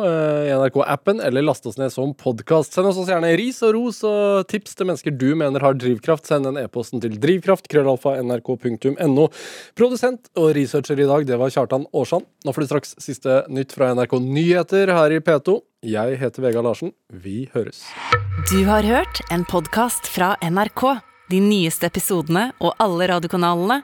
i 0.47 0.53
NRK-appen, 0.55 1.19
eller 1.27 1.43
last 1.43 1.67
oss 1.67 1.75
ned 1.79 1.91
som 1.91 2.13
podkast. 2.15 2.71
Send 2.71 2.87
oss 2.87 3.01
også 3.01 3.11
gjerne 3.11 3.33
ris 3.35 3.59
og 3.67 3.73
ros 3.75 3.99
og 4.07 4.47
tips 4.51 4.77
til 4.79 4.87
mennesker 4.87 5.11
du 5.11 5.33
mener 5.35 5.63
har 5.65 5.75
drivkraft. 5.75 6.29
Send 6.31 6.47
en 6.47 6.61
e-posten 6.61 7.03
til 7.03 7.19
drivkraft, 7.19 7.67
krøllalfa, 7.71 8.15
nrk.no. 8.23 9.27
Produsent 9.75 10.31
og 10.39 10.53
researcher 10.55 11.03
i 11.03 11.09
dag, 11.11 11.27
det 11.27 11.41
var 11.41 11.51
Kjartan 11.51 11.89
Aarsand. 11.91 12.29
Nå 12.47 12.55
får 12.55 12.63
du 12.63 12.71
straks 12.71 12.95
siste 13.03 13.41
nytt 13.51 13.75
fra 13.75 13.91
NRK 13.97 14.15
Nyheter 14.23 14.95
her 14.95 15.11
i 15.11 15.19
P2. 15.19 15.59
Jeg 15.91 16.15
heter 16.21 16.47
Vegard 16.47 16.69
Larsen. 16.69 16.95
Vi 17.11 17.49
høres. 17.51 17.83
Du 18.47 18.61
har 18.71 18.87
hørt 18.87 19.19
en 19.35 19.43
podkast 19.51 20.07
fra 20.07 20.37
NRK. 20.47 20.93
De 21.31 21.43
nyeste 21.43 21.91
episodene 21.91 22.53
og 22.63 22.75
alle 22.79 23.11
radiokanalene 23.11 23.83